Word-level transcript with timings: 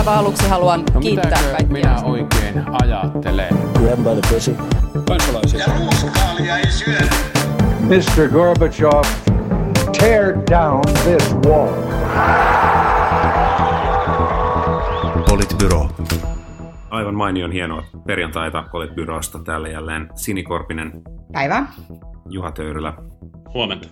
aivan 0.00 0.18
aluksi 0.18 0.48
haluan 0.48 0.82
No 0.94 1.00
kiittää 1.00 1.30
kaikkia. 1.42 1.66
minä 1.72 1.96
oikein 2.04 2.64
ajattelen? 2.82 3.48
Grab 3.78 3.98
by 3.98 4.20
the 4.20 4.34
pussy. 4.34 4.56
kansalaisia. 5.08 5.60
Ja 5.60 5.66
ruuskaalia 5.78 6.56
ei 6.58 6.70
syödä. 6.70 7.06
Mr. 7.80 8.28
Gorbachev, 8.32 9.02
tear 10.00 10.34
down 10.50 10.80
this 11.04 11.34
wall. 11.46 11.74
Politbyro. 15.28 15.88
Aivan 16.90 17.14
mainion 17.14 17.52
hienoa 17.52 17.82
perjantaita 18.06 18.64
Politbyrosta. 18.72 19.38
Täällä 19.38 19.68
jälleen 19.68 20.08
Sini 20.14 20.42
Korpinen, 20.42 20.92
Päivä. 21.32 21.66
Juha 22.28 22.50
Töyrylä 22.52 22.92
Huomenta. 23.54 23.88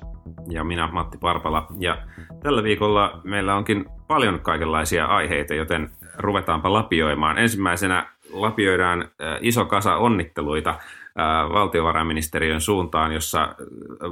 ja 0.48 0.64
minä 0.64 0.88
Matti 0.93 1.18
Parpala. 1.18 1.66
Ja 1.79 1.98
tällä 2.43 2.62
viikolla 2.62 3.20
meillä 3.25 3.54
onkin 3.54 3.84
paljon 4.09 4.40
kaikenlaisia 4.40 5.06
aiheita, 5.06 5.54
joten 5.54 5.90
ruvetaanpa 6.18 6.72
lapioimaan. 6.72 7.39
Ensimmäisenä 7.39 8.07
lapioidaan 8.32 9.03
äh, 9.03 9.39
iso 9.40 9.64
kasa 9.64 9.96
onnitteluita 9.96 10.71
äh, 10.71 10.76
valtiovarainministeriön 11.53 12.61
suuntaan, 12.61 13.13
jossa 13.13 13.43
äh, 13.43 13.54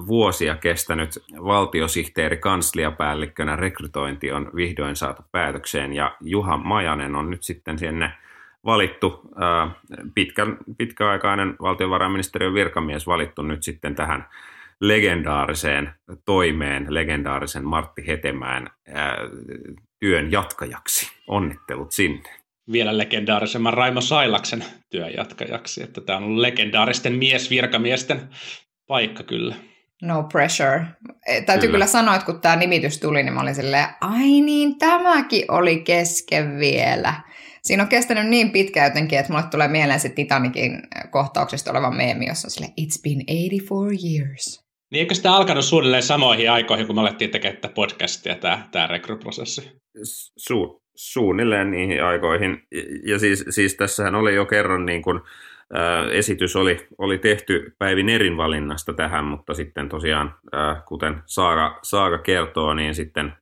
vuosia 0.07 0.57
kestänyt 0.57 1.11
valtiosihteeri 1.45 2.37
kansliapäällikkönä 2.37 3.57
rekrytointi 3.57 4.33
on 4.33 4.51
vihdoin 4.55 4.97
saatu 4.97 5.23
päätökseen 5.33 5.93
ja 5.93 6.17
Juha 6.21 6.57
Majanen 6.57 7.15
on 7.15 7.31
nyt 7.31 7.43
sitten 7.43 7.79
sinne 7.79 8.13
valittu, 8.65 9.21
pitkän, 10.15 10.57
pitkäaikainen 10.79 11.57
valtiovarainministeriön 11.63 12.55
virkamies 12.55 13.07
valittu 13.07 13.43
nyt 13.43 13.63
sitten 13.63 13.95
tähän 13.95 14.27
legendaariseen 14.81 15.93
toimeen, 16.25 16.87
legendaarisen 16.89 17.65
Martti 17.65 18.07
Hetemäen 18.07 18.71
ää, 18.95 19.17
työn 20.01 20.33
jatkajaksi. 20.33 21.11
Onnittelut 21.27 21.93
sinne. 21.93 22.29
Vielä 22.73 22.99
legendaarisemman 22.99 23.75
Raimo 23.75 24.01
Sailaksen 24.01 24.65
työn 24.91 25.13
jatkajaksi, 25.17 25.83
että 25.83 26.01
tämä 26.01 26.17
on 26.17 26.25
ollut 26.25 26.41
legendaaristen 26.41 27.13
miesvirkamiesten 27.13 28.29
paikka 28.87 29.23
kyllä. 29.23 29.55
No 30.03 30.23
pressure. 30.23 30.87
Eh, 31.27 31.45
Täytyy 31.45 31.69
kyllä, 31.69 31.73
Kyllä. 31.73 31.87
sanoa, 31.87 32.15
että 32.15 32.27
kun 32.27 32.41
tämä 32.41 32.57
nimitys 32.57 32.99
tuli, 33.01 33.23
niin 33.23 33.35
mä 33.35 33.41
olin 33.41 33.55
silleen, 33.55 33.87
ai 34.01 34.41
niin, 34.41 34.79
tämäkin 34.79 35.45
oli 35.49 35.81
kesken 35.81 36.59
vielä. 36.59 37.15
Siinä 37.63 37.83
on 37.83 37.89
kestänyt 37.89 38.27
niin 38.27 38.51
pitkään 38.51 38.91
jotenkin, 38.91 39.19
että 39.19 39.33
mulle 39.33 39.47
tulee 39.51 39.69
mieleen 39.69 40.01
se 40.01 40.09
Titanikin 40.09 40.83
kohtauksesta 41.11 41.71
oleva 41.71 41.91
meemi, 41.91 42.27
jossa 42.27 42.47
on 42.47 42.51
silleen, 42.51 42.73
it's 42.81 43.03
been 43.03 43.27
84 43.27 43.99
years. 44.11 44.66
Niin 44.91 45.01
eikö 45.01 45.15
sitä 45.15 45.33
alkanut 45.33 45.65
suunnilleen 45.65 46.03
samoihin 46.03 46.51
aikoihin, 46.51 46.87
kun 46.87 46.97
me 46.97 47.01
alettiin 47.01 47.31
tekemään 47.31 47.61
tätä 47.61 47.75
podcastia, 47.75 48.35
tämä, 48.35 48.69
tämä 48.73 48.87
rekryprosessi? 48.87 49.71
Su- 50.51 50.83
suunnilleen 50.95 51.71
niihin 51.71 52.05
aikoihin. 52.05 52.63
Ja 53.07 53.19
siis, 53.19 53.45
siis 53.51 53.75
tässähän 53.75 54.15
oli 54.15 54.35
jo 54.35 54.47
kerran 54.47 54.87
niin 54.87 55.03
kuin, 55.03 55.21
esitys 56.13 56.57
oli, 56.57 56.89
oli 56.99 57.19
tehty 57.19 57.75
Päivi 57.79 58.03
Nerin 58.03 58.37
valinnasta 58.37 58.93
tähän, 58.93 59.25
mutta 59.25 59.55
sitten 59.55 59.89
tosiaan, 59.89 60.35
kuten 60.89 61.23
Saara, 61.27 61.79
Saara 61.83 62.19
kertoo, 62.19 62.75
niin 62.75 62.95
sitten 62.95 63.33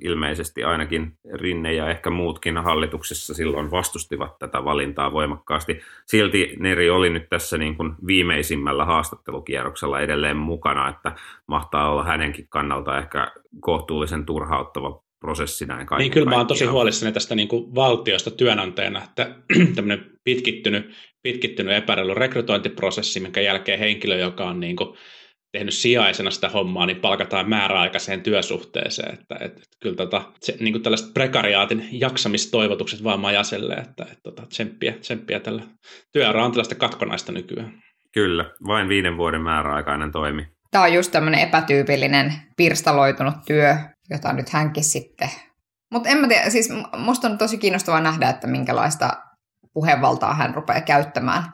ilmeisesti 0.00 0.64
ainakin 0.64 1.12
Rinne 1.32 1.72
ja 1.72 1.90
ehkä 1.90 2.10
muutkin 2.10 2.58
hallituksessa 2.58 3.34
silloin 3.34 3.70
vastustivat 3.70 4.38
tätä 4.38 4.64
valintaa 4.64 5.12
voimakkaasti. 5.12 5.80
Silti 6.06 6.56
Neri 6.58 6.90
oli 6.90 7.10
nyt 7.10 7.28
tässä 7.28 7.58
niin 7.58 7.76
kuin 7.76 7.94
viimeisimmällä 8.06 8.84
haastattelukierroksella 8.84 10.00
edelleen 10.00 10.36
mukana, 10.36 10.88
että 10.88 11.12
mahtaa 11.46 11.90
olla 11.90 12.04
hänenkin 12.04 12.46
kannalta 12.48 12.98
ehkä 12.98 13.32
kohtuullisen 13.60 14.26
turhauttava 14.26 15.02
prosessi 15.20 15.66
näin 15.66 15.86
kaiken 15.86 16.04
Niin 16.04 16.12
kyllä 16.12 16.30
mä 16.30 16.36
oon 16.36 16.46
tosi 16.46 16.64
huolissani 16.64 17.12
tästä 17.12 17.34
niin 17.34 17.48
kuin 17.48 17.74
valtiosta 17.74 18.30
työnantajana, 18.30 19.04
että 19.04 19.34
tämmöinen 19.74 20.10
pitkittynyt, 20.24 20.94
pitkittynyt 21.22 21.74
epäreilu 21.74 22.14
rekrytointiprosessi, 22.14 23.20
minkä 23.20 23.40
jälkeen 23.40 23.78
henkilö, 23.78 24.16
joka 24.16 24.44
on 24.44 24.60
niin 24.60 24.76
kuin 24.76 24.96
tehnyt 25.52 25.74
sijaisena 25.74 26.30
sitä 26.30 26.48
hommaa, 26.48 26.86
niin 26.86 27.00
palkataan 27.00 27.48
määräaikaiseen 27.48 28.22
työsuhteeseen. 28.22 29.14
Että, 29.14 29.34
että, 29.34 29.46
että 29.46 29.76
kyllä 29.82 29.96
tota, 29.96 30.22
se, 30.40 30.56
niin 30.60 30.72
kuin 30.72 30.82
tällaiset 30.82 31.14
prekariaatin 31.14 31.88
jaksamistoivotukset 31.92 33.04
vaan 33.04 33.20
majaselle, 33.20 33.74
että, 33.74 34.02
että 34.02 34.20
tota, 34.22 34.46
tsemppiä, 34.46 34.92
tsemppiä 34.92 35.40
tällä 35.40 35.62
työura 36.12 36.44
on 36.44 36.50
tällaista 36.52 36.74
katkonaista 36.74 37.32
nykyään. 37.32 37.82
Kyllä, 38.12 38.44
vain 38.66 38.88
viiden 38.88 39.16
vuoden 39.16 39.42
määräaikainen 39.42 40.12
toimi. 40.12 40.46
Tämä 40.70 40.84
on 40.84 40.92
just 40.92 41.12
tämmöinen 41.12 41.40
epätyypillinen, 41.40 42.32
pirstaloitunut 42.56 43.34
työ, 43.46 43.76
jota 44.10 44.32
nyt 44.32 44.48
hänkin 44.48 44.84
sitten. 44.84 45.30
Mutta 45.92 46.08
en 46.08 46.18
mä 46.18 46.28
tiedä, 46.28 46.50
siis 46.50 46.68
musta 46.96 47.28
on 47.28 47.38
tosi 47.38 47.58
kiinnostavaa 47.58 48.00
nähdä, 48.00 48.30
että 48.30 48.46
minkälaista 48.46 49.10
puhevaltaa 49.74 50.34
hän 50.34 50.54
rupeaa 50.54 50.80
käyttämään. 50.80 51.44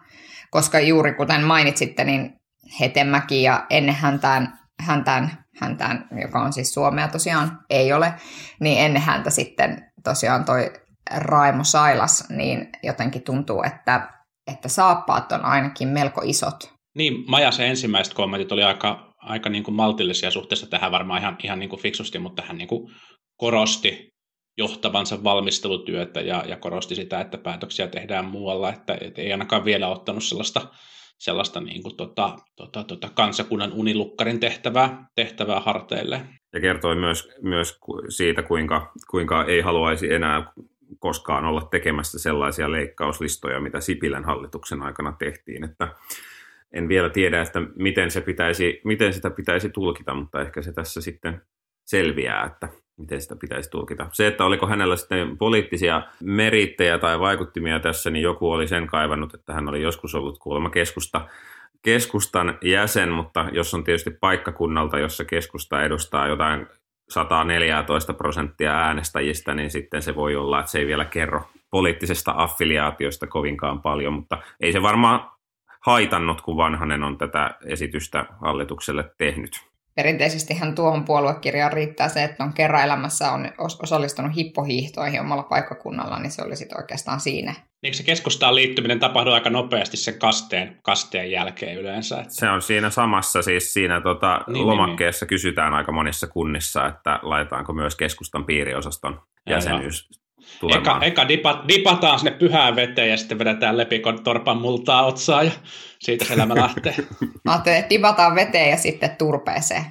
Koska 0.50 0.80
juuri 0.80 1.14
kuten 1.14 1.44
mainitsitte, 1.44 2.04
niin 2.04 2.32
Hetemäki 2.80 3.42
ja 3.42 3.66
ennen 3.70 3.94
häntään, 3.94 4.58
häntään, 4.80 5.44
häntään, 5.60 6.08
joka 6.22 6.40
on 6.40 6.52
siis 6.52 6.74
Suomea 6.74 7.08
tosiaan, 7.08 7.58
ei 7.70 7.92
ole, 7.92 8.14
niin 8.60 8.78
ennen 8.80 9.02
häntä 9.02 9.30
sitten 9.30 9.90
tosiaan 10.04 10.44
toi 10.44 10.72
Raimo 11.16 11.64
Sailas, 11.64 12.24
niin 12.30 12.68
jotenkin 12.82 13.22
tuntuu, 13.22 13.62
että, 13.62 14.08
että 14.52 14.68
saappaat 14.68 15.32
on 15.32 15.44
ainakin 15.44 15.88
melko 15.88 16.20
isot. 16.24 16.74
Niin, 16.94 17.30
Majasen 17.30 17.66
ensimmäiset 17.66 18.14
kommentit 18.14 18.52
oli 18.52 18.64
aika, 18.64 19.14
aika 19.26 19.48
niin 19.48 19.64
kuin 19.64 19.74
maltillisia 19.74 20.30
suhteessa 20.30 20.70
tähän 20.70 20.92
varmaan 20.92 21.20
ihan, 21.20 21.36
ihan 21.42 21.58
niin 21.58 21.68
kuin 21.68 21.82
fiksusti, 21.82 22.18
mutta 22.18 22.42
hän 22.46 22.58
niin 22.58 22.68
kuin 22.68 22.92
korosti 23.36 24.16
johtavansa 24.58 25.24
valmistelutyötä 25.24 26.20
ja, 26.20 26.44
ja 26.48 26.56
korosti 26.56 26.94
sitä, 26.94 27.20
että 27.20 27.38
päätöksiä 27.38 27.88
tehdään 27.88 28.24
muualla, 28.24 28.72
että 28.72 28.98
et 29.00 29.18
ei 29.18 29.32
ainakaan 29.32 29.64
vielä 29.64 29.88
ottanut 29.88 30.24
sellaista, 30.24 30.60
sellaista 31.18 31.60
niin 31.60 31.82
kuin 31.82 31.96
tota, 31.96 32.36
tota, 32.56 32.84
tota 32.84 33.08
kansakunnan 33.14 33.72
unilukkarin 33.72 34.40
tehtävää, 34.40 35.06
tehtävää 35.14 35.60
harteille. 35.60 36.20
Ja 36.52 36.60
kertoi 36.60 36.96
myös, 36.96 37.28
myös 37.42 37.78
siitä, 38.08 38.42
kuinka, 38.42 38.92
kuinka 39.10 39.44
ei 39.44 39.60
haluaisi 39.60 40.12
enää 40.12 40.52
koskaan 40.98 41.44
olla 41.44 41.68
tekemässä 41.70 42.18
sellaisia 42.18 42.72
leikkauslistoja, 42.72 43.60
mitä 43.60 43.80
Sipilän 43.80 44.24
hallituksen 44.24 44.82
aikana 44.82 45.12
tehtiin. 45.18 45.64
Että 45.64 45.88
en 46.72 46.88
vielä 46.88 47.10
tiedä, 47.10 47.42
että 47.42 47.60
miten, 47.76 48.10
se 48.10 48.20
pitäisi, 48.20 48.80
miten 48.84 49.12
sitä 49.12 49.30
pitäisi 49.30 49.70
tulkita, 49.70 50.14
mutta 50.14 50.40
ehkä 50.40 50.62
se 50.62 50.72
tässä 50.72 51.00
sitten 51.00 51.42
selviää, 51.84 52.44
että 52.44 52.68
miten 52.96 53.20
sitä 53.22 53.36
pitäisi 53.36 53.70
tulkita. 53.70 54.06
Se, 54.12 54.26
että 54.26 54.44
oliko 54.44 54.66
hänellä 54.66 54.96
sitten 54.96 55.38
poliittisia 55.38 56.02
merittejä 56.22 56.98
tai 56.98 57.20
vaikuttimia 57.20 57.80
tässä, 57.80 58.10
niin 58.10 58.22
joku 58.22 58.50
oli 58.50 58.68
sen 58.68 58.86
kaivannut, 58.86 59.34
että 59.34 59.52
hän 59.52 59.68
oli 59.68 59.82
joskus 59.82 60.14
ollut 60.14 60.38
kuulemma 60.38 60.70
keskusta, 60.70 61.28
keskustan 61.82 62.58
jäsen, 62.62 63.08
mutta 63.08 63.48
jos 63.52 63.74
on 63.74 63.84
tietysti 63.84 64.10
paikkakunnalta, 64.10 64.98
jossa 64.98 65.24
keskusta 65.24 65.82
edustaa 65.82 66.28
jotain 66.28 66.66
114 67.08 68.14
prosenttia 68.14 68.72
äänestäjistä, 68.72 69.54
niin 69.54 69.70
sitten 69.70 70.02
se 70.02 70.14
voi 70.14 70.36
olla, 70.36 70.60
että 70.60 70.72
se 70.72 70.78
ei 70.78 70.86
vielä 70.86 71.04
kerro 71.04 71.42
poliittisesta 71.70 72.34
affiliaatiosta 72.36 73.26
kovinkaan 73.26 73.82
paljon, 73.82 74.12
mutta 74.12 74.38
ei 74.60 74.72
se 74.72 74.82
varmaan 74.82 75.35
haitannut, 75.86 76.40
kun 76.40 76.56
Vanhanen 76.56 77.02
on 77.02 77.18
tätä 77.18 77.50
esitystä 77.66 78.26
hallitukselle 78.40 79.04
tehnyt. 79.18 79.60
Perinteisesti 79.94 80.54
hän 80.54 80.74
tuohon 80.74 81.04
puoluekirjaan 81.04 81.72
riittää 81.72 82.08
se, 82.08 82.24
että 82.24 82.44
on 82.44 82.52
kerran 82.52 82.84
elämässä 82.84 83.32
on 83.32 83.46
os- 83.46 83.82
osallistunut 83.82 84.36
hippohiihtoihin 84.36 85.20
omalla 85.20 85.42
paikkakunnalla, 85.42 86.18
niin 86.18 86.30
se 86.30 86.42
oli 86.42 86.56
sitten 86.56 86.78
oikeastaan 86.78 87.20
siinä. 87.20 87.54
Eikö 87.82 87.96
se 87.96 88.02
keskustaan 88.02 88.54
liittyminen 88.54 89.00
tapahdu 89.00 89.30
aika 89.30 89.50
nopeasti 89.50 89.96
sen 89.96 90.18
kasteen, 90.18 90.78
kasteen 90.82 91.30
jälkeen 91.30 91.78
yleensä? 91.78 92.20
Että 92.20 92.34
Se 92.34 92.48
on 92.48 92.62
siinä 92.62 92.90
samassa, 92.90 93.42
siis 93.42 93.72
siinä 93.72 94.00
tota, 94.00 94.40
Niin, 94.46 94.52
niin, 94.52 94.66
lomakkeessa 94.66 95.26
kysytään 95.26 95.74
aika 95.74 95.92
monissa 95.92 96.26
kunnissa, 96.26 96.86
että 96.86 97.18
laitetaanko 97.22 97.72
myös 97.72 97.96
keskustan 97.96 98.44
piiriosaston 98.44 99.20
jäsenyys 99.50 100.08
tulemaan. 100.60 101.02
eka 101.02 101.28
dipa, 101.28 101.64
dipataan 101.68 102.18
sinne 102.18 102.30
pyhään 102.30 102.76
veteen 102.76 103.10
ja 103.10 103.16
sitten 103.16 103.38
vedetään 103.38 103.76
lepikon 103.76 104.24
torpan 104.24 104.58
multaa 104.58 105.06
otsaa 105.06 105.42
ja 105.42 105.50
siitä 105.98 106.24
se 106.24 106.34
elämä 106.34 106.54
lähtee. 106.54 106.94
Mä 107.44 107.52
ajattelin, 107.52 107.78
että 107.78 107.90
divataan 107.90 108.34
veteen 108.34 108.70
ja 108.70 108.76
sitten 108.76 109.16
turpeeseen. 109.18 109.84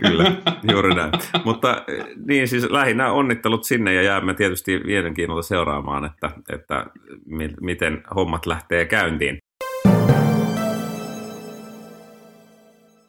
Kyllä, 0.00 0.32
juuri 0.72 0.94
näin. 0.94 1.10
Mutta 1.44 1.84
eh, 1.88 2.04
niin 2.26 2.48
siis 2.48 2.70
lähinnä 2.70 3.12
onnittelut 3.12 3.64
sinne 3.64 3.94
ja 3.94 4.02
jäämme 4.02 4.34
tietysti 4.34 4.78
mielenkiinnolla 4.78 5.42
seuraamaan, 5.42 6.04
että, 6.04 6.30
että 6.52 6.86
mi- 7.26 7.54
miten 7.60 8.02
hommat 8.14 8.46
lähtee 8.46 8.84
käyntiin. 8.84 9.38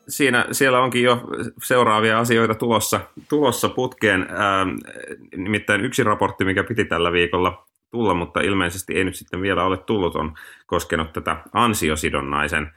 Siinä, 0.08 0.46
siellä 0.52 0.80
onkin 0.80 1.04
jo 1.04 1.22
seuraavia 1.64 2.20
asioita 2.20 2.56
tulossa, 2.56 3.00
tulossa 3.30 3.70
putkeen. 3.70 4.22
Ähm, 4.22 4.70
nimittäin 5.36 5.82
yksi 5.82 6.04
raportti, 6.04 6.46
mikä 6.46 6.64
piti 6.64 6.86
tällä 6.86 7.12
viikolla 7.12 7.66
tulla, 7.92 8.14
mutta 8.14 8.42
ilmeisesti 8.42 8.94
ei 8.98 9.04
nyt 9.04 9.16
sitten 9.16 9.42
vielä 9.42 9.64
ole 9.64 9.78
tullut, 9.78 10.16
on 10.16 10.34
koskenut 10.66 11.14
tätä 11.14 11.38
ansiosidonnaisen 11.54 12.72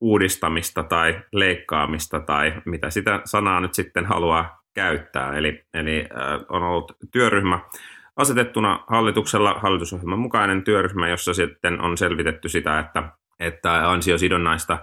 uudistamista 0.00 0.82
tai 0.82 1.20
leikkaamista 1.32 2.20
tai 2.20 2.52
mitä 2.64 2.90
sitä 2.90 3.20
sanaa 3.24 3.60
nyt 3.60 3.74
sitten 3.74 4.06
haluaa 4.06 4.62
käyttää. 4.74 5.36
Eli, 5.36 5.64
eli 5.74 6.00
äh, 6.00 6.40
on 6.48 6.62
ollut 6.62 6.96
työryhmä 7.12 7.60
asetettuna 8.16 8.84
hallituksella 8.86 9.54
hallitusohjelman 9.54 10.18
mukainen 10.18 10.62
työryhmä, 10.62 11.08
jossa 11.08 11.34
sitten 11.34 11.80
on 11.80 11.98
selvitetty 11.98 12.48
sitä, 12.48 12.78
että, 12.78 13.02
että 13.40 13.90
ansiosidonnaista 13.90 14.78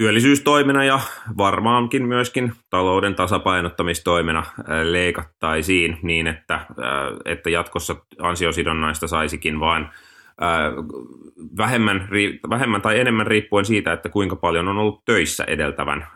työllisyystoimena 0.00 0.84
ja 0.84 1.00
varmaankin 1.36 2.06
myöskin 2.06 2.52
talouden 2.70 3.14
tasapainottamistoimena 3.14 4.44
leikattaisiin 4.82 5.98
niin, 6.02 6.26
että, 6.26 6.60
että 7.24 7.50
jatkossa 7.50 7.96
ansiosidonnaista 8.18 9.08
saisikin 9.08 9.60
vain 9.60 9.86
vähemmän, 11.58 12.08
vähemmän 12.50 12.82
tai 12.82 13.00
enemmän 13.00 13.26
riippuen 13.26 13.64
siitä, 13.64 13.92
että 13.92 14.08
kuinka 14.08 14.36
paljon 14.36 14.68
on 14.68 14.78
ollut 14.78 15.04
töissä 15.04 15.44
edeltävän 15.44 16.06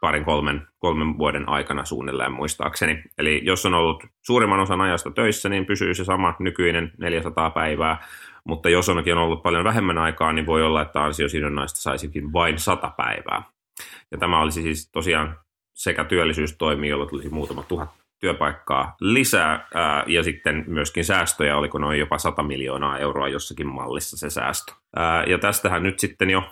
parin 0.00 0.24
kolmen, 0.24 0.68
kolmen 0.78 1.18
vuoden 1.18 1.48
aikana 1.48 1.84
suunnilleen 1.84 2.32
muistaakseni. 2.32 3.02
Eli 3.18 3.40
jos 3.44 3.66
on 3.66 3.74
ollut 3.74 4.04
suurimman 4.22 4.60
osan 4.60 4.80
ajasta 4.80 5.10
töissä, 5.10 5.48
niin 5.48 5.66
pysyy 5.66 5.94
se 5.94 6.04
sama 6.04 6.34
nykyinen 6.38 6.92
400 6.98 7.50
päivää, 7.50 8.04
mutta 8.46 8.68
jos 8.68 8.88
onkin 8.88 9.18
ollut 9.18 9.42
paljon 9.42 9.64
vähemmän 9.64 9.98
aikaa, 9.98 10.32
niin 10.32 10.46
voi 10.46 10.62
olla, 10.62 10.82
että 10.82 11.04
ansiosidonnaista 11.04 11.80
saisikin 11.80 12.32
vain 12.32 12.58
100 12.58 12.90
päivää. 12.96 13.42
Ja 14.10 14.18
tämä 14.18 14.40
olisi 14.40 14.62
siis 14.62 14.90
tosiaan 14.90 15.38
sekä 15.74 16.04
työllisyystoimi, 16.04 16.88
jolla 16.88 17.06
tulisi 17.06 17.28
muutama 17.28 17.62
tuhat 17.62 17.90
työpaikkaa 18.18 18.96
lisää 19.00 19.68
ää, 19.74 20.04
ja 20.06 20.22
sitten 20.22 20.64
myöskin 20.66 21.04
säästöjä, 21.04 21.56
oliko 21.56 21.78
noin 21.78 21.98
jopa 21.98 22.18
100 22.18 22.42
miljoonaa 22.42 22.98
euroa 22.98 23.28
jossakin 23.28 23.66
mallissa 23.66 24.16
se 24.16 24.30
säästö. 24.30 24.72
Ää, 24.96 25.24
ja 25.24 25.38
tästähän 25.38 25.82
nyt 25.82 25.98
sitten 25.98 26.30
jo 26.30 26.42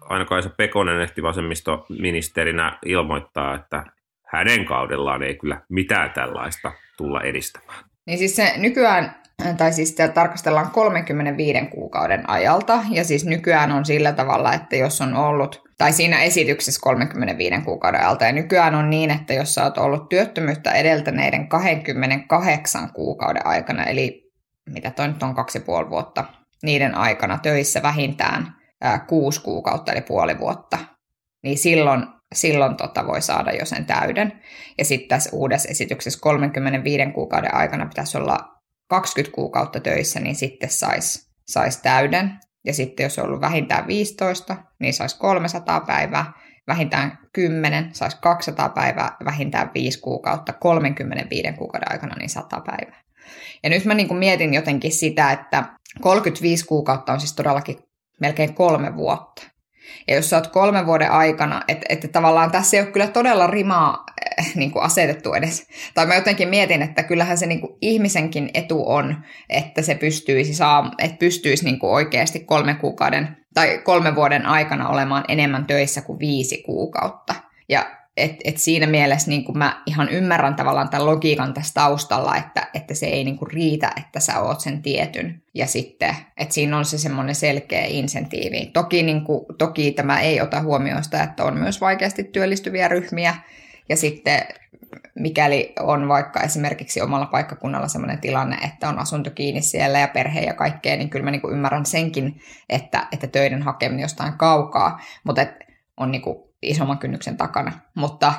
aina 0.00 0.24
Kaisa 0.24 0.50
Pekonen 0.50 1.00
ehti 1.00 1.22
vasemmistoministerinä 1.22 2.78
ilmoittaa, 2.86 3.54
että 3.54 3.84
hänen 4.26 4.64
kaudellaan 4.64 5.22
ei 5.22 5.34
kyllä 5.34 5.60
mitään 5.68 6.10
tällaista 6.10 6.72
tulla 6.96 7.20
edistämään. 7.20 7.84
Niin 8.08 8.18
siis 8.18 8.36
se 8.36 8.54
nykyään 8.56 9.14
tai 9.56 9.72
siis 9.72 9.88
sitä 9.88 10.08
tarkastellaan 10.08 10.70
35 10.70 11.66
kuukauden 11.66 12.30
ajalta, 12.30 12.84
ja 12.90 13.04
siis 13.04 13.24
nykyään 13.24 13.72
on 13.72 13.84
sillä 13.84 14.12
tavalla, 14.12 14.54
että 14.54 14.76
jos 14.76 15.00
on 15.00 15.16
ollut, 15.16 15.62
tai 15.78 15.92
siinä 15.92 16.22
esityksessä 16.22 16.80
35 16.82 17.54
kuukauden 17.64 18.00
ajalta, 18.00 18.24
ja 18.24 18.32
nykyään 18.32 18.74
on 18.74 18.90
niin, 18.90 19.10
että 19.10 19.34
jos 19.34 19.54
sä 19.54 19.64
oot 19.64 19.78
ollut 19.78 20.08
työttömyyttä 20.08 20.72
edeltäneiden 20.72 21.48
28 21.48 22.92
kuukauden 22.92 23.46
aikana, 23.46 23.84
eli 23.84 24.32
mitä 24.70 24.90
toi 24.90 25.08
nyt 25.08 25.22
on 25.22 25.34
kaksi 25.34 25.60
puoli 25.60 25.90
vuotta, 25.90 26.24
niiden 26.62 26.94
aikana 26.94 27.38
töissä 27.38 27.82
vähintään 27.82 28.54
ää, 28.80 28.98
kuusi 28.98 29.42
kuukautta, 29.42 29.92
eli 29.92 30.00
puoli 30.00 30.38
vuotta, 30.38 30.78
niin 31.42 31.58
silloin 31.58 32.06
silloin 32.34 32.76
tota 32.76 33.06
voi 33.06 33.22
saada 33.22 33.52
jo 33.52 33.64
sen 33.64 33.84
täyden. 33.84 34.32
Ja 34.78 34.84
sitten 34.84 35.08
tässä 35.08 35.30
uudessa 35.32 35.68
esityksessä 35.68 36.20
35 36.22 37.12
kuukauden 37.14 37.54
aikana 37.54 37.86
pitäisi 37.86 38.18
olla 38.18 38.38
20 38.88 39.34
kuukautta 39.34 39.80
töissä, 39.80 40.20
niin 40.20 40.36
sitten 40.36 40.70
saisi 40.70 41.28
sais 41.48 41.76
täyden. 41.76 42.38
Ja 42.64 42.74
sitten 42.74 43.04
jos 43.04 43.18
on 43.18 43.24
ollut 43.24 43.40
vähintään 43.40 43.86
15, 43.86 44.56
niin 44.80 44.94
saisi 44.94 45.18
300 45.18 45.80
päivää, 45.80 46.32
vähintään 46.66 47.18
10, 47.32 47.94
saisi 47.94 48.16
200 48.20 48.68
päivää, 48.68 49.16
vähintään 49.24 49.70
5 49.74 50.00
kuukautta, 50.00 50.52
35 50.52 51.52
kuukauden 51.52 51.92
aikana 51.92 52.14
niin 52.18 52.30
100 52.30 52.60
päivää. 52.60 53.02
Ja 53.62 53.70
nyt 53.70 53.84
mä 53.84 53.94
niin 53.94 54.08
kuin 54.08 54.18
mietin 54.18 54.54
jotenkin 54.54 54.92
sitä, 54.92 55.32
että 55.32 55.64
35 56.00 56.66
kuukautta 56.66 57.12
on 57.12 57.20
siis 57.20 57.34
todellakin 57.34 57.78
melkein 58.20 58.54
kolme 58.54 58.96
vuotta. 58.96 59.42
Ja 60.08 60.14
jos 60.14 60.30
sä 60.30 60.36
oot 60.36 60.46
kolmen 60.46 60.86
vuoden 60.86 61.10
aikana, 61.10 61.62
että, 61.68 61.86
että 61.88 62.08
tavallaan 62.08 62.50
tässä 62.50 62.76
ei 62.76 62.82
ole 62.82 62.92
kyllä 62.92 63.06
todella 63.06 63.46
rimaa 63.46 64.04
äh, 64.40 64.52
niin 64.54 64.70
kuin 64.70 64.82
asetettu 64.82 65.34
edes. 65.34 65.66
Tai 65.94 66.06
mä 66.06 66.14
jotenkin 66.14 66.48
mietin, 66.48 66.82
että 66.82 67.02
kyllähän 67.02 67.38
se 67.38 67.46
niin 67.46 67.60
kuin 67.60 67.72
ihmisenkin 67.80 68.50
etu 68.54 68.90
on, 68.90 69.16
että 69.48 69.82
se 69.82 69.94
pystyisi, 69.94 70.54
saa, 70.54 70.90
että 70.98 71.16
pystyisi 71.16 71.64
niin 71.64 71.78
kuin 71.78 71.92
oikeasti 71.92 72.40
kolmen 72.40 72.76
kuukauden 72.76 73.36
tai 73.54 73.78
kolmen 73.84 74.14
vuoden 74.14 74.46
aikana 74.46 74.88
olemaan 74.88 75.24
enemmän 75.28 75.66
töissä 75.66 76.02
kuin 76.02 76.18
viisi 76.18 76.62
kuukautta. 76.62 77.34
Ja 77.68 77.86
et, 78.16 78.36
et 78.44 78.58
siinä 78.58 78.86
mielessä 78.86 79.30
niin 79.30 79.44
mä 79.54 79.82
ihan 79.86 80.08
ymmärrän 80.08 80.54
tavallaan 80.54 80.88
tämän 80.88 81.06
logiikan 81.06 81.54
tässä 81.54 81.74
taustalla, 81.74 82.36
että, 82.36 82.67
että 82.74 82.94
se 82.94 83.06
ei 83.06 83.24
niin 83.24 83.38
riitä, 83.52 83.92
että 83.96 84.20
sä 84.20 84.40
oot 84.40 84.60
sen 84.60 84.82
tietyn. 84.82 85.42
Ja 85.54 85.66
sitten, 85.66 86.16
että 86.36 86.54
siinä 86.54 86.78
on 86.78 86.84
se 86.84 86.98
semmoinen 86.98 87.34
selkeä 87.34 87.84
insentiivi. 87.84 88.70
Toki, 88.72 89.02
niin 89.02 89.24
kuin, 89.24 89.46
toki 89.58 89.92
tämä 89.92 90.20
ei 90.20 90.40
ota 90.40 90.62
huomioon 90.62 91.04
sitä, 91.04 91.22
että 91.22 91.44
on 91.44 91.58
myös 91.58 91.80
vaikeasti 91.80 92.24
työllistyviä 92.24 92.88
ryhmiä. 92.88 93.34
Ja 93.88 93.96
sitten 93.96 94.42
mikäli 95.14 95.72
on 95.80 96.08
vaikka 96.08 96.40
esimerkiksi 96.40 97.00
omalla 97.00 97.26
paikkakunnalla 97.26 97.88
sellainen 97.88 98.20
tilanne, 98.20 98.56
että 98.56 98.88
on 98.88 98.98
asunto 98.98 99.30
kiinni 99.30 99.62
siellä 99.62 99.98
ja 99.98 100.08
perhe 100.08 100.40
ja 100.40 100.54
kaikkea, 100.54 100.96
niin 100.96 101.10
kyllä 101.10 101.24
mä 101.24 101.30
niin 101.30 101.52
ymmärrän 101.52 101.86
senkin, 101.86 102.40
että, 102.68 103.06
että 103.12 103.26
töiden 103.26 103.62
hakeminen 103.62 104.02
jostain 104.02 104.32
kaukaa. 104.32 105.00
Mutta 105.24 105.46
on 105.96 106.10
niin 106.10 106.22
kuin 106.22 106.36
isomman 106.62 106.98
kynnyksen 106.98 107.36
takana. 107.36 107.72
Mutta 107.94 108.32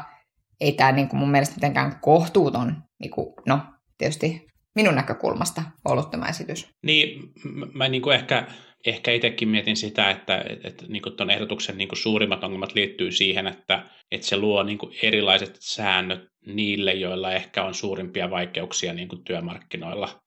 ei 0.61 0.71
tämä 0.71 0.91
niin 0.91 1.07
kuin 1.07 1.19
mun 1.19 1.31
mielestä 1.31 1.55
mitenkään 1.55 1.95
kohtuuton, 2.01 2.83
niin 2.99 3.11
kuin, 3.11 3.33
no 3.45 3.59
tietysti 3.99 4.47
minun 4.75 4.95
näkökulmasta 4.95 5.61
ollut 5.85 6.11
tämä 6.11 6.25
esitys. 6.25 6.67
Niin, 6.83 7.31
mä 7.73 7.87
niin 7.87 8.01
kuin 8.01 8.15
ehkä, 8.15 8.47
ehkä 8.85 9.11
itsekin 9.11 9.49
mietin 9.49 9.77
sitä, 9.77 10.09
että, 10.09 10.45
että 10.63 10.85
niin 10.87 11.01
kuin 11.01 11.15
tuon 11.15 11.29
ehdotuksen 11.29 11.77
niin 11.77 11.87
kuin 11.87 11.99
suurimmat 11.99 12.43
ongelmat 12.43 12.75
liittyy 12.75 13.11
siihen, 13.11 13.47
että, 13.47 13.85
että 14.11 14.27
se 14.27 14.37
luo 14.37 14.63
niin 14.63 14.77
kuin 14.77 14.95
erilaiset 15.03 15.57
säännöt 15.59 16.21
niille, 16.45 16.93
joilla 16.93 17.31
ehkä 17.31 17.63
on 17.63 17.73
suurimpia 17.73 18.29
vaikeuksia 18.29 18.93
niin 18.93 19.07
kuin 19.07 19.23
työmarkkinoilla 19.23 20.21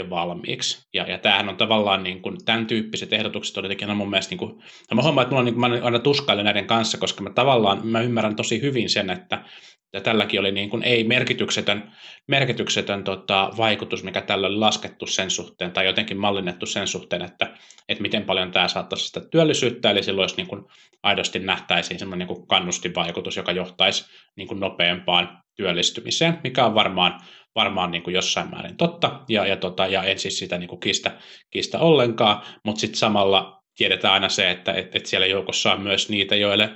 jo 0.00 0.10
valmiiksi. 0.10 0.86
Ja, 0.94 1.10
ja 1.10 1.18
tämähän 1.18 1.48
on 1.48 1.56
tavallaan 1.56 2.02
niin 2.02 2.22
kuin, 2.22 2.36
tämän 2.44 2.66
tyyppiset 2.66 3.12
ehdotukset 3.12 3.56
on 3.56 3.64
jotenkin 3.64 3.96
mun 3.96 4.10
mielestä, 4.10 4.32
niin 4.32 4.38
kuin, 4.38 4.52
no 4.90 4.94
mä 4.94 5.02
huomaan, 5.02 5.22
että 5.22 5.30
mulla 5.30 5.40
on, 5.40 5.44
niin 5.44 5.54
kuin, 5.54 5.70
mä 5.70 5.84
aina 5.84 5.98
tuskailen 5.98 6.44
näiden 6.44 6.66
kanssa, 6.66 6.98
koska 6.98 7.22
mä 7.22 7.30
tavallaan 7.30 7.86
mä 7.86 8.00
ymmärrän 8.00 8.36
tosi 8.36 8.62
hyvin 8.62 8.88
sen, 8.88 9.10
että 9.10 9.44
ja 9.92 10.00
tälläkin 10.00 10.40
oli 10.40 10.52
niin 10.52 10.70
kuin 10.70 10.82
ei 10.82 11.04
merkityksetön, 11.04 11.92
merkityksetön 12.26 13.04
tota, 13.04 13.50
vaikutus, 13.56 14.04
mikä 14.04 14.20
tällä 14.20 14.46
oli 14.46 14.56
laskettu 14.56 15.06
sen 15.06 15.30
suhteen 15.30 15.72
tai 15.72 15.86
jotenkin 15.86 16.18
mallinnettu 16.18 16.66
sen 16.66 16.86
suhteen, 16.86 17.22
että, 17.22 17.56
että 17.88 18.02
miten 18.02 18.24
paljon 18.24 18.52
tämä 18.52 18.68
saattaisi 18.68 19.06
sitä 19.06 19.20
työllisyyttä, 19.20 19.90
eli 19.90 20.02
silloin 20.02 20.24
jos 20.24 20.36
niin 20.36 20.46
kuin 20.46 20.64
aidosti 21.02 21.38
nähtäisiin 21.38 21.98
semmoinen 21.98 22.28
niin 22.28 22.36
kuin 22.36 22.46
kannustinvaikutus, 22.46 23.36
joka 23.36 23.52
johtaisi 23.52 24.04
niin 24.36 24.48
kuin 24.48 24.60
nopeampaan 24.60 25.42
työllistymiseen, 25.56 26.38
mikä 26.44 26.66
on 26.66 26.74
varmaan 26.74 27.20
varmaan 27.54 27.90
niin 27.90 28.02
kuin 28.02 28.14
jossain 28.14 28.50
määrin 28.50 28.76
totta, 28.76 29.20
ja, 29.28 29.46
ja, 29.46 29.56
tota, 29.56 29.86
ja 29.86 30.02
en 30.02 30.18
siis 30.18 30.38
sitä 30.38 30.58
niin 30.58 30.68
kuin 30.68 30.80
kistä, 30.80 31.18
kistä 31.50 31.78
ollenkaan, 31.78 32.42
mutta 32.64 32.80
sitten 32.80 32.98
samalla 32.98 33.62
tiedetään 33.76 34.14
aina 34.14 34.28
se, 34.28 34.50
että 34.50 34.72
et, 34.72 34.96
et 34.96 35.06
siellä 35.06 35.26
joukossa 35.26 35.72
on 35.72 35.80
myös 35.80 36.08
niitä, 36.08 36.36
joille 36.36 36.70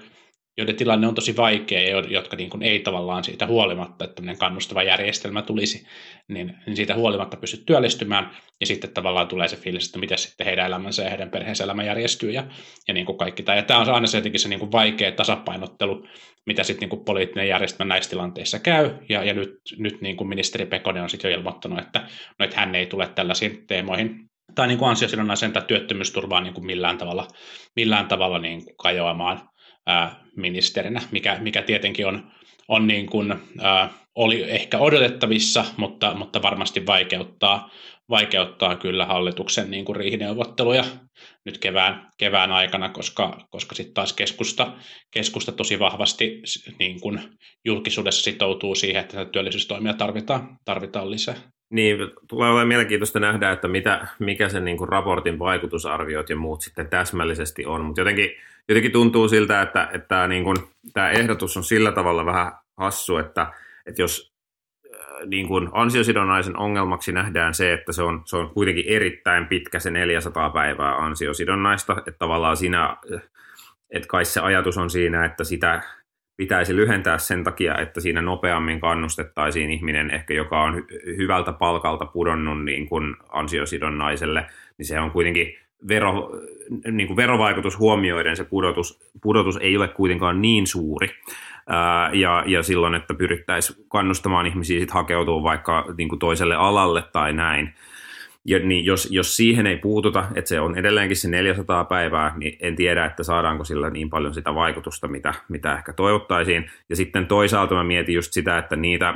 joiden 0.56 0.76
tilanne 0.76 1.06
on 1.06 1.14
tosi 1.14 1.36
vaikea 1.36 2.02
jotka 2.08 2.36
niin 2.36 2.50
kuin 2.50 2.62
ei 2.62 2.80
tavallaan 2.80 3.24
siitä 3.24 3.46
huolimatta, 3.46 4.04
että 4.04 4.14
tämmöinen 4.14 4.38
kannustava 4.38 4.82
järjestelmä 4.82 5.42
tulisi, 5.42 5.86
niin, 6.28 6.54
niin 6.66 6.76
siitä 6.76 6.94
huolimatta 6.94 7.36
pysty 7.36 7.56
työllistymään. 7.66 8.30
Ja 8.60 8.66
sitten 8.66 8.90
tavallaan 8.90 9.28
tulee 9.28 9.48
se 9.48 9.56
fiilis, 9.56 9.86
että 9.86 9.98
miten 9.98 10.18
sitten 10.18 10.46
heidän 10.46 10.66
elämänsä 10.66 11.02
ja 11.02 11.10
heidän 11.10 11.30
perheensä 11.30 11.64
elämä 11.64 11.84
järjestyy 11.84 12.30
ja, 12.30 12.44
ja 12.88 12.94
niin 12.94 13.06
kuin 13.06 13.18
kaikki 13.18 13.42
tämä. 13.42 13.56
Ja 13.56 13.62
tämä 13.62 13.80
on 13.80 13.90
aina 13.90 14.06
se 14.06 14.18
jotenkin 14.18 14.40
se 14.40 14.48
niin 14.48 14.60
kuin 14.60 14.72
vaikea 14.72 15.12
tasapainottelu, 15.12 16.06
mitä 16.46 16.62
sitten 16.62 16.80
niin 16.80 16.90
kuin 16.90 17.04
poliittinen 17.04 17.48
järjestelmä 17.48 17.88
näissä 17.88 18.10
tilanteissa 18.10 18.58
käy. 18.58 18.90
Ja, 19.08 19.24
ja 19.24 19.34
nyt, 19.34 19.60
nyt 19.78 20.00
niin 20.00 20.16
kuin 20.16 20.28
ministeri 20.28 20.66
Pekonen 20.66 21.02
on 21.02 21.10
sitten 21.10 21.30
jo 21.30 21.36
ilmoittanut, 21.36 21.78
että, 21.78 21.98
no, 22.38 22.44
että 22.44 22.60
hän 22.60 22.74
ei 22.74 22.86
tule 22.86 23.08
tällaisiin 23.14 23.66
teemoihin 23.66 24.30
tai 24.54 24.68
niin 24.68 24.78
kuin 24.78 24.88
ansiosidonnaisen 24.88 25.52
tai 25.52 25.62
työttömyysturvaa 25.66 26.40
niin 26.40 26.54
kuin 26.54 26.66
millään 26.66 26.98
tavalla, 26.98 27.28
millään 27.76 28.08
tavalla 28.08 28.38
niin 28.38 28.64
kuin 28.64 28.76
kajoamaan 28.76 29.48
ministerinä, 30.36 31.00
mikä, 31.10 31.38
mikä 31.40 31.62
tietenkin 31.62 32.06
on, 32.06 32.30
on 32.68 32.86
niin 32.86 33.06
kuin, 33.06 33.34
oli 34.14 34.42
ehkä 34.50 34.78
odotettavissa, 34.78 35.64
mutta, 35.76 36.14
mutta 36.14 36.42
varmasti 36.42 36.86
vaikeuttaa, 36.86 37.70
vaikeuttaa 38.10 38.76
kyllä 38.76 39.06
hallituksen 39.06 39.70
niin 39.70 39.84
kuin 39.84 39.96
riihineuvotteluja 39.96 40.84
nyt 41.44 41.58
kevään, 41.58 42.10
kevään 42.18 42.52
aikana, 42.52 42.88
koska, 42.88 43.46
koska 43.50 43.74
sitten 43.74 43.94
taas 43.94 44.12
keskusta, 44.12 44.72
keskusta 45.10 45.52
tosi 45.52 45.78
vahvasti 45.78 46.42
niin 46.78 47.00
kuin 47.00 47.20
julkisuudessa 47.64 48.22
sitoutuu 48.22 48.74
siihen, 48.74 49.02
että 49.02 49.24
työllisyystoimia 49.24 49.94
tarvitaan, 49.94 50.58
tarvitaan 50.64 51.10
lisää. 51.10 51.53
Niin, 51.74 51.98
tulee 52.28 52.48
olemaan 52.48 52.68
mielenkiintoista 52.68 53.20
nähdä, 53.20 53.52
että 53.52 53.68
mitä, 53.68 54.06
mikä 54.18 54.48
sen 54.48 54.64
niin 54.64 54.76
kuin 54.76 54.88
raportin 54.88 55.38
vaikutusarviot 55.38 56.30
ja 56.30 56.36
muut 56.36 56.60
sitten 56.62 56.88
täsmällisesti 56.88 57.66
on, 57.66 57.84
mutta 57.84 58.00
jotenkin, 58.00 58.30
jotenkin 58.68 58.92
tuntuu 58.92 59.28
siltä, 59.28 59.62
että, 59.62 59.88
että 59.92 60.08
tämä, 60.08 60.28
niin 60.28 60.44
kuin, 60.44 60.56
tämä 60.92 61.10
ehdotus 61.10 61.56
on 61.56 61.64
sillä 61.64 61.92
tavalla 61.92 62.26
vähän 62.26 62.52
hassu, 62.76 63.16
että, 63.16 63.52
että 63.86 64.02
jos 64.02 64.32
äh, 64.94 65.26
niin 65.26 65.48
kuin 65.48 65.68
ansiosidonnaisen 65.72 66.56
ongelmaksi 66.56 67.12
nähdään 67.12 67.54
se, 67.54 67.72
että 67.72 67.92
se 67.92 68.02
on, 68.02 68.22
se 68.24 68.36
on 68.36 68.50
kuitenkin 68.50 68.88
erittäin 68.88 69.46
pitkä 69.46 69.78
se 69.78 69.90
400 69.90 70.50
päivää 70.50 70.96
ansiosidonnaista, 70.96 71.96
että 71.98 72.18
tavallaan 72.18 72.56
siinä, 72.56 72.96
että 73.90 74.08
kai 74.08 74.24
se 74.24 74.40
ajatus 74.40 74.78
on 74.78 74.90
siinä, 74.90 75.24
että 75.24 75.44
sitä 75.44 75.82
pitäisi 76.36 76.76
lyhentää 76.76 77.18
sen 77.18 77.44
takia, 77.44 77.78
että 77.78 78.00
siinä 78.00 78.22
nopeammin 78.22 78.80
kannustettaisiin 78.80 79.70
ihminen 79.70 80.10
ehkä, 80.10 80.34
joka 80.34 80.62
on 80.62 80.74
hy- 80.74 81.16
hyvältä 81.16 81.52
palkalta 81.52 82.06
pudonnut 82.06 82.64
niin 82.64 82.88
kuin 82.88 83.16
ansiosidonnaiselle, 83.28 84.46
niin 84.78 84.86
se 84.86 85.00
on 85.00 85.10
kuitenkin 85.10 85.54
vero, 85.88 86.30
niin 86.90 87.06
kuin 87.06 87.16
verovaikutus 87.16 87.78
huomioiden 87.78 88.36
se 88.36 88.44
pudotus, 88.44 89.10
pudotus 89.22 89.56
ei 89.56 89.76
ole 89.76 89.88
kuitenkaan 89.88 90.42
niin 90.42 90.66
suuri. 90.66 91.08
Ja, 92.12 92.44
ja 92.46 92.62
silloin, 92.62 92.94
että 92.94 93.14
pyrittäisiin 93.14 93.84
kannustamaan 93.88 94.46
ihmisiä 94.46 94.80
sit 94.80 94.90
hakeutua 94.90 95.42
vaikka 95.42 95.84
niin 95.98 96.08
kuin 96.08 96.18
toiselle 96.18 96.54
alalle 96.54 97.02
tai 97.12 97.32
näin. 97.32 97.74
Ja 98.46 98.58
niin 98.58 98.84
jos, 98.84 99.08
jos 99.10 99.36
siihen 99.36 99.66
ei 99.66 99.76
puututa, 99.76 100.24
että 100.34 100.48
se 100.48 100.60
on 100.60 100.78
edelleenkin 100.78 101.16
se 101.16 101.28
400 101.28 101.84
päivää, 101.84 102.34
niin 102.36 102.56
en 102.60 102.76
tiedä, 102.76 103.04
että 103.04 103.22
saadaanko 103.22 103.64
sillä 103.64 103.90
niin 103.90 104.10
paljon 104.10 104.34
sitä 104.34 104.54
vaikutusta, 104.54 105.08
mitä, 105.08 105.34
mitä 105.48 105.74
ehkä 105.74 105.92
toivottaisiin. 105.92 106.70
Ja 106.90 106.96
sitten 106.96 107.26
toisaalta 107.26 107.74
mä 107.74 107.84
mietin 107.84 108.14
just 108.14 108.32
sitä, 108.32 108.58
että 108.58 108.76
niitä 108.76 109.14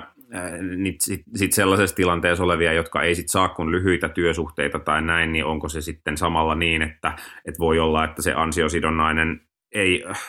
sit, 1.00 1.23
sit 1.35 1.52
sellaisessa 1.52 1.97
tilanteessa 1.97 2.44
olevia, 2.44 2.73
jotka 2.73 3.02
ei 3.02 3.14
sit 3.14 3.28
saa 3.28 3.49
kuin 3.49 3.70
lyhyitä 3.70 4.08
työsuhteita 4.08 4.78
tai 4.78 5.02
näin, 5.02 5.32
niin 5.32 5.44
onko 5.44 5.68
se 5.68 5.80
sitten 5.80 6.16
samalla 6.16 6.54
niin, 6.54 6.82
että, 6.82 7.12
että 7.44 7.58
voi 7.58 7.78
olla, 7.78 8.04
että 8.04 8.23
se 8.23 8.32
ansiosidonnainen 8.32 9.40
ei 9.75 10.04
äh, 10.11 10.20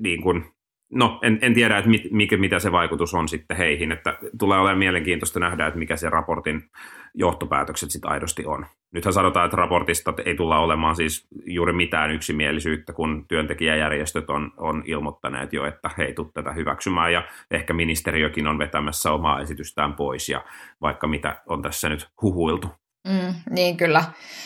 niin 0.00 0.22
kuin, 0.22 0.44
no 0.92 1.18
en, 1.22 1.38
en 1.42 1.54
tiedä, 1.54 1.78
että 1.78 1.90
mit, 1.90 2.02
mikä, 2.10 2.36
mitä 2.36 2.58
se 2.58 2.72
vaikutus 2.72 3.14
on 3.14 3.28
sitten 3.28 3.56
heihin, 3.56 3.92
että 3.92 4.18
tulee 4.38 4.58
olemaan 4.58 4.78
mielenkiintoista 4.78 5.40
nähdä, 5.40 5.66
että 5.66 5.78
mikä 5.78 5.96
se 5.96 6.10
raportin 6.10 6.62
johtopäätökset 7.18 7.90
sitten 7.90 8.10
aidosti 8.10 8.46
on. 8.46 8.66
Nythän 8.92 9.12
sanotaan, 9.12 9.44
että 9.44 9.56
raportista 9.56 10.14
ei 10.24 10.34
tulla 10.34 10.58
olemaan 10.58 10.96
siis 10.96 11.26
juuri 11.46 11.72
mitään 11.72 12.10
yksimielisyyttä, 12.10 12.92
kun 12.92 13.24
työntekijäjärjestöt 13.28 14.30
on, 14.30 14.52
on 14.56 14.82
ilmoittaneet 14.86 15.52
jo, 15.52 15.66
että 15.66 15.90
he 15.98 16.02
ei 16.02 16.14
tule 16.14 16.28
tätä 16.34 16.52
hyväksymään, 16.52 17.12
ja 17.12 17.22
ehkä 17.50 17.74
ministeriökin 17.74 18.46
on 18.46 18.58
vetämässä 18.58 19.12
omaa 19.12 19.40
esitystään 19.40 19.94
pois, 19.94 20.28
ja 20.28 20.44
vaikka 20.80 21.06
mitä 21.06 21.42
on 21.46 21.62
tässä 21.62 21.88
nyt 21.88 22.08
huhuiltu. 22.22 22.68
Mm, 23.08 23.34
niin 23.50 23.76
kyllä, 23.76 24.04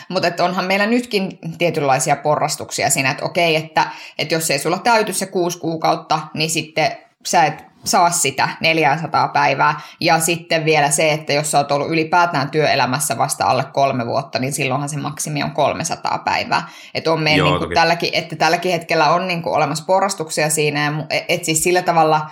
mutta 0.08 0.44
onhan 0.44 0.64
meillä 0.64 0.86
nytkin 0.86 1.38
tietynlaisia 1.58 2.16
porrastuksia 2.16 2.90
siinä, 2.90 3.10
että 3.10 3.24
okei, 3.24 3.56
että, 3.56 3.86
että 4.18 4.34
jos 4.34 4.50
ei 4.50 4.58
sulla 4.58 4.78
täyty 4.78 5.12
se 5.12 5.26
kuusi 5.26 5.58
kuukautta, 5.58 6.20
niin 6.34 6.50
sitten 6.50 6.96
sä 7.26 7.44
et 7.44 7.64
saa 7.84 8.10
sitä 8.10 8.48
400 8.60 9.28
päivää. 9.28 9.80
Ja 10.00 10.20
sitten 10.20 10.64
vielä 10.64 10.90
se, 10.90 11.12
että 11.12 11.32
jos 11.32 11.50
sä 11.50 11.58
oot 11.58 11.72
ollut 11.72 11.90
ylipäätään 11.90 12.50
työelämässä 12.50 13.18
vasta 13.18 13.44
alle 13.44 13.64
kolme 13.72 14.06
vuotta, 14.06 14.38
niin 14.38 14.52
silloinhan 14.52 14.88
se 14.88 14.96
maksimi 14.96 15.42
on 15.42 15.50
300 15.50 16.22
päivää. 16.24 16.68
Että 16.94 17.12
on 17.12 17.22
meidän, 17.22 17.46
niin 17.46 17.58
kuin 17.58 17.74
tälläkin, 17.74 18.10
että 18.12 18.36
tälläkin 18.36 18.72
hetkellä 18.72 19.10
on 19.10 19.28
niin 19.28 19.42
kuin 19.42 19.54
olemassa 19.54 19.84
porrastuksia 19.84 20.50
siinä, 20.50 21.06
että 21.28 21.46
siis 21.46 21.62
sillä 21.62 21.82
tavalla, 21.82 22.30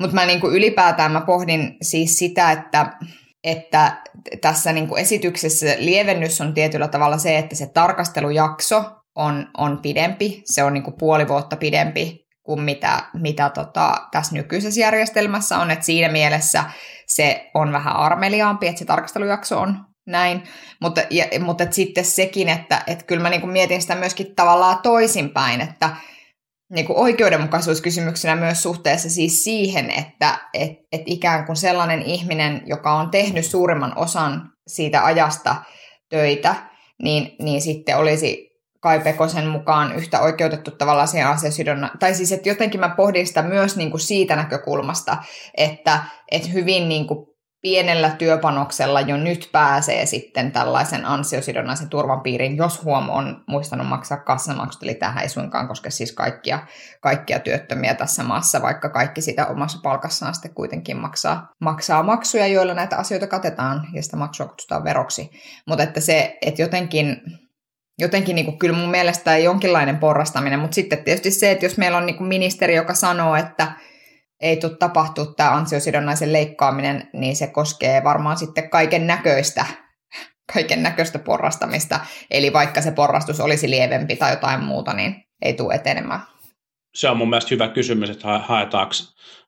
mutta 0.00 0.14
mä 0.14 0.26
niin 0.26 0.40
kuin 0.40 0.54
ylipäätään 0.54 1.12
mä 1.12 1.20
pohdin 1.20 1.76
siis 1.82 2.18
sitä, 2.18 2.52
että 2.52 2.92
että 3.44 4.02
tässä 4.40 4.72
niin 4.72 4.88
kuin 4.88 5.02
esityksessä 5.02 5.66
lievennys 5.78 6.40
on 6.40 6.54
tietyllä 6.54 6.88
tavalla 6.88 7.18
se, 7.18 7.38
että 7.38 7.56
se 7.56 7.66
tarkastelujakso 7.66 8.84
on, 9.14 9.46
on 9.56 9.78
pidempi, 9.82 10.42
se 10.44 10.64
on 10.64 10.74
niin 10.74 10.82
kuin 10.82 10.94
puoli 10.98 11.28
vuotta 11.28 11.56
pidempi 11.56 12.23
kuin 12.44 12.60
mitä, 12.60 13.02
mitä 13.14 13.50
tota, 13.50 13.94
tässä 14.10 14.34
nykyisessä 14.34 14.80
järjestelmässä 14.80 15.58
on, 15.58 15.70
että 15.70 15.84
siinä 15.84 16.08
mielessä 16.08 16.64
se 17.06 17.50
on 17.54 17.72
vähän 17.72 17.96
armeliaampi, 17.96 18.66
että 18.66 18.78
se 18.78 18.84
tarkastelujakso 18.84 19.60
on 19.60 19.84
näin, 20.06 20.42
mutta, 20.80 21.00
ja, 21.10 21.24
mutta 21.40 21.66
sitten 21.70 22.04
sekin, 22.04 22.48
että, 22.48 22.82
että 22.86 23.04
kyllä 23.04 23.22
mä 23.22 23.30
niin 23.30 23.40
kuin 23.40 23.52
mietin 23.52 23.82
sitä 23.82 23.94
myöskin 23.94 24.34
tavallaan 24.36 24.78
toisinpäin, 24.82 25.60
että 25.60 25.96
niin 26.72 26.86
kuin 26.86 26.98
oikeudenmukaisuuskysymyksenä 26.98 28.36
myös 28.36 28.62
suhteessa 28.62 29.10
siis 29.10 29.44
siihen, 29.44 29.90
että 29.90 30.38
et, 30.54 30.70
et 30.92 31.02
ikään 31.06 31.46
kuin 31.46 31.56
sellainen 31.56 32.02
ihminen, 32.02 32.62
joka 32.66 32.92
on 32.92 33.10
tehnyt 33.10 33.44
suurimman 33.44 33.92
osan 33.98 34.50
siitä 34.66 35.04
ajasta 35.04 35.56
töitä, 36.10 36.54
niin, 37.02 37.36
niin 37.38 37.60
sitten 37.60 37.96
olisi 37.96 38.53
Kai 38.84 39.00
Pekosen 39.00 39.46
mukaan 39.46 39.94
yhtä 39.94 40.20
oikeutettu 40.20 40.70
tavallaan 40.70 41.08
siihen 41.08 41.28
ansiosidonna. 41.28 41.90
Tai 41.98 42.14
siis, 42.14 42.32
että 42.32 42.48
jotenkin 42.48 42.80
mä 42.80 42.88
pohdin 42.88 43.26
sitä 43.26 43.42
myös 43.42 43.76
niin 43.76 43.90
kuin 43.90 44.00
siitä 44.00 44.36
näkökulmasta, 44.36 45.16
että, 45.56 45.98
että 46.30 46.48
hyvin 46.48 46.88
niin 46.88 47.06
kuin 47.06 47.26
pienellä 47.62 48.10
työpanoksella 48.10 49.00
jo 49.00 49.16
nyt 49.16 49.48
pääsee 49.52 50.06
sitten 50.06 50.52
tällaisen 50.52 51.06
ansiosidonnaisen 51.06 51.88
turvan 51.88 52.20
piiriin, 52.20 52.56
jos 52.56 52.84
huom 52.84 53.10
on 53.10 53.44
muistanut 53.48 53.86
maksaa 53.86 54.18
kassamaksut, 54.18 54.82
eli 54.82 54.94
tähän 54.94 55.22
ei 55.22 55.28
suinkaan 55.28 55.68
koske 55.68 55.90
siis 55.90 56.12
kaikkia, 56.12 56.66
kaikkia 57.00 57.38
työttömiä 57.38 57.94
tässä 57.94 58.22
maassa, 58.22 58.62
vaikka 58.62 58.88
kaikki 58.88 59.20
sitä 59.20 59.46
omassa 59.46 59.78
palkassaan 59.82 60.34
sitten 60.34 60.54
kuitenkin 60.54 60.96
maksaa, 60.96 61.52
maksaa 61.60 62.02
maksuja, 62.02 62.46
joilla 62.46 62.74
näitä 62.74 62.96
asioita 62.96 63.26
katetaan, 63.26 63.86
ja 63.94 64.02
sitä 64.02 64.16
maksua 64.16 64.46
kutsutaan 64.46 64.84
veroksi. 64.84 65.30
Mutta 65.66 65.82
että 65.84 66.00
se, 66.00 66.38
että 66.42 66.62
jotenkin 66.62 67.16
jotenkin 67.98 68.34
niin 68.34 68.44
kuin, 68.44 68.58
kyllä 68.58 68.78
mun 68.78 68.90
mielestä 68.90 69.38
jonkinlainen 69.38 69.98
porrastaminen, 69.98 70.58
mutta 70.58 70.74
sitten 70.74 71.04
tietysti 71.04 71.30
se, 71.30 71.50
että 71.50 71.64
jos 71.64 71.78
meillä 71.78 71.98
on 71.98 72.06
niin 72.06 72.16
kuin 72.16 72.28
ministeri, 72.28 72.74
joka 72.74 72.94
sanoo, 72.94 73.36
että 73.36 73.72
ei 74.40 74.56
tule 74.56 74.76
tapahtua 74.78 75.34
tämä 75.36 75.50
ansiosidonnaisen 75.50 76.32
leikkaaminen, 76.32 77.08
niin 77.12 77.36
se 77.36 77.46
koskee 77.46 78.04
varmaan 78.04 78.36
sitten 78.36 78.70
kaiken 78.70 79.06
näköistä 79.06 79.66
kaiken 80.54 80.82
näköistä 80.82 81.18
porrastamista. 81.18 82.00
Eli 82.30 82.52
vaikka 82.52 82.80
se 82.80 82.90
porrastus 82.90 83.40
olisi 83.40 83.70
lievempi 83.70 84.16
tai 84.16 84.32
jotain 84.32 84.64
muuta, 84.64 84.92
niin 84.92 85.24
ei 85.42 85.54
tule 85.54 85.74
etenemään. 85.74 86.20
Se 86.94 87.08
on 87.08 87.16
mun 87.16 87.30
mielestä 87.30 87.54
hyvä 87.54 87.68
kysymys, 87.68 88.10
että 88.10 88.38
haetaanko, 88.38 88.92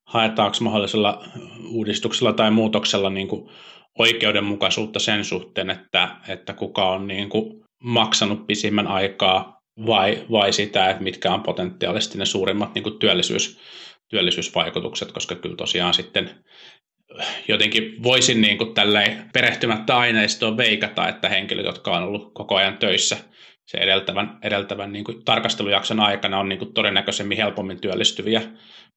haetaanko 0.04 0.56
mahdollisella 0.60 1.24
uudistuksella 1.68 2.32
tai 2.32 2.50
muutoksella 2.50 3.10
niin 3.10 3.28
kuin 3.28 3.50
oikeudenmukaisuutta 3.98 4.98
sen 4.98 5.24
suhteen, 5.24 5.70
että, 5.70 6.08
että 6.28 6.52
kuka 6.52 6.88
on 6.88 7.06
niin 7.06 7.28
kuin 7.28 7.65
maksanut 7.82 8.46
pisimmän 8.46 8.86
aikaa 8.86 9.62
vai, 9.86 10.24
vai 10.30 10.52
sitä, 10.52 10.90
että 10.90 11.02
mitkä 11.02 11.32
on 11.32 11.42
potentiaalisesti 11.42 12.18
ne 12.18 12.26
suurimmat 12.26 12.74
niin 12.74 12.82
kuin 12.82 12.98
työllisyys, 12.98 13.60
työllisyysvaikutukset, 14.08 15.12
koska 15.12 15.34
kyllä 15.34 15.56
tosiaan 15.56 15.94
sitten 15.94 16.44
jotenkin 17.48 18.02
voisin 18.02 18.40
niin 18.40 18.58
kuin 18.58 18.74
tälleen 18.74 19.30
perehtymättä 19.32 19.98
aineistoon 19.98 20.56
veikata, 20.56 21.08
että 21.08 21.28
henkilöt, 21.28 21.66
jotka 21.66 21.96
on 21.96 22.02
ollut 22.02 22.34
koko 22.34 22.56
ajan 22.56 22.78
töissä 22.78 23.16
se 23.66 23.78
edeltävän, 23.78 24.38
edeltävän 24.42 24.92
niin 24.92 25.04
kuin 25.04 25.24
tarkastelujakson 25.24 26.00
aikana 26.00 26.38
on 26.38 26.48
niin 26.48 26.58
kuin 26.58 26.74
todennäköisemmin 26.74 27.36
helpommin 27.38 27.80
työllistyviä, 27.80 28.42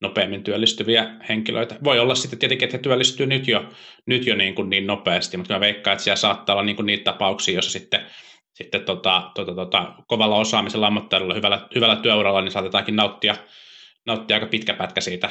nopeammin 0.02 0.44
työllistyviä 0.44 1.16
henkilöitä. 1.30 1.76
Voi 1.84 2.00
olla 2.00 2.16
sitten 2.16 2.40
tietenkin, 2.40 2.66
että 2.66 2.78
he 2.78 2.82
työllistyy 2.82 3.26
nyt 3.26 3.48
jo, 3.48 3.70
nyt 4.06 4.28
jo 4.28 4.36
niin, 4.36 4.56
kuin 4.56 4.70
niin 4.70 4.88
nopeasti, 4.88 5.38
mutta 5.38 5.54
mä 5.54 5.60
veikkaan, 5.60 5.94
että 5.94 6.04
siellä 6.04 6.16
saattaa 6.16 6.54
olla 6.54 6.64
niin 6.64 6.76
kuin 6.76 6.86
niitä 6.86 7.04
tapauksia, 7.04 7.54
joissa 7.54 7.72
sitten 7.72 8.02
sitten 8.64 8.86
tota, 8.86 9.32
tota, 9.36 9.56
tota, 9.56 9.94
kovalla 10.08 10.36
osaamisella, 10.36 10.88
ammattitaidolla, 10.88 11.34
hyvällä, 11.34 11.68
hyvällä 11.76 11.96
työuralla, 11.96 12.42
niin 12.42 12.52
saatetaankin 12.52 12.96
nauttia, 12.96 13.36
nauttia 14.06 14.36
aika 14.36 14.46
pitkä 14.46 14.74
pätkä 14.74 15.02
siitä 15.02 15.30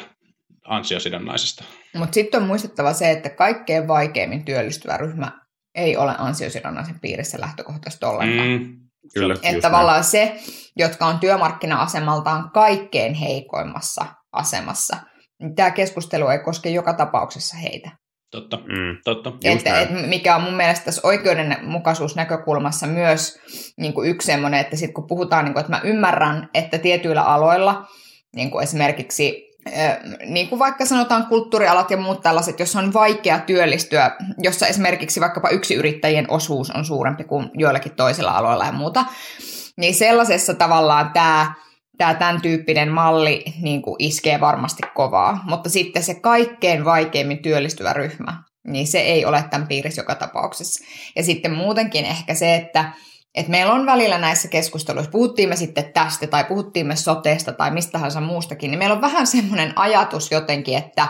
ansiosidonnaisesta. 0.65 1.65
Mutta 1.95 2.15
sitten 2.15 2.41
on 2.43 2.47
muistettava 2.47 2.93
se, 2.93 3.11
että 3.11 3.31
kaikkein 3.31 3.89
vaikeimmin 3.89 4.45
työllistyvä 4.45 4.97
ryhmä 4.97 5.33
ei 5.75 5.97
ole 5.97 6.15
ansiosidonnaisen 6.19 7.01
piirissä 7.01 7.41
lähtökohtaisesti 7.41 8.07
ollenkaan. 8.07 8.49
Mm, 8.49 8.77
kyllä, 9.15 9.35
että 9.43 9.61
tavallaan 9.61 9.95
näin. 9.95 10.05
se, 10.05 10.41
jotka 10.77 11.07
on 11.07 11.19
työmarkkina-asemaltaan 11.19 12.51
kaikkein 12.51 13.15
heikoimmassa 13.15 14.07
asemassa, 14.33 14.97
niin 15.41 15.55
tämä 15.55 15.71
keskustelu 15.71 16.29
ei 16.29 16.39
koske 16.39 16.71
joka 16.71 16.93
tapauksessa 16.93 17.57
heitä. 17.57 17.91
Totta, 18.31 18.57
mm, 18.57 18.97
totta. 19.05 19.33
Että, 19.45 19.81
et 19.81 19.89
mikä 20.09 20.37
on 20.37 20.43
mun 20.43 20.55
mielestä 20.55 20.85
tässä 20.85 21.01
oikeudenmukaisuusnäkökulmassa 21.05 22.87
myös 22.87 23.39
niin 23.77 23.93
kuin 23.93 24.11
yksi 24.11 24.27
semmoinen, 24.27 24.61
että 24.61 24.77
sit 24.77 24.93
kun 24.93 25.07
puhutaan, 25.07 25.45
niin 25.45 25.53
kuin, 25.53 25.61
että 25.61 25.73
mä 25.73 25.81
ymmärrän, 25.85 26.49
että 26.55 26.79
tietyillä 26.79 27.23
aloilla, 27.23 27.87
niin 28.37 28.51
kuin 28.51 28.63
esimerkiksi 28.63 29.49
niin 30.27 30.49
kuin 30.49 30.59
vaikka 30.59 30.87
sanotaan 30.87 31.27
kulttuurialat 31.27 31.91
ja 31.91 31.97
muut 31.97 32.23
tällaiset, 32.23 32.61
jos 32.61 32.77
on 32.77 32.93
vaikea 32.93 33.39
työllistyä, 33.39 34.17
jossa 34.39 34.67
esimerkiksi 34.67 35.21
vaikkapa 35.21 35.49
yksi 35.49 35.75
yrittäjien 35.75 36.31
osuus 36.31 36.71
on 36.71 36.85
suurempi 36.85 37.25
kuin 37.25 37.51
joillakin 37.55 37.95
toisilla 37.95 38.31
aloilla 38.31 38.65
ja 38.65 38.73
muuta, 38.73 39.05
niin 39.77 39.95
sellaisessa 39.95 40.55
tavallaan 40.55 41.11
tämä 41.13 41.55
tämä 41.99 42.15
tämän 42.15 42.41
tyyppinen 42.41 42.89
malli 42.89 43.45
niin 43.61 43.83
kuin 43.83 43.97
iskee 43.99 44.41
varmasti 44.41 44.83
kovaa, 44.95 45.45
mutta 45.45 45.71
sitten 45.71 46.03
se 46.03 46.15
kaikkein 46.15 46.85
vaikeimmin 46.85 47.43
työllistyvä 47.43 47.93
ryhmä, 47.93 48.43
niin 48.67 48.87
se 48.87 48.99
ei 48.99 49.25
ole 49.25 49.45
tämän 49.51 49.69
piirissä 49.69 50.01
joka 50.01 50.15
tapauksessa. 50.15 50.85
Ja 51.17 51.23
sitten 51.23 51.53
muutenkin 51.53 52.05
ehkä 52.05 52.35
se, 52.35 52.55
että, 52.55 52.93
että 53.35 53.51
meillä 53.51 53.73
on 53.73 53.87
välillä 53.87 54.19
näissä 54.19 54.49
keskusteluissa, 54.49 55.11
puhuttiin 55.11 55.49
me 55.49 55.57
sitten 55.57 55.93
tästä 55.93 56.27
tai 56.27 56.45
puhuttiin 56.45 56.87
me 56.87 56.97
soteesta 56.97 57.53
tai 57.53 57.71
mistä 57.71 57.93
tahansa 57.93 58.21
muustakin, 58.21 58.71
niin 58.71 58.79
meillä 58.79 58.95
on 58.95 59.01
vähän 59.01 59.27
semmoinen 59.27 59.73
ajatus 59.79 60.31
jotenkin, 60.31 60.79
että 60.79 61.09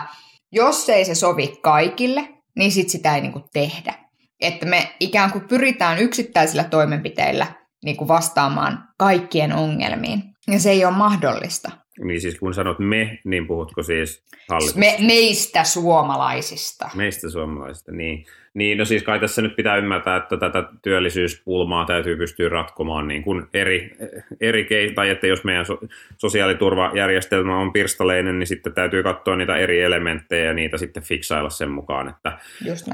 jos 0.51 0.89
ei 0.89 1.05
se 1.05 1.15
sovi 1.15 1.47
kaikille, 1.63 2.27
niin 2.57 2.71
sitten 2.71 2.91
sitä 2.91 3.15
ei 3.15 3.21
niin 3.21 3.33
kuin 3.33 3.45
tehdä. 3.53 3.93
Että 4.41 4.65
me 4.65 4.95
ikään 4.99 5.31
kuin 5.31 5.47
pyritään 5.47 5.97
yksittäisillä 5.97 6.63
toimenpiteillä 6.63 7.47
niin 7.83 7.97
kuin 7.97 8.07
vastaamaan 8.07 8.83
kaikkien 8.97 9.53
ongelmiin. 9.53 10.23
Ja 10.51 10.59
se 10.59 10.71
ei 10.71 10.85
ole 10.85 10.93
mahdollista. 10.93 11.71
Niin 12.03 12.21
siis 12.21 12.39
kun 12.39 12.53
sanot 12.53 12.79
me, 12.79 13.19
niin 13.23 13.47
puhutko 13.47 13.83
siis 13.83 14.23
hallitus? 14.49 14.75
Me, 14.75 14.95
meistä 14.99 15.63
suomalaisista. 15.63 16.89
Meistä 16.95 17.29
suomalaisista, 17.29 17.91
niin. 17.91 18.25
Niin, 18.59 18.77
no 18.77 18.85
siis 18.85 19.03
kai 19.03 19.19
tässä 19.19 19.41
nyt 19.41 19.55
pitää 19.55 19.77
ymmärtää, 19.77 20.15
että 20.15 20.37
tätä 20.37 20.63
työllisyyspulmaa 20.81 21.85
täytyy 21.85 22.15
pystyä 22.15 22.49
ratkomaan 22.49 23.07
niin 23.07 23.23
kuin 23.23 23.47
eri, 23.53 23.91
eri 24.41 24.65
kei- 24.65 24.93
tai 24.93 25.09
että 25.09 25.27
jos 25.27 25.43
meidän 25.43 25.65
so- 25.65 25.79
sosiaaliturvajärjestelmä 26.17 27.59
on 27.59 27.73
pirstaleinen, 27.73 28.39
niin 28.39 28.47
sitten 28.47 28.73
täytyy 28.73 29.03
katsoa 29.03 29.35
niitä 29.35 29.55
eri 29.55 29.81
elementtejä 29.81 30.45
ja 30.45 30.53
niitä 30.53 30.77
sitten 30.77 31.03
fiksailla 31.03 31.49
sen 31.49 31.71
mukaan, 31.71 32.09
että, 32.09 32.37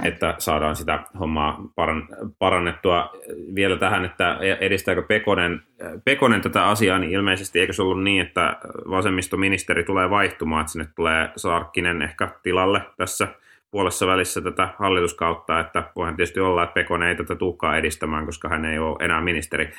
että 0.03 0.35
saadaan 0.37 0.75
sitä 0.75 0.99
hommaa 1.19 1.71
paran- 1.75 2.07
parannettua. 2.39 3.13
Vielä 3.55 3.77
tähän, 3.77 4.05
että 4.05 4.37
edistääkö 4.59 5.01
Pekonen, 5.01 5.61
Pekonen 6.03 6.41
tätä 6.41 6.67
asiaa, 6.67 6.99
niin 6.99 7.11
ilmeisesti 7.11 7.59
eikö 7.59 7.73
se 7.73 7.81
ollut 7.81 8.03
niin, 8.03 8.21
että 8.21 8.57
vasemmistoministeri 8.89 9.83
tulee 9.83 10.09
vaihtumaan, 10.09 10.61
että 10.61 10.71
sinne 10.71 10.87
tulee 10.95 11.29
Sarkkinen 11.35 12.01
ehkä 12.01 12.29
tilalle 12.43 12.81
tässä– 12.97 13.27
puolessa 13.75 14.07
välissä 14.07 14.41
tätä 14.41 14.69
hallituskautta, 14.79 15.59
että 15.59 15.83
voihan 15.95 16.15
tietysti 16.15 16.39
olla, 16.39 16.63
että 16.63 16.73
Pekonen 16.73 17.09
ei 17.09 17.15
tätä 17.15 17.35
tuhkaa 17.35 17.77
edistämään, 17.77 18.25
koska 18.25 18.49
hän 18.49 18.65
ei 18.65 18.79
ole 18.79 19.05
enää 19.05 19.21
ministeri. 19.21 19.71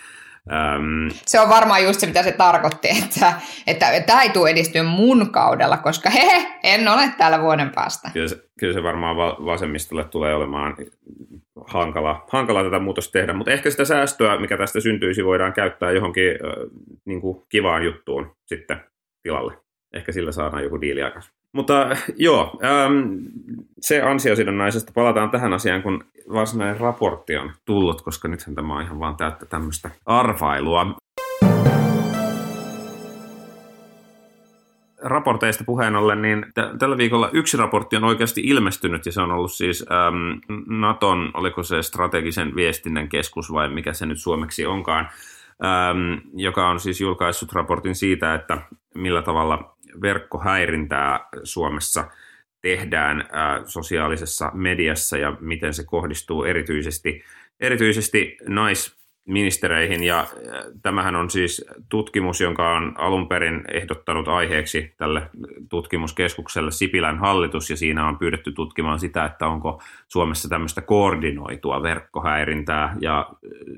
Ähm, 0.53 1.09
se 1.27 1.41
on 1.41 1.49
varmaan 1.49 1.85
just 1.85 2.01
se, 2.01 2.07
mitä 2.07 2.23
se 2.23 2.33
tarkoitti, 2.33 2.89
että, 3.05 3.33
että, 3.67 3.91
että 3.91 4.07
tämä 4.07 4.23
ei 4.23 4.31
tule 4.31 4.51
edistyä 4.51 4.83
mun 4.83 5.31
kaudella, 5.31 5.77
koska 5.77 6.11
he, 6.11 6.47
en 6.63 6.89
ole 6.89 7.11
täällä 7.19 7.41
vuoden 7.41 7.71
päästä. 7.75 8.11
Kyllä 8.13 8.29
se, 8.29 8.45
kyllä 8.61 8.73
se 8.73 8.83
varmaan 8.83 9.17
vasemmistolle 9.17 10.05
tulee 10.05 10.35
olemaan 10.35 10.77
hankala, 11.67 12.27
hankala 12.29 12.65
tätä 12.65 12.79
muutosta 12.79 13.13
tehdä, 13.13 13.33
mutta 13.33 13.53
ehkä 13.53 13.71
sitä 13.71 13.85
säästöä, 13.85 14.41
mikä 14.41 14.57
tästä 14.57 14.81
syntyisi, 14.81 15.25
voidaan 15.25 15.53
käyttää 15.53 15.91
johonkin 15.91 16.31
äh, 16.31 16.71
niin 17.05 17.21
kuin 17.21 17.43
kivaan 17.49 17.85
juttuun 17.85 18.37
sitten 18.47 18.81
tilalle. 19.23 19.53
Ehkä 19.95 20.13
sillä 20.13 20.33
saadaan 20.33 20.63
joku 20.63 20.81
diili 20.81 21.03
aikaisemmin. 21.03 21.36
Mutta 21.57 21.97
joo, 22.17 22.61
ähm, 22.65 22.93
se 23.81 24.03
ansiosidonnaisesta 24.03 24.93
palataan 24.95 25.31
tähän 25.31 25.53
asiaan, 25.53 25.83
kun 25.83 26.05
varsinainen 26.33 26.81
raportti 26.81 27.37
on 27.37 27.53
tullut, 27.65 28.03
koska 28.03 28.29
nythän 28.29 28.55
tämä 28.55 28.77
on 28.77 28.83
ihan 28.83 29.01
vaan 29.01 29.17
täyttä 29.17 29.47
tämmöistä 29.47 29.91
arvailua. 30.07 30.97
raporteista 35.03 35.65
puheen 35.65 35.97
ollen, 35.97 36.23
niin 36.23 36.47
t- 36.55 36.79
tällä 36.79 36.97
viikolla 36.97 37.31
yksi 37.33 37.57
raportti 37.57 37.97
on 37.97 38.05
oikeasti 38.05 38.41
ilmestynyt 38.45 39.07
ja 39.07 39.13
se 39.13 39.21
on 39.21 39.33
ollut 39.33 39.53
siis 39.53 39.85
äm, 39.91 40.41
Naton, 40.67 41.31
oliko 41.35 41.63
se 41.63 41.83
strategisen 41.83 42.55
viestinnän 42.57 43.09
keskus 43.09 43.53
vai 43.53 43.69
mikä 43.69 43.93
se 43.93 44.07
nyt 44.07 44.19
suomeksi 44.19 44.67
onkaan, 44.67 45.09
äm, 45.65 46.21
joka 46.35 46.69
on 46.69 46.81
siis 46.81 47.01
julkaissut 47.01 47.53
raportin 47.53 47.95
siitä, 47.95 48.35
että 48.35 48.59
millä 48.95 49.23
tavalla 49.23 49.76
verkkohäirintää 50.03 51.29
Suomessa 51.43 52.05
tehdään 52.63 53.29
sosiaalisessa 53.67 54.51
mediassa 54.55 55.19
ja 55.19 55.37
miten 55.41 55.75
se 55.75 55.85
kohdistuu 55.85 56.45
erityisesti, 56.45 57.25
erityisesti 57.61 58.39
naisministereihin. 58.49 60.05
Ja 60.05 60.27
tämähän 60.83 61.17
on 61.17 61.31
siis 61.31 61.65
tutkimus, 61.89 62.41
jonka 62.41 62.77
on 62.77 62.95
alun 62.99 63.29
perin 63.29 63.65
ehdottanut 63.73 64.29
aiheeksi 64.29 64.95
tälle 64.97 65.31
tutkimuskeskukselle 65.69 66.71
Sipilän 66.71 67.19
hallitus, 67.19 67.71
ja 67.71 67.77
siinä 67.77 68.09
on 68.09 68.19
pyydetty 68.19 68.53
tutkimaan 68.53 68.99
sitä, 68.99 69.25
että 69.25 69.47
onko 69.47 69.83
Suomessa 70.09 70.49
tämmöistä 70.49 70.81
koordinoitua 70.81 71.83
verkkohäirintää, 71.83 72.97
ja, 73.01 73.31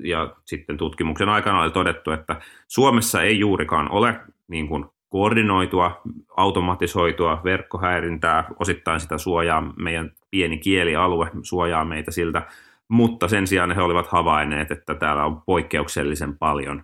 ja 0.03 0.35
sitten 0.45 0.77
tutkimuksen 0.77 1.29
aikana 1.29 1.61
oli 1.61 1.71
todettu, 1.71 2.11
että 2.11 2.41
Suomessa 2.67 3.21
ei 3.21 3.39
juurikaan 3.39 3.91
ole 3.91 4.19
niin 4.47 4.67
kuin 4.67 4.85
koordinoitua, 5.09 6.01
automatisoitua 6.37 7.41
verkkohäirintää, 7.43 8.43
osittain 8.59 8.99
sitä 8.99 9.17
suojaa 9.17 9.61
meidän 9.61 10.11
pieni 10.31 10.57
kielialue, 10.57 11.31
suojaa 11.41 11.85
meitä 11.85 12.11
siltä, 12.11 12.41
mutta 12.87 13.27
sen 13.27 13.47
sijaan 13.47 13.75
he 13.75 13.81
olivat 13.81 14.07
havainneet, 14.07 14.71
että 14.71 14.95
täällä 14.95 15.25
on 15.25 15.41
poikkeuksellisen 15.41 16.37
paljon 16.37 16.83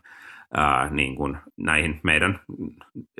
ää, 0.57 0.89
niin 0.89 1.15
kuin 1.15 1.37
näihin 1.57 1.99
meidän 2.03 2.39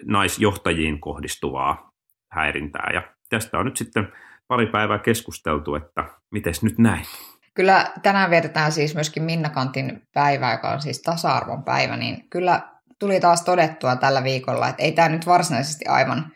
naisjohtajiin 0.06 1.00
kohdistuvaa 1.00 1.91
häirintää. 2.32 2.89
Ja 2.94 3.02
tästä 3.30 3.58
on 3.58 3.65
nyt 3.65 3.78
sitten 3.78 4.12
pari 4.48 4.68
päivää 4.68 5.00
keskusteltu, 5.00 5.76
että 5.76 6.04
miten 6.32 6.54
nyt 6.62 6.78
näin. 6.78 7.06
Kyllä 7.54 7.91
tänään 8.04 8.30
vietetään 8.30 8.72
siis 8.72 8.96
myöskin 8.96 9.24
Minna 9.24 9.50
Kantin 9.50 10.02
päivä, 10.13 10.52
joka 10.52 10.70
on 10.70 10.82
siis 10.82 11.02
tasa-arvon 11.02 11.63
päivä, 11.63 11.98
niin 11.98 12.30
kyllä 12.30 12.62
tuli 13.06 13.20
taas 13.20 13.41
todettua 13.41 13.96
tällä 13.96 14.24
viikolla, 14.24 14.70
että 14.70 14.84
ei 14.84 14.91
tämä 14.91 15.10
nyt 15.10 15.26
varsinaisesti 15.26 15.86
aivan 15.86 16.32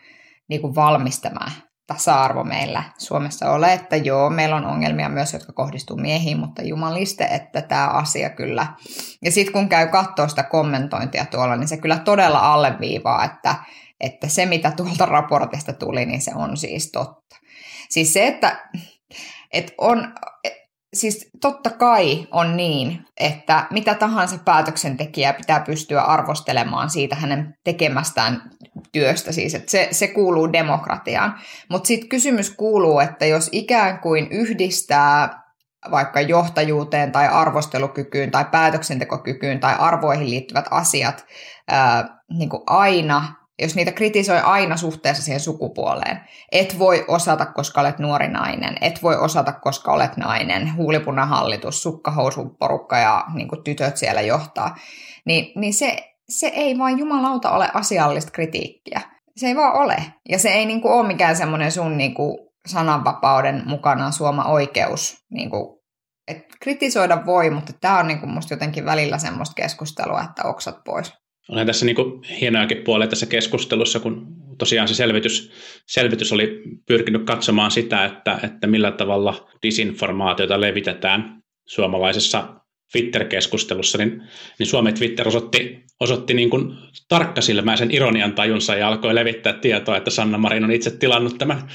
niin 0.49 0.62
kuin 0.62 0.75
valmis 0.75 1.19
tämä 1.19 1.51
tasa-arvo 1.88 2.43
meillä 2.43 2.84
Suomessa 2.97 3.51
ole, 3.51 3.73
että 3.73 3.95
joo, 3.95 4.29
meillä 4.29 4.55
on 4.55 4.65
ongelmia 4.65 5.10
myös, 5.10 5.34
jotka 5.34 5.53
kohdistuu 5.53 5.97
miehiin, 5.97 6.39
mutta 6.39 6.62
jumaliste, 6.62 7.23
että 7.23 7.62
tämä 7.62 7.88
asia 7.88 8.29
kyllä. 8.29 8.67
Ja 9.23 9.32
sitten 9.32 9.53
kun 9.53 9.69
käy 9.69 9.88
katsoa 9.88 10.27
sitä 10.27 10.43
kommentointia 10.43 11.25
tuolla, 11.25 11.55
niin 11.55 11.67
se 11.67 11.77
kyllä 11.77 11.99
todella 11.99 12.53
alleviivaa, 12.53 13.23
että, 13.25 13.55
että 13.99 14.27
se 14.27 14.45
mitä 14.45 14.71
tuolta 14.71 15.05
raportista 15.05 15.73
tuli, 15.73 16.05
niin 16.05 16.21
se 16.21 16.32
on 16.36 16.58
siis 16.58 16.91
totta. 16.91 17.36
Siis 17.89 18.13
se, 18.13 18.27
että, 18.27 18.69
että 19.53 19.73
on, 19.77 20.13
siis 20.93 21.30
totta 21.41 21.69
kai 21.69 22.28
on 22.32 22.58
niin, 22.58 23.06
että 23.19 23.67
mitä 23.71 23.95
tahansa 23.95 24.38
päätöksentekijää 24.45 25.34
pitää 25.34 25.60
pystyä 25.60 26.02
arvostelemaan 26.02 26.89
siitä 26.89 27.15
hänen 27.15 27.54
tekemästään 27.63 28.41
työstä, 28.91 29.32
siis 29.32 29.56
että 29.56 29.71
se, 29.71 29.88
se 29.91 30.08
kuuluu 30.08 30.54
demokratiaan. 30.54 31.39
Mutta 31.69 31.88
sitten 31.88 32.10
kysymys 32.10 32.49
kuuluu, 32.49 32.99
että 32.99 33.25
jos 33.25 33.49
ikään 33.52 33.99
kuin 33.99 34.28
yhdistää 34.32 35.43
vaikka 35.91 36.21
johtajuuteen 36.21 37.12
tai 37.12 37.28
arvostelukykyyn 37.28 38.32
tai 38.32 38.45
päätöksentekokykyyn 38.52 39.60
tai 39.60 39.75
arvoihin 39.80 40.30
liittyvät 40.30 40.65
asiat 40.71 41.25
ää, 41.67 42.19
niin 42.30 42.49
kuin 42.49 42.63
aina 42.67 43.38
jos 43.62 43.76
niitä 43.76 43.91
kritisoi 43.91 44.39
aina 44.39 44.78
suhteessa 44.78 45.24
siihen 45.24 45.39
sukupuoleen. 45.39 46.19
Et 46.52 46.80
voi 46.80 47.06
osata, 47.08 47.45
koska 47.45 47.82
olet 47.82 48.00
nuori 48.00 48.28
nainen. 48.28 48.76
Et 48.82 49.04
voi 49.04 49.17
osata, 49.17 49.52
koska 49.52 49.91
olet 49.91 50.17
nainen. 50.17 50.76
Huulipunahallitus, 50.76 51.88
porukka 52.60 52.98
ja 52.98 53.26
niin 53.34 53.63
tytöt 53.63 53.98
siellä 53.98 54.22
johtaa. 54.22 54.76
Niin, 55.26 55.60
niin 55.60 55.74
se, 55.74 56.13
se 56.30 56.48
ei 56.48 56.78
vaan 56.78 57.00
jumalauta 57.00 57.52
ole 57.52 57.69
asiallista 57.74 58.32
kritiikkiä. 58.32 59.02
Se 59.38 59.48
ei 59.48 59.56
vaan 59.56 59.76
ole. 59.76 59.95
Ja 60.30 60.39
se 60.39 60.50
ei 60.50 60.65
niin 60.65 60.82
kuin 60.82 60.93
ole 60.93 61.08
mikään 61.08 61.36
semmoinen 61.36 61.72
sun 61.72 61.98
niin 61.98 62.13
kuin 62.13 62.38
sananvapauden 62.67 63.63
mukana 63.65 64.12
suoma 64.12 64.45
oikeus. 64.45 65.26
Niin 65.32 65.50
kuin, 65.50 65.80
et 66.28 66.45
kritisoida 66.62 67.26
voi, 67.26 67.50
mutta 67.50 67.74
tämä 67.82 68.00
on 68.00 68.08
niin 68.08 68.19
kuin 68.19 68.30
musta 68.30 68.54
jotenkin 68.54 68.86
välillä 68.86 69.17
semmoista 69.17 69.56
keskustelua, 69.56 70.22
että 70.22 70.43
oksat 70.43 70.84
pois. 70.86 71.18
Olen 71.49 71.67
tässä 71.67 71.85
niin 71.85 71.95
hienoakin 72.41 72.77
puolia 72.77 73.07
tässä 73.07 73.25
keskustelussa, 73.25 73.99
kun 73.99 74.27
tosiaan 74.57 74.88
se 74.88 74.93
selvitys, 74.93 75.51
selvitys 75.85 76.31
oli 76.31 76.62
pyrkinyt 76.85 77.23
katsomaan 77.25 77.71
sitä, 77.71 78.05
että, 78.05 78.39
että 78.43 78.67
millä 78.67 78.91
tavalla 78.91 79.49
disinformaatiota 79.63 80.62
levitetään 80.62 81.43
suomalaisessa 81.65 82.59
Twitter-keskustelussa, 82.91 83.97
niin, 83.97 84.23
niin 84.59 84.67
Suomen 84.67 84.93
Twitter 84.93 85.27
osoitti, 85.27 85.83
osoitti 85.99 86.33
niin 86.33 86.49
kuin 86.49 86.73
tarkkasilmäisen 87.07 87.95
ironian 87.95 88.33
tajunsa 88.33 88.75
ja 88.75 88.88
alkoi 88.88 89.15
levittää 89.15 89.53
tietoa, 89.53 89.97
että 89.97 90.09
Sanna 90.09 90.38
Marin 90.38 90.63
on 90.63 90.71
itse 90.71 90.91
tilannut 90.91 91.38
tämän, 91.38 91.67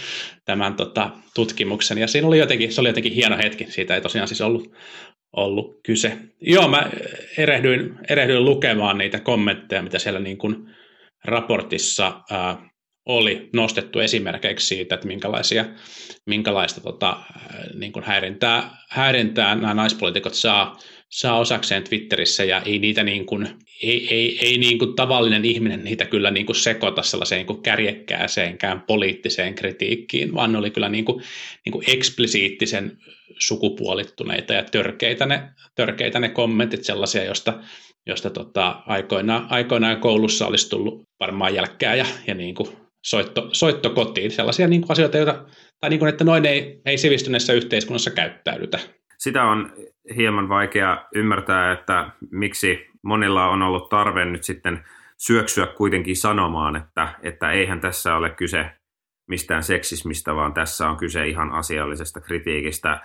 tämän 0.45 0.75
tota, 0.75 1.11
tutkimuksen. 1.35 1.99
Ja 1.99 2.09
siinä 2.09 2.29
oli 2.29 2.39
jotenkin, 2.39 2.73
se 2.73 2.81
oli 2.81 2.89
jotenkin 2.89 3.13
hieno 3.13 3.37
hetki. 3.37 3.67
Siitä 3.69 3.95
ei 3.95 4.01
tosiaan 4.01 4.29
siis 4.29 4.41
ollut, 4.41 4.73
ollut 5.37 5.81
kyse. 5.83 6.19
Joo, 6.41 6.69
mä 6.69 6.91
erehdyin, 7.39 7.99
erehdyin 8.09 8.45
lukemaan 8.45 8.99
niitä 8.99 9.21
kommentteja, 9.21 9.83
mitä 9.83 9.99
siellä 9.99 10.21
niin 10.21 10.39
kuin 10.39 10.71
raportissa 11.25 12.21
ää, 12.31 12.71
oli 13.07 13.49
nostettu 13.53 13.99
esimerkiksi 14.01 14.67
siitä, 14.67 14.95
että 14.95 15.07
minkälaisia, 15.07 15.65
minkälaista 16.27 16.81
tota, 16.81 17.17
niin 17.75 17.93
kuin 17.93 18.05
häirintää, 18.05 18.71
häirintää 18.91 19.55
nämä 19.55 19.75
naispolitiikot 19.75 20.35
saa, 20.35 20.77
saa 21.15 21.39
osakseen 21.39 21.85
Twitterissä 21.85 22.45
ja 22.45 22.63
ei 22.67 22.79
niitä 22.79 23.03
niin 23.03 23.27
kuin, 23.27 23.49
ei, 23.83 24.15
ei, 24.15 24.39
ei 24.47 24.59
niin 24.59 24.79
kuin 24.79 24.97
tavallinen 24.97 25.45
ihminen 25.45 25.85
niitä 25.85 26.05
kyllä 26.05 26.31
niin 26.31 26.47
kuin 26.47 26.57
sekoita 26.57 27.03
sellaiseen 27.03 27.39
niin 27.39 27.47
kuin 27.47 27.63
kärjekkääseenkään 27.63 28.81
poliittiseen 28.81 29.55
kritiikkiin, 29.55 30.35
vaan 30.35 30.53
ne 30.53 30.59
oli 30.59 30.71
kyllä 30.71 30.89
niin 30.89 31.05
kuin, 31.05 31.23
niin 31.65 31.73
kuin 31.73 31.85
eksplisiittisen 31.91 32.99
sukupuolittuneita 33.39 34.55
ja 34.55 34.63
törkeitä 34.63 35.27
ne, 35.27 35.43
törkeitä 35.75 36.21
ne 36.21 36.29
kommentit, 36.29 36.85
sellaisia, 36.85 37.25
josta, 37.25 37.61
josta 38.07 38.31
tota, 38.31 38.83
aikoinaan, 38.87 39.47
aikoinaan 39.51 40.01
koulussa 40.01 40.47
olisi 40.47 40.71
tullut 40.71 41.03
varmaan 41.21 41.55
jälkkää 41.55 41.95
ja, 41.95 42.07
ja 42.27 42.35
niin 42.35 42.55
kuin 42.55 42.69
soitto, 43.05 43.49
soitto 43.53 43.91
kotiin. 43.91 44.31
Sellaisia 44.31 44.69
niin 44.69 44.81
kuin 44.81 44.93
asioita, 44.93 45.17
joita, 45.17 45.45
tai 45.81 45.91
niin 45.91 45.99
kuin, 45.99 46.09
että 46.09 46.25
noin 46.25 46.47
ei, 46.47 46.81
ei 46.87 46.99
sivistyneessä 46.99 47.53
yhteiskunnassa 47.53 48.11
käyttäydytä. 48.11 48.79
Sitä 49.19 49.45
on 49.45 49.73
hieman 50.17 50.49
vaikea 50.49 51.05
ymmärtää, 51.15 51.73
että 51.73 52.11
miksi 52.31 52.91
monilla 53.03 53.49
on 53.49 53.63
ollut 53.63 53.89
tarve 53.89 54.25
nyt 54.25 54.45
sitten 54.45 54.85
syöksyä 55.19 55.67
kuitenkin 55.67 56.17
sanomaan, 56.17 56.77
että, 56.77 57.09
että 57.23 57.51
eihän 57.51 57.81
tässä 57.81 58.17
ole 58.17 58.31
kyse 58.31 58.71
mistään 59.29 59.63
seksismistä, 59.63 60.35
vaan 60.35 60.55
tässä 60.55 60.91
on 60.91 60.97
kyse 60.97 61.27
ihan 61.27 61.53
asiallisesta 61.53 62.21
kritiikistä. 62.21 63.01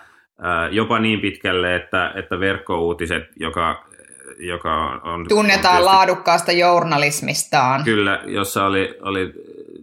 Jopa 0.70 0.98
niin 0.98 1.20
pitkälle, 1.20 1.76
että, 1.76 2.12
että 2.14 2.40
verkkouutiset, 2.40 3.24
joka, 3.36 3.84
joka 4.38 5.00
on... 5.04 5.26
Tunnetaan 5.28 5.78
on 5.78 5.84
laadukkaasta 5.84 6.52
journalismistaan. 6.52 7.84
Kyllä, 7.84 8.22
jossa 8.26 8.64
oli, 8.66 8.98
oli 9.02 9.32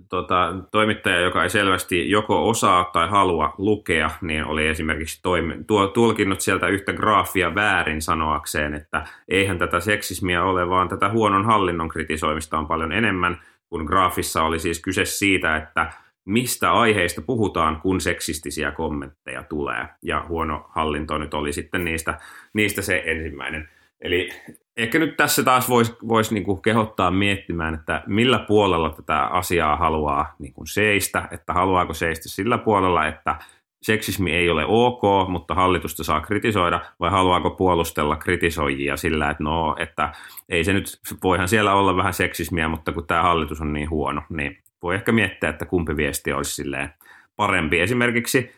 tota, 0.09 0.55
toimittaja, 0.71 1.19
joka 1.19 1.43
ei 1.43 1.49
selvästi 1.49 2.09
joko 2.09 2.49
osaa 2.49 2.89
tai 2.93 3.09
halua 3.09 3.53
lukea, 3.57 4.09
niin 4.21 4.45
oli 4.45 4.67
esimerkiksi 4.67 5.21
toimi, 5.21 5.63
tuo, 5.67 5.87
tulkinnut 5.87 6.41
sieltä 6.41 6.67
yhtä 6.67 6.93
graafia 6.93 7.55
väärin 7.55 8.01
sanoakseen, 8.01 8.73
että 8.73 9.07
eihän 9.27 9.57
tätä 9.57 9.79
seksismiä 9.79 10.43
ole, 10.43 10.69
vaan 10.69 10.89
tätä 10.89 11.09
huonon 11.09 11.45
hallinnon 11.45 11.89
kritisoimista 11.89 12.57
on 12.57 12.67
paljon 12.67 12.91
enemmän, 12.91 13.41
kun 13.69 13.85
graafissa 13.85 14.43
oli 14.43 14.59
siis 14.59 14.81
kyse 14.81 15.05
siitä, 15.05 15.55
että 15.55 15.91
mistä 16.25 16.71
aiheista 16.71 17.21
puhutaan, 17.21 17.81
kun 17.81 18.01
seksistisiä 18.01 18.71
kommentteja 18.71 19.43
tulee. 19.43 19.85
Ja 20.01 20.25
huono 20.27 20.65
hallinto 20.69 21.17
nyt 21.17 21.33
oli 21.33 21.53
sitten 21.53 21.85
niistä, 21.85 22.19
niistä 22.53 22.81
se 22.81 23.03
ensimmäinen. 23.05 23.69
Eli 24.01 24.29
ehkä 24.77 24.99
nyt 24.99 25.17
tässä 25.17 25.43
taas 25.43 25.69
voisi 25.69 25.95
vois 26.07 26.31
niinku 26.31 26.55
kehottaa 26.55 27.11
miettimään, 27.11 27.73
että 27.73 28.03
millä 28.07 28.39
puolella 28.39 28.89
tätä 28.89 29.23
asiaa 29.23 29.75
haluaa 29.75 30.35
niinku 30.39 30.65
seistä, 30.65 31.27
että 31.31 31.53
haluaako 31.53 31.93
seistä 31.93 32.29
sillä 32.29 32.57
puolella, 32.57 33.07
että 33.07 33.35
seksismi 33.81 34.31
ei 34.31 34.49
ole 34.49 34.65
ok, 34.67 35.29
mutta 35.29 35.55
hallitusta 35.55 36.03
saa 36.03 36.21
kritisoida, 36.21 36.81
vai 36.99 37.09
haluaako 37.09 37.49
puolustella 37.49 38.15
kritisoijia 38.15 38.97
sillä, 38.97 39.29
että 39.29 39.43
no, 39.43 39.75
että 39.79 40.11
ei 40.49 40.63
se 40.63 40.73
nyt, 40.73 40.85
voihan 41.23 41.47
siellä 41.47 41.73
olla 41.73 41.97
vähän 41.97 42.13
seksismiä, 42.13 42.67
mutta 42.67 42.91
kun 42.91 43.07
tämä 43.07 43.21
hallitus 43.21 43.61
on 43.61 43.73
niin 43.73 43.89
huono, 43.89 44.21
niin 44.29 44.57
voi 44.83 44.95
ehkä 44.95 45.11
miettiä, 45.11 45.49
että 45.49 45.65
kumpi 45.65 45.97
viesti 45.97 46.33
olisi 46.33 46.55
silleen 46.55 46.93
parempi 47.35 47.79
esimerkiksi 47.79 48.51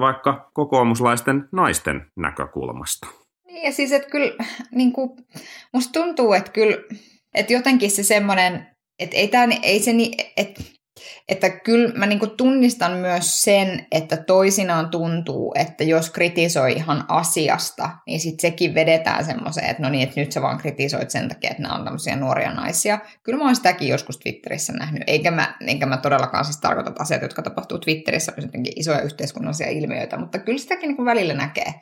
vaikka 0.00 0.50
kokoomuslaisten 0.52 1.48
naisten 1.52 2.06
näkökulmasta. 2.16 3.06
Ja 3.62 3.72
siis, 3.72 3.92
että 3.92 4.10
kyllä, 4.10 4.44
niin 4.70 4.92
kuin, 4.92 5.10
musta 5.72 5.92
tuntuu, 5.92 6.32
että 6.32 6.52
kyllä, 6.52 6.76
että 7.34 7.52
jotenkin 7.52 7.90
se 7.90 8.02
semmoinen, 8.02 8.66
että 8.98 9.16
ei, 9.16 9.28
tämä, 9.28 9.54
ei 9.62 9.80
se 9.80 9.92
niin, 9.92 10.14
että 10.36 10.62
että 11.28 11.50
kyllä 11.50 11.92
mä 11.94 12.06
niin 12.06 12.30
tunnistan 12.36 12.92
myös 12.92 13.42
sen, 13.42 13.86
että 13.92 14.16
toisinaan 14.16 14.88
tuntuu, 14.88 15.54
että 15.58 15.84
jos 15.84 16.10
kritisoi 16.10 16.72
ihan 16.72 17.04
asiasta, 17.08 17.90
niin 18.06 18.20
sitten 18.20 18.50
sekin 18.50 18.74
vedetään 18.74 19.24
semmoiseen, 19.24 19.70
että 19.70 19.82
no 19.82 19.88
niin, 19.88 20.08
että 20.08 20.20
nyt 20.20 20.32
sä 20.32 20.42
vaan 20.42 20.58
kritisoit 20.58 21.10
sen 21.10 21.28
takia, 21.28 21.50
että 21.50 21.62
nämä 21.62 21.74
on 21.74 21.84
tämmöisiä 21.84 22.16
nuoria 22.16 22.54
naisia. 22.54 22.98
Kyllä 23.22 23.38
mä 23.38 23.44
oon 23.44 23.56
sitäkin 23.56 23.88
joskus 23.88 24.18
Twitterissä 24.18 24.72
nähnyt, 24.72 25.02
eikä 25.06 25.30
mä, 25.30 25.54
enkä 25.66 25.86
mä 25.86 25.96
todellakaan 25.96 26.44
siis 26.44 26.60
tarkoita, 26.60 26.92
asiat, 26.98 27.22
jotka 27.22 27.42
tapahtuu 27.42 27.78
Twitterissä, 27.78 28.32
on 28.38 28.44
jotenkin 28.44 28.72
isoja 28.76 29.00
yhteiskunnallisia 29.00 29.68
ilmiöitä, 29.68 30.18
mutta 30.18 30.38
kyllä 30.38 30.58
sitäkin 30.58 30.88
niin 30.88 31.04
välillä 31.04 31.34
näkee. 31.34 31.74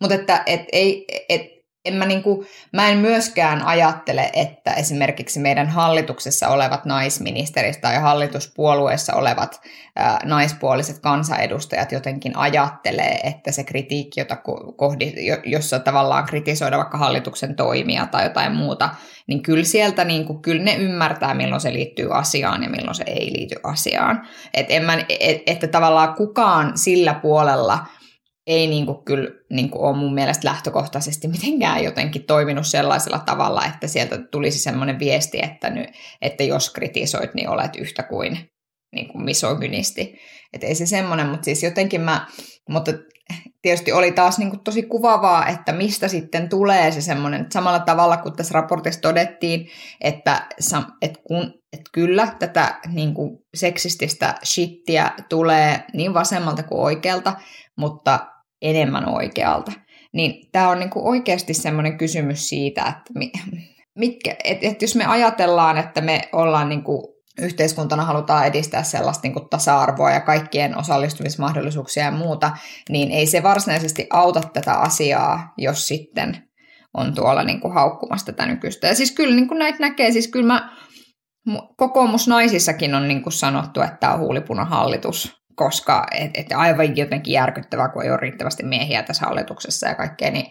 Mutta 0.00 0.14
että 0.14 0.42
et, 0.46 0.62
ei, 0.72 1.04
et, 1.28 1.58
en 1.84 1.94
mä, 1.94 2.06
niin 2.06 2.22
kuin, 2.22 2.46
mä 2.72 2.88
en 2.88 2.98
myöskään 2.98 3.62
ajattele, 3.62 4.30
että 4.32 4.72
esimerkiksi 4.72 5.40
meidän 5.40 5.68
hallituksessa 5.68 6.48
olevat 6.48 6.84
naisministerit 6.84 7.80
tai 7.80 7.96
hallituspuolueessa 7.96 9.14
olevat 9.14 9.60
ää, 9.96 10.20
naispuoliset 10.24 10.98
kansanedustajat 10.98 11.92
jotenkin 11.92 12.36
ajattelee, 12.36 13.20
että 13.24 13.52
se 13.52 13.64
kritiikki, 13.64 14.20
jota 14.20 14.36
kohdi, 14.76 15.12
jossa 15.44 15.78
tavallaan 15.78 16.24
kritisoida 16.24 16.78
vaikka 16.78 16.98
hallituksen 16.98 17.56
toimia 17.56 18.06
tai 18.06 18.24
jotain 18.24 18.56
muuta, 18.56 18.90
niin 19.26 19.42
kyllä 19.42 19.64
sieltä 19.64 20.04
niin 20.04 20.24
kuin, 20.24 20.42
kyllä 20.42 20.62
ne 20.62 20.74
ymmärtää, 20.74 21.34
milloin 21.34 21.60
se 21.60 21.72
liittyy 21.72 22.18
asiaan 22.18 22.62
ja 22.62 22.70
milloin 22.70 22.94
se 22.94 23.04
ei 23.06 23.32
liity 23.32 23.54
asiaan. 23.62 24.28
Et 24.54 24.66
en 24.68 24.84
mä, 24.84 24.98
et, 25.20 25.42
että 25.46 25.68
tavallaan 25.68 26.14
kukaan 26.14 26.78
sillä 26.78 27.14
puolella– 27.14 27.78
ei 28.48 28.66
niin 28.66 28.86
kuin 28.86 29.04
kyllä 29.04 29.30
niin 29.50 29.70
kuin 29.70 29.82
ole 29.82 29.96
mun 29.96 30.14
mielestä 30.14 30.48
lähtökohtaisesti 30.48 31.28
mitenkään 31.28 31.84
jotenkin 31.84 32.24
toiminut 32.24 32.66
sellaisella 32.66 33.18
tavalla, 33.18 33.64
että 33.66 33.86
sieltä 33.86 34.18
tulisi 34.18 34.58
semmoinen 34.58 34.98
viesti, 34.98 35.38
että, 35.42 35.70
nyt, 35.70 35.86
että 36.22 36.44
jos 36.44 36.70
kritisoit, 36.70 37.34
niin 37.34 37.48
olet 37.48 37.76
yhtä 37.76 38.02
kuin, 38.02 38.38
niin 38.94 39.08
kuin 39.08 39.24
misogynisti. 39.24 40.18
Että 40.52 40.66
ei 40.66 40.74
se 40.74 40.86
semmoinen, 40.86 41.26
mutta 41.26 41.44
siis 41.44 41.62
jotenkin 41.62 42.00
mä, 42.00 42.26
mutta 42.68 42.92
tietysti 43.62 43.92
oli 43.92 44.12
taas 44.12 44.38
niin 44.38 44.50
kuin 44.50 44.64
tosi 44.64 44.82
kuvavaa, 44.82 45.46
että 45.46 45.72
mistä 45.72 46.08
sitten 46.08 46.48
tulee 46.48 46.92
se 46.92 47.00
semmoinen, 47.00 47.46
samalla 47.52 47.80
tavalla 47.80 48.16
kuin 48.16 48.36
tässä 48.36 48.54
raportissa 48.54 49.00
todettiin, 49.00 49.68
että, 50.00 50.46
että, 51.02 51.20
kun, 51.26 51.54
että 51.72 51.90
kyllä 51.92 52.34
tätä 52.38 52.80
niin 52.92 53.14
kuin 53.14 53.38
seksististä 53.54 54.34
shittiä 54.44 55.12
tulee 55.28 55.84
niin 55.92 56.14
vasemmalta 56.14 56.62
kuin 56.62 56.80
oikealta, 56.80 57.36
mutta 57.76 58.37
enemmän 58.62 59.08
oikealta. 59.08 59.72
Niin 60.12 60.50
tämä 60.52 60.68
on 60.68 60.78
niinku 60.78 61.08
oikeasti 61.08 61.54
semmoinen 61.54 61.98
kysymys 61.98 62.48
siitä, 62.48 62.82
että 62.82 63.30
mitkä, 63.98 64.36
et, 64.44 64.58
et 64.62 64.82
jos 64.82 64.96
me 64.96 65.04
ajatellaan, 65.04 65.78
että 65.78 66.00
me 66.00 66.28
ollaan 66.32 66.68
niinku 66.68 67.18
yhteiskuntana 67.40 68.04
halutaan 68.04 68.46
edistää 68.46 68.82
sellaista 68.82 69.22
niin 69.22 69.32
kuin 69.32 69.48
tasa-arvoa 69.48 70.10
ja 70.10 70.20
kaikkien 70.20 70.78
osallistumismahdollisuuksia 70.78 72.04
ja 72.04 72.10
muuta, 72.10 72.50
niin 72.88 73.10
ei 73.10 73.26
se 73.26 73.42
varsinaisesti 73.42 74.06
auta 74.10 74.40
tätä 74.52 74.74
asiaa, 74.74 75.52
jos 75.58 75.88
sitten 75.88 76.48
on 76.94 77.14
tuolla 77.14 77.44
niin 77.44 77.60
kuin 77.60 77.74
haukkumassa 77.74 78.26
tätä 78.26 78.46
nykyistä. 78.46 78.86
Ja 78.86 78.94
siis 78.94 79.12
kyllä 79.12 79.34
niin 79.34 79.48
kuin 79.48 79.58
näitä 79.58 79.78
näkee, 79.80 80.12
siis 80.12 80.28
kyllä 80.28 80.46
mä, 80.46 80.70
kokoomusnaisissakin 81.76 82.94
on 82.94 83.08
niin 83.08 83.22
kuin 83.22 83.32
sanottu, 83.32 83.80
että 83.80 83.96
tämä 84.00 84.14
on 84.14 84.20
huulipunahallitus, 84.20 85.38
koska 85.58 86.06
et, 86.14 86.30
et 86.34 86.46
aivan 86.56 86.96
jotenkin 86.96 87.32
järkyttävää, 87.32 87.88
kun 87.88 88.02
ei 88.02 88.10
ole 88.10 88.18
riittävästi 88.20 88.62
miehiä 88.62 89.02
tässä 89.02 89.26
hallituksessa 89.26 89.88
ja 89.88 89.94
kaikkea, 89.94 90.30
niin 90.30 90.46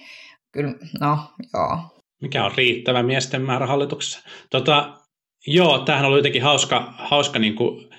kyllä, 0.51 0.73
no 0.99 1.19
joo. 1.53 1.79
Mikä 2.21 2.45
on 2.45 2.51
riittävä 2.57 3.03
miesten 3.03 3.41
määrä 3.41 3.65
hallituksessa? 3.65 4.19
Tota, 4.49 4.93
joo, 5.47 5.79
tämähän 5.79 6.05
oli 6.05 6.19
jotenkin 6.19 6.43
hauska, 6.43 6.93
hauska 6.97 7.39
niin 7.39 7.55
kuin, 7.55 7.89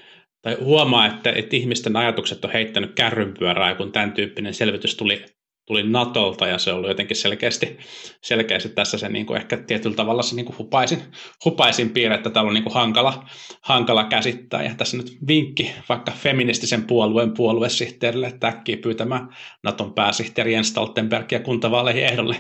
tai 0.43 0.57
huomaa, 0.61 1.07
että, 1.07 1.33
että 1.33 1.57
ihmisten 1.57 1.97
ajatukset 1.97 2.45
on 2.45 2.53
heittänyt 2.53 2.95
kärrynpyörää, 2.95 3.75
kun 3.75 3.93
tämän 3.93 4.13
tyyppinen 4.13 4.55
selvitys 4.55 4.97
tuli 4.97 5.25
tuli 5.69 5.83
Natolta 5.83 6.47
ja 6.47 6.59
se 6.59 6.73
oli 6.73 6.89
jotenkin 6.89 7.17
selkeästi, 7.17 7.79
selkeästi 8.23 8.69
tässä 8.69 8.99
se 8.99 9.09
niin 9.09 9.27
kuin 9.27 9.37
ehkä 9.37 9.57
tietyllä 9.57 9.97
tavalla 9.97 10.23
se 10.23 10.37
niin 10.37 10.47
kuin 10.47 10.59
hupaisin, 10.59 11.03
hupaisin 11.45 11.91
piirre, 11.91 12.15
että 12.15 12.31
täällä 12.31 12.49
on 12.49 12.55
niin 12.55 12.65
kuin 12.65 12.75
hankala, 12.75 13.25
hankala 13.61 14.05
käsittää. 14.05 14.63
Ja 14.63 14.75
tässä 14.75 14.97
nyt 14.97 15.19
vinkki 15.29 15.75
vaikka 15.89 16.13
feministisen 16.13 16.85
puolueen 16.85 17.33
puoluesihteerille, 17.33 18.27
että 18.27 18.49
äkkiä 18.49 18.77
pyytämään 18.77 19.29
Naton 19.63 19.95
pääsihteeri 19.95 20.53
Jens 20.53 20.69
Stoltenberg 20.69 21.33
ja 21.33 21.41
kuntavaaleihin 21.41 22.05
ehdolle 22.05 22.37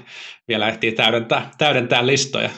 vielä 0.48 0.68
ehtii 0.68 0.92
täydentää, 0.92 1.50
täydentää 1.58 2.06
listoja 2.06 2.50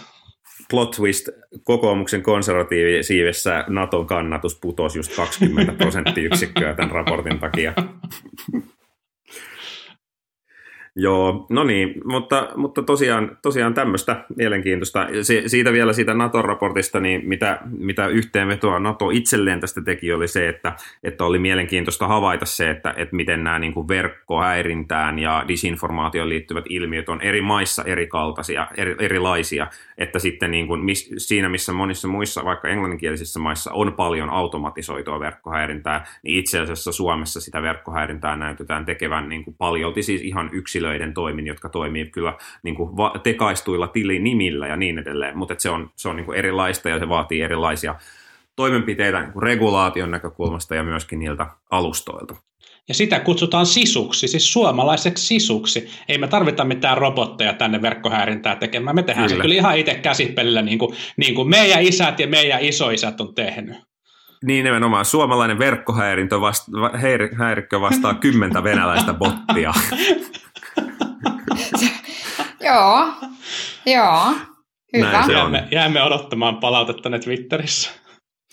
plot 0.70 0.90
twist, 0.90 1.28
kokoomuksen 1.64 2.22
konservatiivisiivessä 2.22 3.64
Naton 3.68 4.06
kannatus 4.06 4.58
putosi 4.60 4.98
just 4.98 5.16
20 5.16 5.72
prosenttiyksikköä 5.72 6.74
tämän 6.74 6.90
raportin 6.90 7.38
takia. 7.38 7.72
Joo, 11.02 11.46
no 11.50 11.64
niin, 11.64 11.94
mutta, 12.04 12.48
mutta 12.56 12.82
tosiaan, 12.82 13.38
tosiaan 13.42 13.74
tämmöistä 13.74 14.24
mielenkiintoista. 14.36 15.06
Se, 15.22 15.42
siitä 15.46 15.72
vielä 15.72 15.92
siitä 15.92 16.14
NATO-raportista, 16.14 17.00
niin 17.00 17.28
mitä, 17.28 17.58
mitä 17.78 18.06
yhteenvetoa 18.06 18.78
NATO 18.78 19.10
itselleen 19.10 19.60
tästä 19.60 19.80
teki, 19.80 20.12
oli 20.12 20.28
se, 20.28 20.48
että, 20.48 20.72
että 21.04 21.24
oli 21.24 21.38
mielenkiintoista 21.38 22.08
havaita 22.08 22.46
se, 22.46 22.70
että, 22.70 22.94
että 22.96 23.16
miten 23.16 23.44
nämä 23.44 23.58
niin 23.58 23.74
kuin 23.74 23.88
verkkohäirintään 23.88 25.18
ja 25.18 25.44
disinformaatioon 25.48 26.28
liittyvät 26.28 26.64
ilmiöt 26.68 27.08
on 27.08 27.20
eri 27.20 27.42
maissa 27.42 27.84
erikaltaisia, 27.84 28.66
eri, 28.76 28.96
erilaisia, 28.98 29.66
että 29.98 30.18
sitten 30.18 30.50
niin 30.50 30.66
kuin 30.66 30.84
mis, 30.84 31.10
siinä, 31.18 31.48
missä 31.48 31.72
monissa 31.72 32.08
muissa, 32.08 32.44
vaikka 32.44 32.68
englanninkielisissä 32.68 33.40
maissa 33.40 33.72
on 33.72 33.92
paljon 33.92 34.30
automatisoitua 34.30 35.20
verkkohäirintää, 35.20 36.06
niin 36.22 36.38
itse 36.38 36.60
asiassa 36.60 36.92
Suomessa 36.92 37.40
sitä 37.40 37.62
verkkohäirintää 37.62 38.36
näytetään 38.36 38.84
tekevän 38.84 39.28
niin 39.28 39.44
kuin 39.44 39.56
paljolti 39.58 40.02
siis 40.02 40.22
ihan 40.22 40.50
yksilöitä 40.52 40.89
yksilöiden 40.90 41.14
toimin, 41.14 41.46
jotka 41.46 41.68
toimii 41.68 42.06
kyllä 42.06 42.34
niin 42.62 42.74
kuin 42.74 42.96
va- 42.96 43.14
tekaistuilla 43.22 43.88
tilinimillä 43.88 44.66
ja 44.66 44.76
niin 44.76 44.98
edelleen, 44.98 45.38
mutta 45.38 45.54
se 45.58 45.70
on, 45.70 45.90
se 45.96 46.08
on 46.08 46.16
niin 46.16 46.26
kuin 46.26 46.38
erilaista 46.38 46.88
ja 46.88 46.98
se 46.98 47.08
vaatii 47.08 47.42
erilaisia 47.42 47.94
toimenpiteitä 48.56 49.20
niin 49.20 49.32
kuin 49.32 49.42
regulaation 49.42 50.10
näkökulmasta 50.10 50.74
ja 50.74 50.84
myöskin 50.84 51.18
niiltä 51.18 51.46
alustoilta. 51.70 52.36
Ja 52.88 52.94
sitä 52.94 53.20
kutsutaan 53.20 53.66
sisuksi, 53.66 54.28
siis 54.28 54.52
suomalaiseksi 54.52 55.26
sisuksi. 55.26 55.88
Ei 56.08 56.18
me 56.18 56.28
tarvita 56.28 56.64
mitään 56.64 56.98
robotteja 56.98 57.52
tänne 57.52 57.82
verkkohäirintää 57.82 58.56
tekemään. 58.56 58.96
Me 58.96 59.02
tehdään 59.02 59.28
kyllä. 59.28 59.38
se 59.38 59.42
kyllä 59.42 59.54
ihan 59.54 59.78
itse 59.78 59.94
käsipelillä, 59.94 60.62
niin 60.62 60.78
kuin, 60.78 60.96
niin 61.16 61.34
kuin 61.34 61.48
meidän 61.48 61.82
isät 61.82 62.20
ja 62.20 62.26
meidän 62.26 62.60
isoisät 62.60 63.20
on 63.20 63.34
tehnyt. 63.34 63.76
Niin 64.44 64.64
nimenomaan. 64.64 65.04
Suomalainen 65.04 65.58
verkkohäirintö 65.58 66.40
vasta, 66.40 66.72
häirikkö 67.38 67.80
vastaa 67.80 68.14
kymmentä 68.14 68.64
venäläistä 68.64 69.14
bottia. 69.14 69.72
joo, 72.66 73.12
joo. 73.86 74.34
Hyvä. 74.96 75.12
Näin 75.12 75.24
se 75.24 75.30
on. 75.32 75.36
Jäämme, 75.36 75.68
jäämme 75.70 76.02
odottamaan 76.02 76.56
palautetta 76.56 77.08
ne 77.08 77.18
Twitterissä. 77.18 77.90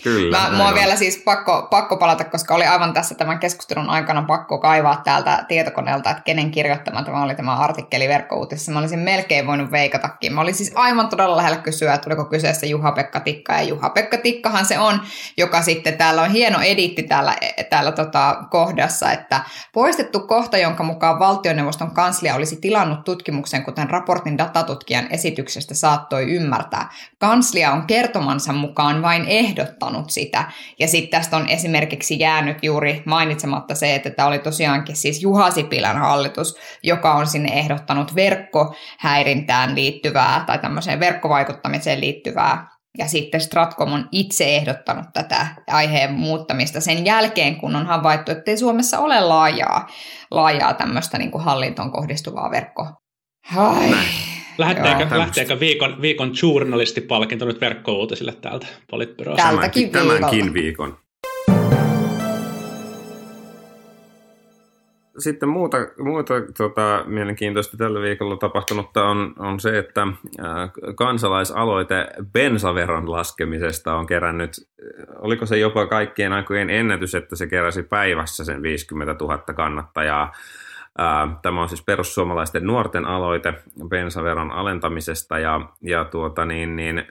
Kyllä. 0.03 0.37
Mä, 0.37 0.57
mua 0.57 0.67
on 0.67 0.75
vielä 0.75 0.95
siis 0.95 1.21
pakko, 1.25 1.67
pakko 1.69 1.97
palata, 1.97 2.23
koska 2.23 2.55
oli 2.55 2.65
aivan 2.65 2.93
tässä 2.93 3.15
tämän 3.15 3.39
keskustelun 3.39 3.89
aikana 3.89 4.21
pakko 4.21 4.57
kaivaa 4.57 5.01
täältä 5.03 5.45
tietokoneelta, 5.47 6.09
että 6.09 6.23
kenen 6.23 6.51
kirjoittama 6.51 7.03
tämä 7.03 7.23
oli 7.23 7.35
tämä 7.35 7.55
artikkeli 7.55 8.07
verkkouutisessa. 8.07 8.71
Mä 8.71 8.79
olisin 8.79 8.99
melkein 8.99 9.47
voinut 9.47 9.71
veikatakin. 9.71 10.33
Mä 10.33 10.41
olin 10.41 10.55
siis 10.55 10.71
aivan 10.75 11.09
todella 11.09 11.37
lähellä 11.37 11.57
kysyä, 11.57 11.93
että 11.93 12.09
oliko 12.09 12.25
kyseessä 12.25 12.65
Juha-Pekka 12.65 13.19
Tikka. 13.19 13.53
Ja 13.53 13.61
Juha-Pekka 13.61 14.17
Tikkahan 14.17 14.65
se 14.65 14.79
on, 14.79 15.01
joka 15.37 15.61
sitten 15.61 15.97
täällä 15.97 16.21
on 16.21 16.31
hieno 16.31 16.61
editti 16.61 17.03
täällä, 17.03 17.35
täällä 17.69 17.91
tota 17.91 18.37
kohdassa, 18.51 19.11
että 19.11 19.41
poistettu 19.73 20.19
kohta, 20.19 20.57
jonka 20.57 20.83
mukaan 20.83 21.19
valtioneuvoston 21.19 21.91
kanslia 21.91 22.35
olisi 22.35 22.55
tilannut 22.61 23.03
tutkimuksen, 23.03 23.63
kuten 23.63 23.89
raportin 23.89 24.37
datatutkijan 24.37 25.07
esityksestä 25.09 25.73
saattoi 25.73 26.35
ymmärtää. 26.35 26.89
Kanslia 27.17 27.71
on 27.71 27.87
kertomansa 27.87 28.53
mukaan 28.53 29.01
vain 29.01 29.25
ehdottanut 29.87 30.09
sitä. 30.09 30.51
Ja 30.79 30.87
sitten 30.87 31.19
tästä 31.19 31.37
on 31.37 31.49
esimerkiksi 31.49 32.19
jäänyt 32.19 32.63
juuri 32.63 33.03
mainitsematta 33.05 33.75
se, 33.75 33.95
että 33.95 34.09
tämä 34.09 34.27
oli 34.27 34.39
tosiaankin 34.39 34.95
siis 34.95 35.21
Juha 35.21 35.51
Sipilän 35.51 35.97
hallitus, 35.97 36.55
joka 36.83 37.13
on 37.13 37.27
sinne 37.27 37.53
ehdottanut 37.53 38.15
verkkohäirintään 38.15 39.75
liittyvää 39.75 40.43
tai 40.47 40.59
tämmöiseen 40.59 40.99
verkkovaikuttamiseen 40.99 42.01
liittyvää 42.01 42.67
ja 42.97 43.07
sitten 43.07 43.41
Stratcom 43.41 43.93
on 43.93 44.09
itse 44.11 44.45
ehdottanut 44.45 45.05
tätä 45.13 45.47
aiheen 45.67 46.13
muuttamista 46.13 46.81
sen 46.81 47.05
jälkeen, 47.05 47.55
kun 47.55 47.75
on 47.75 47.85
havaittu, 47.85 48.31
että 48.31 48.51
ei 48.51 48.57
Suomessa 48.57 48.99
ole 48.99 49.21
laajaa, 49.21 49.87
laajaa 50.31 50.73
tämmöistä 50.73 51.17
niin 51.17 51.31
kuin 51.31 51.43
hallintoon 51.43 51.91
kohdistuvaa 51.91 52.51
verkko. 52.51 52.87
Ai. 53.57 53.91
Lähteekö, 54.57 54.89
tämmöistä. 54.89 55.17
lähteekö 55.17 55.59
viikon, 55.59 56.01
viikon 56.01 56.31
journalistipalkinto 56.43 57.45
nyt 57.45 57.61
verkkouutisille 57.61 58.33
täältä 58.41 58.67
Politbyrosta? 58.91 59.43
Tämänkin, 59.43 59.89
tämänkin 59.89 60.53
viikon. 60.53 60.97
Sitten 65.17 65.49
muuta, 65.49 65.77
muuta 65.99 66.33
tota, 66.57 67.03
mielenkiintoista 67.05 67.77
tällä 67.77 68.01
viikolla 68.01 68.37
tapahtunutta 68.37 69.03
on, 69.03 69.33
on 69.39 69.59
se, 69.59 69.77
että 69.77 70.07
ää, 70.39 70.69
kansalaisaloite 70.95 72.07
bensaveron 72.33 73.11
laskemisesta 73.11 73.95
on 73.95 74.07
kerännyt, 74.07 74.51
äh, 74.51 75.15
oliko 75.19 75.45
se 75.45 75.57
jopa 75.57 75.87
kaikkien 75.87 76.33
aikojen 76.33 76.69
ennätys, 76.69 77.15
että 77.15 77.35
se 77.35 77.47
keräsi 77.47 77.83
päivässä 77.83 78.45
sen 78.45 78.61
50 78.61 79.15
000 79.21 79.37
kannattajaa. 79.37 80.31
Tämä 81.41 81.61
on 81.61 81.69
siis 81.69 81.83
perussuomalaisten 81.85 82.67
nuorten 82.67 83.05
aloite 83.05 83.53
bensaveron 83.87 84.51
alentamisesta 84.51 85.39
ja, 85.39 85.69
ja 85.81 86.05
tuota 86.05 86.45
niin, 86.45 86.75
niin, 86.75 87.03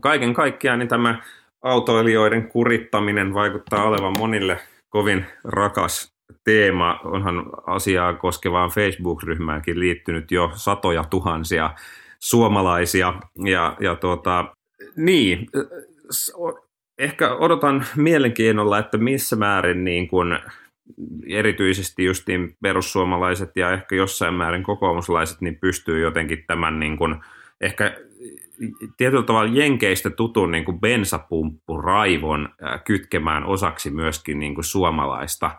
kaiken 0.00 0.34
kaikkiaan 0.34 0.78
niin 0.78 0.88
tämä 0.88 1.22
autoilijoiden 1.62 2.48
kurittaminen 2.48 3.34
vaikuttaa 3.34 3.84
olevan 3.84 4.14
monille 4.18 4.58
kovin 4.88 5.26
rakas 5.44 6.12
teema. 6.44 7.00
Onhan 7.04 7.44
asiaa 7.66 8.14
koskevaan 8.14 8.70
Facebook-ryhmäänkin 8.70 9.80
liittynyt 9.80 10.30
jo 10.30 10.50
satoja 10.54 11.04
tuhansia 11.04 11.70
suomalaisia. 12.18 13.14
Ja, 13.44 13.76
ja 13.80 13.96
tuota, 13.96 14.44
niin, 14.96 15.46
ehkä 16.98 17.34
odotan 17.34 17.86
mielenkiinnolla, 17.96 18.78
että 18.78 18.98
missä 18.98 19.36
määrin 19.36 19.84
niin 19.84 20.08
kuin 20.08 20.38
erityisesti 21.28 22.04
justiin 22.04 22.56
perussuomalaiset 22.62 23.50
ja 23.56 23.72
ehkä 23.72 23.96
jossain 23.96 24.34
määrin 24.34 24.62
kokoomuslaiset 24.62 25.40
niin 25.40 25.58
pystyy 25.60 26.00
jotenkin 26.00 26.44
tämän 26.46 26.80
niin 26.80 26.96
kuin 26.96 27.16
ehkä 27.60 27.96
tietyllä 28.96 29.22
tavalla 29.22 29.50
jenkeistä 29.54 30.10
tutun 30.10 30.50
niin 30.50 30.64
kuin 30.64 30.80
bensapumppuraivon 30.80 32.48
ää, 32.60 32.78
kytkemään 32.78 33.44
osaksi 33.44 33.90
myöskin 33.90 34.38
niin 34.38 34.54
kuin 34.54 34.64
suomalaista, 34.64 35.50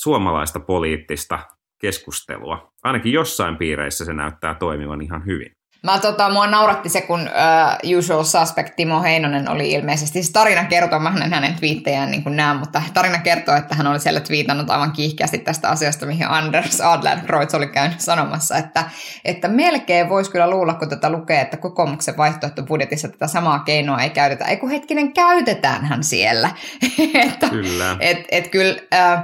suomalaista 0.00 0.60
poliittista 0.60 1.38
keskustelua. 1.80 2.72
Ainakin 2.82 3.12
jossain 3.12 3.56
piireissä 3.56 4.04
se 4.04 4.12
näyttää 4.12 4.54
toimivan 4.54 5.02
ihan 5.02 5.26
hyvin. 5.26 5.52
Mä 5.84 5.98
tota, 5.98 6.30
mua 6.30 6.46
nauratti 6.46 6.88
se, 6.88 7.00
kun 7.00 7.20
uh, 7.20 7.98
Usual 7.98 8.24
Suspect 8.24 8.76
Timo 8.76 9.02
Heinonen 9.02 9.48
oli 9.48 9.72
ilmeisesti, 9.72 10.12
siis 10.12 10.32
tarina 10.32 10.64
kertoo, 10.64 10.98
mä 10.98 11.12
en 11.24 11.32
hänen 11.32 11.54
twiittejään 11.54 12.10
niin 12.10 12.22
kuin 12.22 12.36
näen, 12.36 12.56
mutta 12.56 12.82
tarina 12.94 13.18
kertoo, 13.18 13.56
että 13.56 13.74
hän 13.74 13.86
oli 13.86 14.00
siellä 14.00 14.20
twiitannut 14.20 14.70
aivan 14.70 14.92
kiihkeästi 14.92 15.38
tästä 15.38 15.68
asiasta, 15.68 16.06
mihin 16.06 16.28
Anders 16.28 16.80
Adlercreutz 16.80 17.54
oli 17.54 17.66
käynyt 17.66 18.00
sanomassa, 18.00 18.56
että, 18.56 18.84
että 19.24 19.48
melkein 19.48 20.08
voisi 20.08 20.30
kyllä 20.30 20.50
luulla, 20.50 20.74
kun 20.74 20.88
tätä 20.88 21.10
lukee, 21.10 21.40
että 21.40 21.56
kokoomuksen 21.56 22.16
vaihtoehtobudjetissa 22.16 23.08
tätä 23.08 23.26
samaa 23.26 23.58
keinoa 23.58 24.02
ei 24.02 24.10
käytetä. 24.10 24.44
Ei 24.44 24.56
kun 24.56 24.70
hetkinen, 24.70 25.12
käytetäänhän 25.12 26.04
siellä. 26.04 26.50
että, 27.26 27.48
Kyllä. 27.48 27.96
et, 28.00 28.18
et 28.30 28.48
kyllä, 28.48 28.76
äh, 28.94 29.22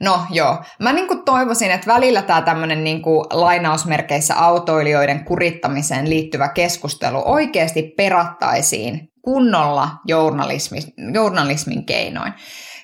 no 0.00 0.26
joo, 0.30 0.62
mä 0.78 0.92
niinku 0.92 1.16
toivoisin, 1.16 1.70
että 1.70 1.86
välillä 1.86 2.22
tämä 2.22 2.42
tämmöinen 2.42 2.84
niinku 2.84 3.26
lainausmerkeissä 3.32 4.34
autoilijoiden 4.38 5.24
kurittamiseen 5.24 6.10
liittyvä 6.10 6.48
keskustelu 6.48 7.22
oikeasti 7.24 7.82
perattaisiin 7.96 9.12
kunnolla 9.22 9.88
journalismi, 10.06 10.78
journalismin 11.12 11.86
keinoin. 11.86 12.32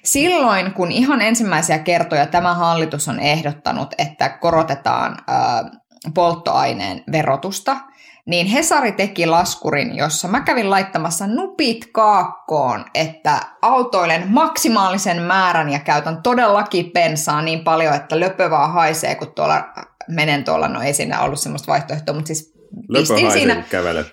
Silloin, 0.05 0.73
kun 0.73 0.93
ihan 0.93 1.21
ensimmäisiä 1.21 1.79
kertoja 1.79 2.27
tämä 2.27 2.55
hallitus 2.55 3.09
on 3.09 3.21
ehdottanut, 3.21 3.95
että 3.99 4.29
korotetaan 4.29 5.13
äh, 5.13 5.81
polttoaineen 6.15 7.05
verotusta, 7.13 7.77
niin 8.27 8.47
Hesari 8.47 8.93
teki 8.93 9.27
laskurin, 9.27 9.97
jossa 9.97 10.29
mä 10.29 10.41
kävin 10.41 10.71
laittamassa 10.71 11.27
nupit 11.27 11.89
kaakkoon, 11.93 12.85
että 12.95 13.41
autoilen 13.63 14.25
maksimaalisen 14.29 15.23
määrän 15.23 15.71
ja 15.73 15.79
käytän 15.79 16.23
todellakin 16.23 16.91
bensaa 16.93 17.43
niin 17.43 17.65
paljon, 17.65 17.95
että 17.95 18.21
löpö 18.21 18.51
vaan 18.51 18.73
haisee, 18.73 19.15
kun 19.15 19.35
tuolla 19.35 19.65
menen 20.09 20.45
tuolla, 20.45 20.69
no 20.69 20.83
ei 20.83 20.95
siinä 20.95 21.21
ollut 21.21 21.41
semmoista 21.41 21.73
vaihtoehtoa, 21.73 22.15
mutta 22.15 22.27
siis 22.27 22.55
pistin 22.93 23.33
siinä, 23.33 23.65
kävelet. 23.71 24.07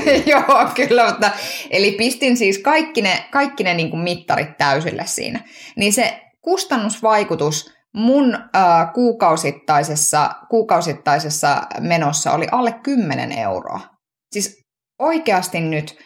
Joo, 0.26 0.68
kyllä, 0.74 1.06
mutta 1.06 1.30
eli 1.70 1.92
pistin 1.92 2.36
siis 2.36 2.58
kaikki 2.58 3.02
ne, 3.02 3.24
kaikki 3.30 3.64
ne 3.64 3.74
niin 3.74 3.90
kuin 3.90 4.00
mittarit 4.00 4.56
täysille 4.56 5.02
siinä. 5.06 5.40
Niin 5.76 5.92
se 5.92 6.22
kustannusvaikutus 6.42 7.75
mun 7.96 8.34
äh, 8.34 8.92
kuukausittaisessa, 8.94 10.30
kuukausittaisessa 10.50 11.62
menossa 11.80 12.32
oli 12.32 12.46
alle 12.52 12.72
10 12.72 13.32
euroa. 13.32 13.80
Siis 14.32 14.62
oikeasti 14.98 15.60
nyt, 15.60 15.98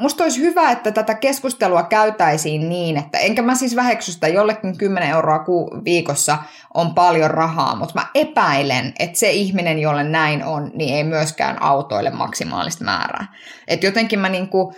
musta 0.00 0.24
olisi 0.24 0.40
hyvä, 0.40 0.70
että 0.70 0.92
tätä 0.92 1.14
keskustelua 1.14 1.82
käytäisiin 1.82 2.68
niin, 2.68 2.96
että 2.96 3.18
enkä 3.18 3.42
mä 3.42 3.54
siis 3.54 3.76
väheksy 3.76 4.12
sitä, 4.12 4.28
jollekin 4.28 4.78
10 4.78 5.10
euroa 5.10 5.38
ku, 5.38 5.70
viikossa 5.84 6.38
on 6.74 6.94
paljon 6.94 7.30
rahaa, 7.30 7.76
mutta 7.76 7.94
mä 7.94 8.06
epäilen, 8.14 8.92
että 8.98 9.18
se 9.18 9.30
ihminen, 9.30 9.78
jolle 9.78 10.04
näin 10.04 10.44
on, 10.44 10.70
niin 10.74 10.94
ei 10.94 11.04
myöskään 11.04 11.62
autoille 11.62 12.10
maksimaalista 12.10 12.84
määrää. 12.84 13.26
Et 13.68 13.82
jotenkin 13.82 14.18
mä 14.18 14.28
niinku 14.28 14.74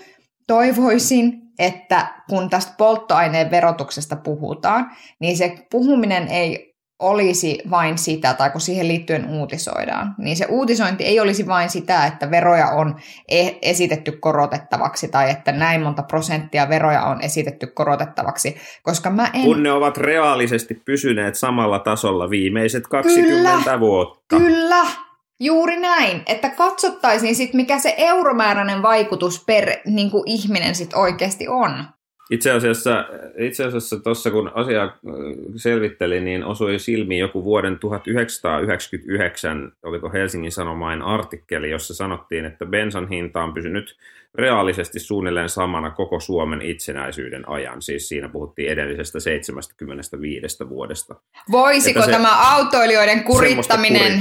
toivoisin, 0.47 1.44
että 1.59 2.07
kun 2.29 2.51
tästä 2.51 2.73
polttoaineen 2.79 3.51
verotuksesta 3.51 4.17
puhutaan, 4.17 4.91
niin 5.21 5.37
se 5.37 5.67
puhuminen 5.71 6.29
ei 6.29 6.75
olisi 6.99 7.63
vain 7.71 7.99
sitä, 7.99 8.35
tai 8.35 8.51
kun 8.51 8.61
siihen 8.61 8.89
liittyen 8.89 9.31
uutisoidaan, 9.31 10.15
niin 10.19 10.37
se 10.37 10.47
uutisointi 10.49 11.05
ei 11.05 11.21
olisi 11.21 11.47
vain 11.47 11.71
sitä, 11.71 12.07
että 12.07 12.31
veroja 12.31 12.69
on 12.69 12.97
e- 13.29 13.59
esitetty 13.63 14.13
korotettavaksi, 14.13 15.09
tai 15.09 15.31
että 15.31 15.53
näin 15.53 15.83
monta 15.83 16.03
prosenttia 16.03 16.69
veroja 16.69 17.03
on 17.03 17.23
esitetty 17.23 17.67
korotettavaksi, 17.67 18.57
koska 18.83 19.11
mä 19.11 19.31
en... 19.33 19.43
Kun 19.43 19.63
ne 19.63 19.73
ovat 19.73 19.97
reaalisesti 19.97 20.75
pysyneet 20.85 21.35
samalla 21.35 21.79
tasolla 21.79 22.31
viimeiset 22.31 22.87
20 22.87 23.51
Kyllä. 23.51 23.81
vuotta. 23.81 24.37
Kyllä, 24.39 24.85
juuri 25.41 25.77
näin, 25.81 26.23
että 26.27 26.51
katsottaisiin 26.51 27.37
sitten, 27.37 27.57
mikä 27.57 27.79
se 27.79 27.95
euromääräinen 27.97 28.83
vaikutus 28.83 29.45
per 29.45 29.77
niin 29.87 30.11
kuin 30.11 30.23
ihminen 30.27 30.75
sitten 30.75 30.99
oikeasti 30.99 31.49
on. 31.49 31.85
Itse 32.35 32.51
asiassa, 32.53 33.05
itse 33.39 33.65
asiassa 33.65 33.99
tuossa 34.01 34.31
kun 34.31 34.53
asiaa 34.55 34.85
äh, 34.85 34.93
selvittelin, 35.57 36.25
niin 36.25 36.45
osui 36.45 36.79
silmiin 36.79 37.21
joku 37.21 37.45
vuoden 37.45 37.79
1999, 37.79 39.73
oliko 39.83 40.13
Helsingin 40.13 40.53
Sanomain 40.53 41.03
artikkeli, 41.03 41.71
jossa 41.71 41.95
sanottiin, 41.95 42.45
että 42.45 42.67
bensan 42.67 43.09
hinta 43.09 43.43
on 43.43 43.55
pysynyt 43.55 43.97
reaalisesti 44.35 45.01
suunnilleen 45.01 45.49
samana 45.49 45.91
koko 45.91 46.21
Suomen 46.21 46.63
itsenäisyyden 46.63 47.49
ajan. 47.49 47.83
Siis 47.83 48.09
siinä 48.09 48.29
puhuttiin 48.29 48.73
edellisestä 48.73 49.21
75 49.21 50.69
vuodesta. 50.69 51.15
Voisiko 51.51 52.01
Että 52.01 52.07
se- 52.07 52.13
tämä 52.13 52.55
autoilijoiden 52.55 53.25
kurittaminen... 53.25 54.19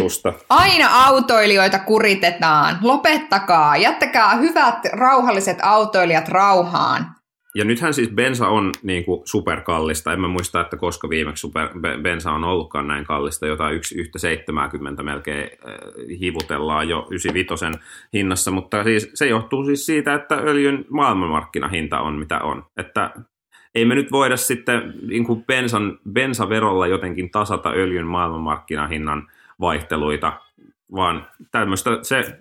Aina 0.50 1.06
autoilijoita 1.06 1.80
kuritetaan. 1.80 2.78
Lopettakaa. 2.82 3.78
Jättäkää 3.78 4.36
hyvät, 4.36 4.80
rauhalliset 4.92 5.58
autoilijat 5.62 6.28
rauhaan. 6.28 7.16
Ja 7.56 7.66
nythän 7.66 7.94
siis 7.94 8.10
bensa 8.10 8.48
on 8.48 8.72
niin 8.84 9.06
kuin 9.06 9.22
superkallista. 9.26 10.14
En 10.14 10.22
mä 10.22 10.28
muista, 10.28 10.62
että 10.62 10.78
koska 10.78 11.10
viimeksi 11.10 11.42
super, 11.42 11.70
bensa 12.02 12.32
on 12.32 12.44
ollutkaan 12.44 12.88
näin 12.88 13.06
kallista. 13.06 13.48
Jotain 13.48 13.76
yksi, 13.76 14.00
yhtä 14.00 14.20
70 14.20 15.04
melkein 15.04 15.44
äh, 15.44 16.20
hivutellaan 16.20 16.90
jo 16.90 17.08
95 17.12 17.66
hinnassa. 18.14 18.52
Mutta 18.52 18.84
siis, 18.84 19.12
se 19.14 19.28
johtuu 19.28 19.66
siis 19.66 19.86
siitä, 19.86 20.14
että 20.14 20.36
öljyn 20.36 20.86
maailmanmarkkinahinta 20.90 22.00
on 22.00 22.14
mitä 22.14 22.40
on. 22.40 22.66
Että 22.78 23.12
ei 23.76 23.86
me 23.86 23.96
nyt 23.96 24.12
voida 24.12 24.38
sitten 24.38 24.94
niin 25.08 25.26
kuin 25.26 25.46
bensan, 25.46 26.00
bensaverolla 26.12 26.88
jotenkin 26.88 27.32
tasata 27.32 27.70
öljyn 27.70 28.08
maailmanmarkkinahinnan 28.08 29.28
vaihteluita, 29.60 30.34
vaan 30.92 31.28
tämmöistä, 31.52 31.90
se, 32.02 32.40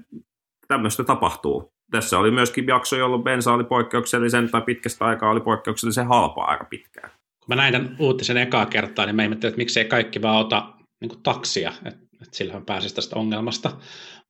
tämmöistä 0.68 1.04
tapahtuu 1.04 1.71
tässä 1.92 2.18
oli 2.18 2.30
myöskin 2.30 2.66
jakso, 2.66 2.96
jolloin 2.96 3.22
bensa 3.22 3.52
oli 3.52 3.64
poikkeuksellisen, 3.64 4.50
tai 4.50 4.62
pitkästä 4.62 5.04
aikaa 5.04 5.30
oli 5.30 5.40
poikkeuksellisen 5.40 6.06
halpaa 6.06 6.46
aika 6.46 6.64
pitkään. 6.64 7.10
Kun 7.10 7.48
mä 7.48 7.56
näin 7.56 7.72
tämän 7.72 7.96
uutisen 7.98 8.36
ekaa 8.36 8.66
kertaa, 8.66 9.06
niin 9.06 9.16
mä 9.16 9.22
ihmettelin, 9.22 9.50
että 9.50 9.58
miksei 9.58 9.84
kaikki 9.84 10.22
vaan 10.22 10.36
ota 10.36 10.72
niin 11.00 11.08
kuin 11.08 11.22
taksia, 11.22 11.72
että, 11.84 12.00
että 12.12 12.36
sillähän 12.36 12.64
pääsisi 12.64 12.94
tästä 12.94 13.16
ongelmasta. 13.16 13.70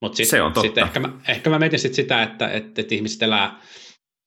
Mutta 0.01 0.15
sitten 0.15 0.61
sit 0.61 0.77
ehkä, 0.77 0.99
mä, 0.99 1.09
ehkä 1.27 1.49
mä 1.49 1.59
mietin 1.59 1.79
sit 1.79 1.93
sitä, 1.93 2.23
että, 2.23 2.47
että, 2.49 2.81
että 2.81 2.95
ihmiset 2.95 3.23
elää, 3.23 3.59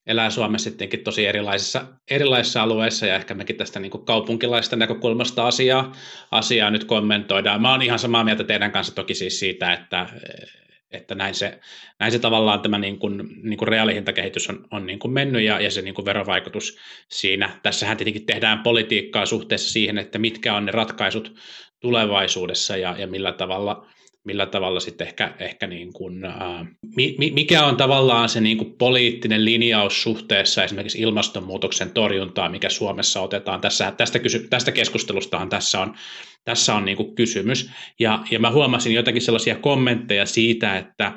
elää 0.07 0.31
Suomessa 0.31 0.71
sittenkin 0.71 1.05
tosi 1.05 1.27
erilaisissa, 1.27 1.87
erilaisissa 2.11 2.63
alueissa, 2.63 3.07
ja 3.07 3.15
ehkä 3.17 3.35
mekin 3.35 3.57
tästä 3.57 3.81
niin 3.81 4.05
kaupunkilaista 4.05 4.77
näkökulmasta 4.77 5.47
asiaa, 5.47 5.93
asiaa 6.31 6.71
nyt 6.71 6.85
kommentoidaan. 6.85 7.63
Mä 7.63 7.71
oon 7.71 7.83
ihan 7.83 7.99
samaa 7.99 8.25
mieltä 8.25 8.45
teidän 8.45 8.73
kanssa 8.73 8.95
toki 8.95 9.15
siis 9.15 9.41
siitä, 9.41 9.73
että 9.73 10.07
että 10.91 11.15
näin 11.15 11.35
se, 11.35 11.61
näin 12.01 12.13
se 12.13 12.19
tavallaan 12.19 12.61
tämä 12.61 12.79
niin 12.79 12.99
kuin, 12.99 13.23
niin 13.43 13.59
kuin 13.59 13.69
reaalihintakehitys 13.69 14.51
on, 14.51 14.67
on 14.71 14.87
niin 14.87 14.99
kuin 14.99 15.13
mennyt 15.13 15.43
ja, 15.43 15.61
ja 15.61 15.71
se 15.71 15.83
niin 15.83 15.95
kuin 15.95 16.05
verovaikutus 16.05 16.79
siinä. 17.09 17.61
Tässähän 17.63 17.97
tietenkin 17.97 18.27
tehdään 18.27 18.59
politiikkaa 18.59 19.27
suhteessa 19.27 19.73
siihen, 19.73 19.99
että 19.99 20.19
mitkä 20.19 20.55
on 20.55 20.67
ne 20.67 20.73
ratkaisut 20.73 21.35
tulevaisuudessa 21.81 22.77
ja, 22.77 22.95
ja 22.99 23.07
millä 23.07 23.33
tavalla 23.33 23.87
millä 24.27 24.47
tavalla 24.47 24.81
sitten 24.81 25.07
ehkä, 25.07 25.35
ehkä 25.39 25.67
niin 25.67 25.93
kuin, 25.93 26.25
ää, 26.25 26.67
mikä 27.33 27.65
on 27.65 27.77
tavallaan 27.77 28.29
se 28.29 28.41
niin 28.41 28.59
kuin 28.59 28.75
poliittinen 28.79 29.45
linjaus 29.45 30.03
suhteessa 30.03 30.65
esimerkiksi 30.65 31.01
ilmastonmuutoksen 31.01 31.91
torjuntaan, 31.91 32.51
mikä 32.51 32.69
Suomessa 32.69 33.21
otetaan. 33.21 33.61
Tässä, 33.61 33.93
tästä, 33.97 34.19
kysy, 34.19 34.49
tästä 34.49 34.73
keskustelustahan 34.73 35.49
tässä 35.49 35.81
on, 35.81 35.95
tässä 36.47 36.75
on 36.75 36.85
niin 36.85 36.97
kuin 36.97 37.15
kysymys. 37.15 37.71
Ja, 38.01 38.25
ja 38.31 38.39
mä 38.39 38.51
huomasin 38.51 38.95
jotakin 38.95 39.23
sellaisia 39.23 39.55
kommentteja 39.55 40.27
siitä, 40.27 40.79
että, 40.79 41.13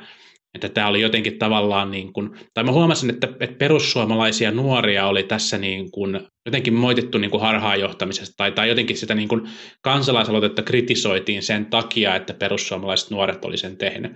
että 0.56 0.70
tämä 0.70 0.88
oli 0.88 1.02
jotenkin 1.02 1.40
tavallaan 1.40 1.92
niin 1.92 2.14
kuin, 2.14 2.30
tai 2.54 2.64
mä 2.64 2.72
huomasin, 2.72 3.10
että, 3.10 3.28
että 3.40 3.58
perussuomalaisia 3.58 4.52
nuoria 4.52 5.08
oli 5.08 5.24
tässä 5.24 5.58
niin 5.58 5.92
kuin 5.92 6.20
jotenkin 6.46 6.74
moitettu 6.74 7.18
niin 7.18 7.32
kuin 7.32 7.42
harhaanjohtamisesta, 7.42 8.34
tai, 8.38 8.52
tai 8.52 8.70
jotenkin 8.70 8.98
sitä 8.98 9.16
niin 9.16 9.28
kuin 9.28 9.42
kansalaisaloitetta 9.82 10.64
kritisoitiin 10.64 11.44
sen 11.44 11.66
takia, 11.66 12.16
että 12.16 12.34
perussuomalaiset 12.34 13.12
nuoret 13.12 13.46
oli 13.46 13.58
sen 13.58 13.78
tehnyt. 13.78 14.12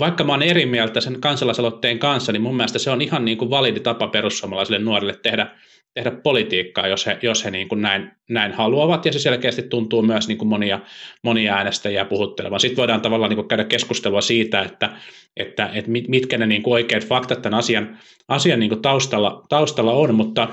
Vaikka 0.00 0.24
mä 0.24 0.32
oon 0.32 0.42
eri 0.42 0.66
mieltä 0.66 1.00
sen 1.00 1.20
kansalaisaloitteen 1.20 1.98
kanssa, 1.98 2.32
niin 2.32 2.42
mun 2.42 2.56
mielestä 2.56 2.78
se 2.78 2.90
on 2.90 3.02
ihan 3.02 3.24
niin 3.24 3.38
kuin 3.38 3.50
validi 3.50 3.80
tapa 3.80 4.08
perussuomalaisille 4.08 4.78
nuorille 4.78 5.18
tehdä 5.22 5.58
tehdä 5.94 6.10
politiikkaa, 6.10 6.88
jos 6.88 7.06
he, 7.06 7.18
jos 7.22 7.44
he 7.44 7.50
niin 7.50 7.68
kuin 7.68 7.82
näin, 7.82 8.10
näin 8.30 8.52
haluavat, 8.52 9.06
ja 9.06 9.12
se 9.12 9.18
selkeästi 9.18 9.62
tuntuu 9.62 10.02
myös 10.02 10.28
niin 10.28 10.38
kuin 10.38 10.48
monia, 10.48 10.80
monia 11.22 11.54
äänestäjiä 11.54 12.04
puhuttelevan. 12.04 12.60
Sitten 12.60 12.76
voidaan 12.76 13.00
tavallaan 13.00 13.30
niin 13.30 13.36
kuin 13.36 13.48
käydä 13.48 13.64
keskustelua 13.64 14.20
siitä, 14.20 14.62
että, 14.62 14.90
että, 15.36 15.70
että 15.74 15.90
mitkä 16.08 16.38
ne 16.38 16.46
niin 16.46 16.62
kuin 16.62 16.74
oikeat 16.74 17.06
faktat 17.06 17.42
tämän 17.42 17.58
asian, 17.58 17.98
asian 18.28 18.60
niin 18.60 18.70
kuin 18.70 18.82
taustalla, 18.82 19.44
taustalla 19.48 19.92
on, 19.92 20.14
mutta 20.14 20.48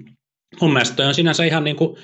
mun 0.60 0.72
mielestä 0.72 1.08
on 1.08 1.14
sinänsä 1.14 1.44
ihan, 1.44 1.64
niin 1.64 1.76
kuin, 1.76 1.96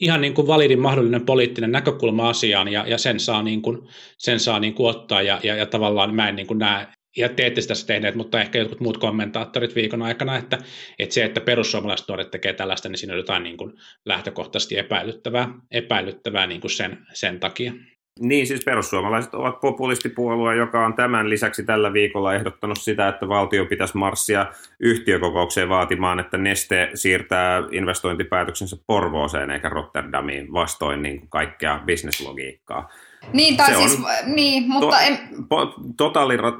ihan 0.00 0.20
niin 0.20 0.34
kuin 0.34 0.46
validin 0.46 0.80
mahdollinen 0.80 1.26
poliittinen 1.26 1.72
näkökulma 1.72 2.28
asiaan, 2.28 2.68
ja, 2.68 2.84
ja 2.88 2.98
sen 2.98 3.20
saa, 3.20 3.42
niin 3.42 3.62
kuin, 3.62 3.78
sen 4.18 4.40
saa 4.40 4.60
niin 4.60 4.74
kuin 4.74 4.90
ottaa, 4.90 5.22
ja, 5.22 5.40
ja, 5.42 5.56
ja 5.56 5.66
tavallaan 5.66 6.14
mä 6.14 6.28
en 6.28 6.36
niin 6.36 6.46
kuin 6.46 6.58
näe, 6.58 6.86
ja 7.16 7.28
te 7.28 7.46
ette 7.46 7.60
sitä 7.60 7.74
tehneet, 7.86 8.14
mutta 8.14 8.40
ehkä 8.40 8.58
jotkut 8.58 8.80
muut 8.80 8.98
kommentaattorit 8.98 9.74
viikon 9.74 10.02
aikana, 10.02 10.36
että, 10.36 10.58
että 10.98 11.14
se, 11.14 11.24
että 11.24 11.40
perussuomalaiset 11.40 12.08
nuoret 12.08 12.30
tekee 12.30 12.52
tällaista, 12.52 12.88
niin 12.88 12.98
siinä 12.98 13.12
on 13.12 13.18
jotain 13.18 13.42
niin 13.42 13.56
kuin 13.56 13.72
lähtökohtaisesti 14.04 14.78
epäilyttävää, 14.78 15.48
epäilyttävää 15.70 16.46
niin 16.46 16.60
kuin 16.60 16.70
sen, 16.70 16.98
sen 17.12 17.40
takia. 17.40 17.72
Niin, 18.20 18.46
siis 18.46 18.64
perussuomalaiset 18.64 19.34
ovat 19.34 19.60
populistipuolue, 19.60 20.56
joka 20.56 20.86
on 20.86 20.94
tämän 20.94 21.30
lisäksi 21.30 21.64
tällä 21.64 21.92
viikolla 21.92 22.34
ehdottanut 22.34 22.78
sitä, 22.80 23.08
että 23.08 23.28
valtio 23.28 23.66
pitäisi 23.66 23.96
marssia 23.96 24.46
yhtiökokoukseen 24.80 25.68
vaatimaan, 25.68 26.20
että 26.20 26.38
Neste 26.38 26.90
siirtää 26.94 27.62
investointipäätöksensä 27.70 28.76
Porvooseen 28.86 29.50
eikä 29.50 29.68
Rotterdamiin 29.68 30.52
vastoin 30.52 31.02
niin 31.02 31.18
kuin 31.18 31.30
kaikkea 31.30 31.80
bisneslogiikkaa. 31.86 32.88
Niin, 33.32 33.56
tai 33.56 33.70
se 33.70 33.76
siis, 33.76 33.94
on 33.94 34.34
niin, 34.34 34.68
mutta 34.68 34.96
to, 34.96 35.02
en... 35.02 35.18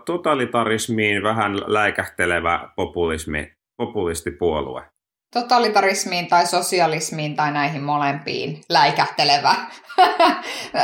totalitarismiin 0.06 1.22
vähän 1.22 1.56
läikähtelevä 1.66 2.68
populismi, 2.76 3.52
populistipuolue. 3.76 4.82
Totalitarismiin 5.34 6.26
tai 6.26 6.46
sosialismiin 6.46 7.36
tai 7.36 7.52
näihin 7.52 7.82
molempiin 7.82 8.60
läikähtelevä. 8.68 9.54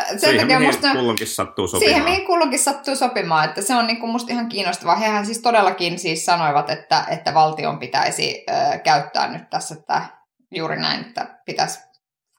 Sen 0.09 0.21
siihen, 0.21 0.41
takia 0.41 0.59
mihin 0.59 0.75
musta, 0.75 0.93
kulloinkin 0.93 1.27
sattuu 1.27 1.69
sopimaan. 1.69 1.89
Siihen, 1.89 2.05
mihin 2.05 2.27
kulloinkin 2.27 2.59
sattuu 2.59 2.97
sopimaan. 2.97 3.45
Että 3.45 3.63
se 3.63 3.75
on 3.75 3.87
niin 3.87 4.01
kuin 4.01 4.11
musta 4.11 4.33
ihan 4.33 4.49
kiinnostavaa. 4.49 4.97
Hehän 4.97 5.27
siis 5.27 5.39
todellakin 5.39 5.99
siis 5.99 6.25
sanoivat, 6.25 6.71
että, 6.71 7.05
että 7.11 7.35
valtion 7.35 7.79
pitäisi 7.79 8.45
ö, 8.51 8.79
käyttää 8.79 9.33
nyt 9.33 9.51
tässä 9.51 9.75
että 9.75 10.03
juuri 10.51 10.81
näin, 10.81 11.01
että 11.01 11.39
pitäisi 11.47 11.79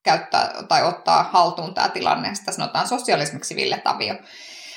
käyttää 0.07 0.53
tai 0.67 0.83
ottaa 0.83 1.29
haltuun 1.31 1.73
tämä 1.73 1.89
tilanne. 1.89 2.35
Sitä 2.35 2.51
sanotaan 2.51 2.87
sosialismiksi 2.87 3.55
Ville 3.55 3.77
Tavio. 3.77 4.15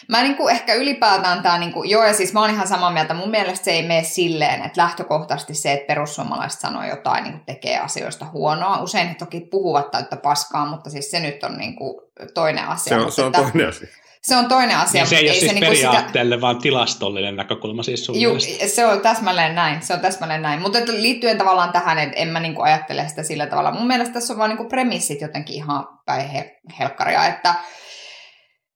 Mä 0.09 0.23
niin 0.23 0.37
kuin 0.37 0.55
ehkä 0.55 0.75
ylipäätään 0.75 1.43
tämä, 1.43 1.59
niin 1.59 1.73
kuin, 1.73 1.91
joo 1.91 2.05
ja 2.05 2.15
siis 2.15 2.33
mä 2.33 2.41
oon 2.41 2.51
ihan 2.51 2.69
samaa 2.69 2.91
mieltä, 2.91 3.15
mun 3.15 3.31
mielestä 3.31 3.65
se 3.65 3.71
ei 3.71 3.83
mene 3.83 4.03
silleen, 4.03 4.63
että 4.63 4.81
lähtökohtaisesti 4.81 5.55
se, 5.55 5.73
että 5.73 5.87
perussuomalaiset 5.87 6.61
sanoo 6.61 6.85
jotain, 6.85 7.25
niin 7.25 7.33
kuin 7.33 7.47
tekee 7.47 7.79
asioista 7.79 8.27
huonoa. 8.33 8.83
Usein 8.83 9.09
he 9.09 9.15
toki 9.15 9.41
puhuvat 9.41 9.91
täyttä 9.91 10.17
paskaa, 10.17 10.67
mutta 10.67 10.91
siis 10.91 11.11
se 11.11 11.21
nyt 11.21 11.45
on 11.45 11.59
niin 11.59 11.77
kuin 11.77 12.01
toinen 12.35 12.69
asia. 12.69 12.99
Se 12.99 13.05
on, 13.05 13.13
se 13.13 13.23
on 13.23 13.27
että, 13.27 13.43
toinen 13.43 13.69
asia. 13.69 13.89
Se 14.23 14.37
on 14.37 14.49
toinen 14.49 14.77
asia. 14.77 15.01
Niin 15.01 15.09
se 15.09 15.17
ei 15.17 15.29
ole 15.29 15.35
siis 15.35 15.53
niin 15.53 15.65
periaatteelle, 15.65 16.35
sitä... 16.35 16.41
vaan 16.41 16.59
tilastollinen 16.59 17.37
näkökulma 17.37 17.83
siis 17.83 18.07
sun 18.07 18.21
Juu, 18.21 18.37
se 18.67 18.87
on 18.87 19.01
täsmälleen 19.01 19.55
näin, 19.55 19.83
se 19.83 19.95
on 19.95 20.01
täsmälleen 20.01 20.43
näin. 20.43 20.63
Mutta 20.63 20.79
liittyen 20.87 21.39
tavallaan 21.39 21.73
tähän, 21.73 21.99
että 21.99 22.17
en 22.17 22.29
mä 22.29 22.41
niinku 22.41 22.63
ajattele 22.63 23.09
sitä 23.09 23.23
sillä 23.23 23.47
tavalla. 23.47 23.73
Mun 23.73 23.87
mielestä 23.87 24.15
tässä 24.15 24.33
on 24.33 24.39
vaan 24.39 24.51
niinku 24.51 24.69
premissit 24.69 25.21
jotenkin 25.21 25.57
ihan 25.57 25.87
päin 26.07 26.31
helkkaria, 26.79 27.27
että 27.27 27.55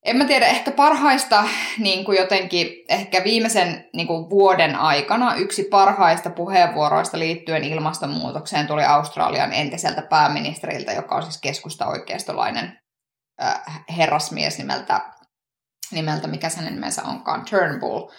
en 0.04 0.16
mä 0.16 0.24
tiedä, 0.24 0.46
ehkä 0.46 0.70
parhaista 0.70 1.44
niin 1.78 2.04
kuin 2.04 2.18
jotenkin, 2.18 2.68
ehkä 2.88 3.24
viimeisen 3.24 3.88
niin 3.94 4.06
kuin 4.06 4.30
vuoden 4.30 4.76
aikana 4.76 5.34
yksi 5.34 5.64
parhaista 5.64 6.30
puheenvuoroista 6.30 7.18
liittyen 7.18 7.64
ilmastonmuutokseen 7.64 8.66
tuli 8.66 8.84
Australian 8.84 9.52
entiseltä 9.52 10.02
pääministeriltä, 10.02 10.92
joka 10.92 11.14
on 11.14 11.22
siis 11.22 11.40
keskusta 11.40 11.86
oikeistolainen 11.86 12.78
äh, 13.42 13.62
herrasmies 13.96 14.58
nimeltä 14.58 15.00
nimeltä, 15.92 16.28
mikä 16.28 16.48
hänen 16.56 16.74
nimensä 16.74 17.02
onkaan, 17.02 17.44
Turnbull. 17.50 18.10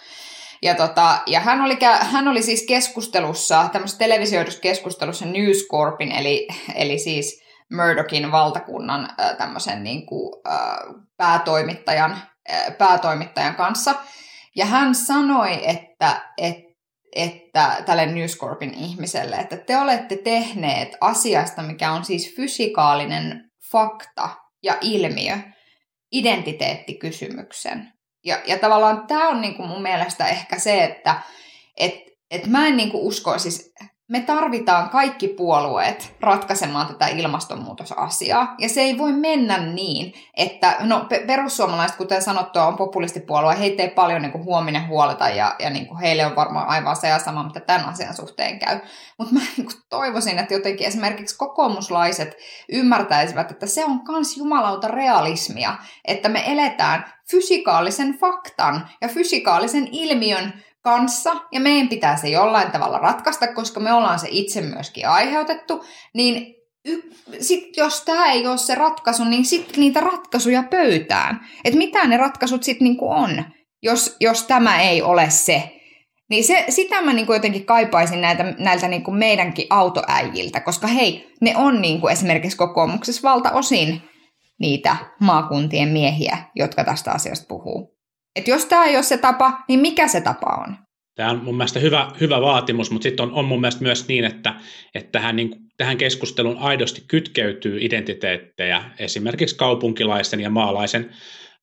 Ja, 0.62 0.74
tota, 0.74 1.18
ja 1.26 1.40
hän, 1.40 1.60
oli, 1.60 1.78
hän 2.00 2.28
oli 2.28 2.42
siis 2.42 2.64
keskustelussa, 2.68 3.68
tämmöisessä 3.72 3.98
televisioidussa 3.98 4.60
keskustelussa 4.60 5.26
News 5.26 5.66
Corpin, 5.70 6.12
eli, 6.12 6.48
eli 6.74 6.98
siis 6.98 7.42
Murdochin 7.72 8.32
valtakunnan 8.32 9.08
tämmöisen 9.38 9.84
niin 9.84 10.06
kuin, 10.06 10.42
päätoimittajan, 11.16 12.18
päätoimittajan 12.78 13.54
kanssa. 13.54 13.94
Ja 14.56 14.66
hän 14.66 14.94
sanoi, 14.94 15.70
että, 15.70 16.20
että 16.38 16.66
että 17.16 17.82
tälle 17.86 18.06
News 18.06 18.38
Corpin 18.38 18.74
ihmiselle, 18.74 19.36
että 19.36 19.56
te 19.56 19.78
olette 19.78 20.16
tehneet 20.16 20.96
asiasta, 21.00 21.62
mikä 21.62 21.92
on 21.92 22.04
siis 22.04 22.36
fysikaalinen 22.36 23.50
fakta 23.70 24.28
ja 24.62 24.76
ilmiö, 24.80 25.38
identiteettikysymyksen. 26.18 27.92
Ja, 28.24 28.42
ja 28.46 28.58
tavallaan 28.58 29.06
tämä 29.06 29.28
on 29.28 29.40
niinku 29.40 29.62
mun 29.66 29.82
mielestä 29.82 30.28
ehkä 30.28 30.58
se, 30.58 30.84
että 30.84 31.20
et, 31.76 31.94
et 32.30 32.46
mä 32.46 32.66
en 32.66 32.76
niinku 32.76 33.06
usko, 33.06 33.38
siis 33.38 33.72
me 34.08 34.20
tarvitaan 34.20 34.90
kaikki 34.90 35.28
puolueet 35.28 36.16
ratkaisemaan 36.20 36.86
tätä 36.86 37.06
ilmastonmuutosasiaa. 37.06 38.54
Ja 38.58 38.68
se 38.68 38.80
ei 38.80 38.98
voi 38.98 39.12
mennä 39.12 39.58
niin, 39.58 40.14
että 40.36 40.76
no 40.80 41.06
perussuomalaiset, 41.26 41.96
kuten 41.96 42.22
sanottua, 42.22 42.66
on 42.66 42.76
populistipuolue. 42.76 43.58
Heitä 43.58 43.82
ei 43.82 43.90
paljon 43.90 44.22
niin 44.22 44.32
kuin 44.32 44.44
huominen 44.44 44.88
huoleta 44.88 45.28
ja, 45.28 45.56
ja 45.58 45.70
niin 45.70 45.86
kuin 45.86 46.00
heille 46.00 46.26
on 46.26 46.36
varmaan 46.36 46.68
aivan 46.68 46.96
se 46.96 47.08
ja 47.08 47.18
sama, 47.18 47.42
mitä 47.42 47.60
tämän 47.60 47.88
asian 47.88 48.14
suhteen 48.14 48.58
käy. 48.58 48.80
Mutta 49.18 49.34
mä 49.34 49.40
niin 49.40 49.66
kuin 49.66 49.82
toivoisin, 49.88 50.38
että 50.38 50.54
jotenkin 50.54 50.86
esimerkiksi 50.86 51.38
kokoomuslaiset 51.38 52.36
ymmärtäisivät, 52.72 53.50
että 53.50 53.66
se 53.66 53.84
on 53.84 54.04
kans 54.04 54.36
jumalauta 54.36 54.88
realismia, 54.88 55.76
että 56.04 56.28
me 56.28 56.42
eletään 56.46 57.04
fysikaalisen 57.30 58.18
faktan 58.18 58.88
ja 59.00 59.08
fysikaalisen 59.08 59.88
ilmiön 59.92 60.52
kanssa 60.86 61.36
ja 61.52 61.60
meidän 61.60 61.88
pitää 61.88 62.16
se 62.16 62.28
jollain 62.28 62.70
tavalla 62.70 62.98
ratkaista, 62.98 63.46
koska 63.46 63.80
me 63.80 63.92
ollaan 63.92 64.18
se 64.18 64.28
itse 64.30 64.60
myöskin 64.60 65.08
aiheutettu, 65.08 65.84
niin 66.14 66.54
y- 66.84 67.02
sit 67.40 67.76
jos 67.76 68.02
tämä 68.02 68.32
ei 68.32 68.46
ole 68.46 68.58
se 68.58 68.74
ratkaisu, 68.74 69.24
niin 69.24 69.44
sitten 69.44 69.80
niitä 69.80 70.00
ratkaisuja 70.00 70.62
pöytään. 70.62 71.40
Että 71.64 71.78
mitä 71.78 72.06
ne 72.06 72.16
ratkaisut 72.16 72.62
sitten 72.62 72.84
niinku 72.84 73.10
on, 73.10 73.44
jos, 73.82 74.16
jos 74.20 74.42
tämä 74.42 74.80
ei 74.80 75.02
ole 75.02 75.30
se. 75.30 75.72
Niin 76.30 76.44
se, 76.44 76.64
sitä 76.68 77.00
mä 77.00 77.12
niinku 77.12 77.32
jotenkin 77.32 77.66
kaipaisin 77.66 78.20
näiltä, 78.20 78.44
näiltä 78.58 78.88
niinku 78.88 79.10
meidänkin 79.10 79.66
autoäijiltä, 79.70 80.60
koska 80.60 80.86
hei, 80.86 81.34
ne 81.40 81.56
on 81.56 81.82
niinku 81.82 82.08
esimerkiksi 82.08 82.56
kokoomuksessa 82.56 83.28
valtaosin 83.28 84.02
niitä 84.60 84.96
maakuntien 85.20 85.88
miehiä, 85.88 86.38
jotka 86.54 86.84
tästä 86.84 87.12
asiasta 87.12 87.46
puhuu. 87.48 87.95
Et 88.36 88.48
jos 88.48 88.64
tämä 88.66 88.84
ei 88.84 88.96
ole 88.96 89.02
se 89.02 89.18
tapa, 89.18 89.64
niin 89.68 89.80
mikä 89.80 90.08
se 90.08 90.20
tapa 90.20 90.64
on? 90.66 90.76
Tämä 91.14 91.30
on 91.30 91.44
mun 91.44 91.56
mielestä 91.56 91.80
hyvä, 91.80 92.12
hyvä 92.20 92.40
vaatimus, 92.40 92.90
mutta 92.90 93.02
sitten 93.02 93.26
on, 93.26 93.32
on 93.32 93.44
mun 93.44 93.60
mielestä 93.60 93.82
myös 93.82 94.08
niin, 94.08 94.24
että, 94.24 94.54
että 94.94 95.12
tähän, 95.12 95.36
niin, 95.36 95.50
tähän 95.76 95.96
keskusteluun 95.96 96.58
aidosti 96.58 97.02
kytkeytyy 97.08 97.78
identiteettejä, 97.80 98.84
esimerkiksi 98.98 99.56
kaupunkilaisten 99.56 100.40
ja 100.40 100.50
maalaisen 100.50 101.10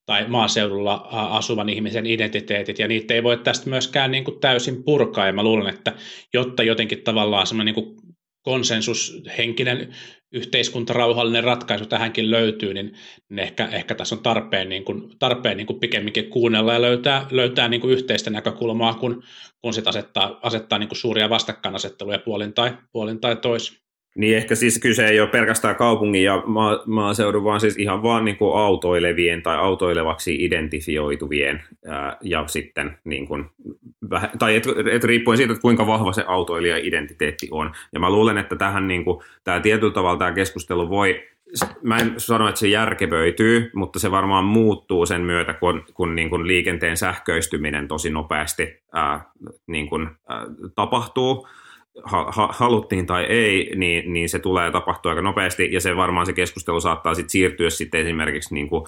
tai 0.05 0.27
maaseudulla 0.27 1.07
asuvan 1.11 1.69
ihmisen 1.69 2.05
identiteetit, 2.05 2.79
ja 2.79 2.87
niitä 2.87 3.13
ei 3.13 3.23
voi 3.23 3.37
tästä 3.37 3.69
myöskään 3.69 4.11
niin 4.11 4.23
kuin 4.23 4.39
täysin 4.39 4.83
purkaa, 4.83 5.25
ja 5.25 5.33
mä 5.33 5.43
luulen, 5.43 5.73
että 5.73 5.93
jotta 6.33 6.63
jotenkin 6.63 7.03
tavallaan 7.03 7.47
semmoinen 7.47 7.75
niin 7.75 7.95
konsensushenkinen 8.41 9.95
yhteiskuntarauhallinen 10.33 11.43
ratkaisu 11.43 11.85
tähänkin 11.85 12.31
löytyy, 12.31 12.73
niin, 12.73 12.93
niin 13.29 13.39
ehkä, 13.39 13.65
ehkä 13.71 13.95
tässä 13.95 14.15
on 14.15 14.23
tarpeen, 14.23 14.69
niin 14.69 14.85
kuin, 14.85 15.19
tarpeen 15.19 15.57
niin 15.57 15.67
kuin 15.67 15.79
pikemminkin 15.79 16.29
kuunnella 16.29 16.73
ja 16.73 16.81
löytää, 16.81 17.27
löytää 17.31 17.67
niin 17.67 17.81
kuin 17.81 17.93
yhteistä 17.93 18.29
näkökulmaa, 18.29 18.93
kun, 18.93 19.23
kun 19.61 19.73
sit 19.73 19.87
asettaa, 19.87 20.39
asettaa 20.43 20.79
niin 20.79 20.89
kuin 20.89 20.97
suuria 20.97 21.29
vastakkainasetteluja 21.29 22.19
puolin 22.19 22.53
tai, 22.53 22.77
puolin 22.91 23.21
tai 23.21 23.35
toisin. 23.35 23.82
Niin 24.15 24.37
ehkä 24.37 24.55
siis 24.55 24.79
kyse 24.79 25.05
ei 25.07 25.19
ole 25.19 25.29
pelkästään 25.29 25.75
kaupungin 25.75 26.23
ja 26.23 26.43
maa, 26.45 26.83
maaseudun, 26.85 27.43
vaan 27.43 27.59
siis 27.59 27.77
ihan 27.77 28.03
vaan 28.03 28.25
niin 28.25 28.37
kuin 28.37 28.57
autoilevien 28.57 29.41
tai 29.41 29.57
autoilevaksi 29.57 30.35
identifioituvien 30.45 31.63
ää, 31.87 32.17
ja 32.21 32.43
sitten 32.47 32.97
niin 33.03 33.27
kuin, 33.27 33.45
tai 34.39 34.55
et, 34.55 34.63
et 34.91 35.03
riippuen 35.03 35.37
siitä, 35.37 35.53
että 35.53 35.61
kuinka 35.61 35.87
vahva 35.87 36.13
se 36.13 36.23
autoilija-identiteetti 36.27 37.47
on. 37.51 37.71
Ja 37.93 37.99
mä 37.99 38.09
luulen, 38.09 38.37
että 38.37 38.55
tähän 38.55 38.87
niin 38.87 39.05
kuin, 39.05 39.23
tämä 39.43 39.59
tietyllä 39.59 39.93
tavalla 39.93 40.19
tämä 40.19 40.31
keskustelu 40.31 40.89
voi 40.89 41.33
mä 41.81 41.97
en 41.97 42.13
sano, 42.17 42.47
että 42.47 42.59
se 42.59 42.67
järkevöityy, 42.67 43.71
mutta 43.75 43.99
se 43.99 44.11
varmaan 44.11 44.45
muuttuu 44.45 45.05
sen 45.05 45.21
myötä, 45.21 45.53
kun, 45.53 45.83
kun 45.93 46.15
niin 46.15 46.29
kuin 46.29 46.47
liikenteen 46.47 46.97
sähköistyminen 46.97 47.87
tosi 47.87 48.09
nopeasti 48.09 48.81
ää, 48.93 49.25
niin 49.67 49.89
kuin, 49.89 50.09
ää, 50.29 50.45
tapahtuu 50.75 51.47
ha- 52.03 52.49
haluttiin 52.51 53.05
tai 53.05 53.23
ei, 53.23 53.71
niin, 53.75 54.13
niin 54.13 54.29
se 54.29 54.39
tulee 54.39 54.71
tapahtua 54.71 55.11
aika 55.11 55.21
nopeasti, 55.21 55.69
ja 55.71 55.81
se 55.81 55.95
varmaan 55.95 56.25
se 56.25 56.33
keskustelu 56.33 56.81
saattaa 56.81 57.15
sitten 57.15 57.29
siirtyä 57.29 57.69
sitten 57.69 58.01
esimerkiksi 58.01 58.53
niin 58.53 58.69
kuin 58.69 58.85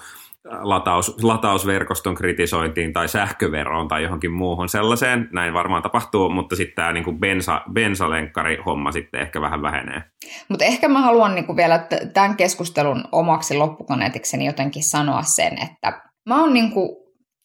lataus, 0.60 1.24
latausverkoston 1.24 2.14
kritisointiin 2.14 2.92
tai 2.92 3.08
sähköveroon 3.08 3.88
tai 3.88 4.02
johonkin 4.02 4.30
muuhun 4.30 4.68
sellaiseen. 4.68 5.28
Näin 5.32 5.54
varmaan 5.54 5.82
tapahtuu, 5.82 6.28
mutta 6.28 6.56
sitten 6.56 6.74
tämä 6.74 6.92
niin 6.92 7.18
bensa, 7.18 7.62
bensalenkkari-homma 7.72 8.92
sitten 8.92 9.20
ehkä 9.20 9.40
vähän 9.40 9.62
vähenee. 9.62 10.02
Mutta 10.48 10.64
ehkä 10.64 10.88
mä 10.88 11.00
haluan 11.00 11.34
niin 11.34 11.56
vielä 11.56 11.86
tämän 12.14 12.36
keskustelun 12.36 13.04
omaksi 13.12 13.56
loppukaneetikseni 13.56 14.46
jotenkin 14.46 14.84
sanoa 14.84 15.22
sen, 15.22 15.52
että 15.62 16.00
mä 16.28 16.40
oon 16.40 16.54
niin 16.54 16.72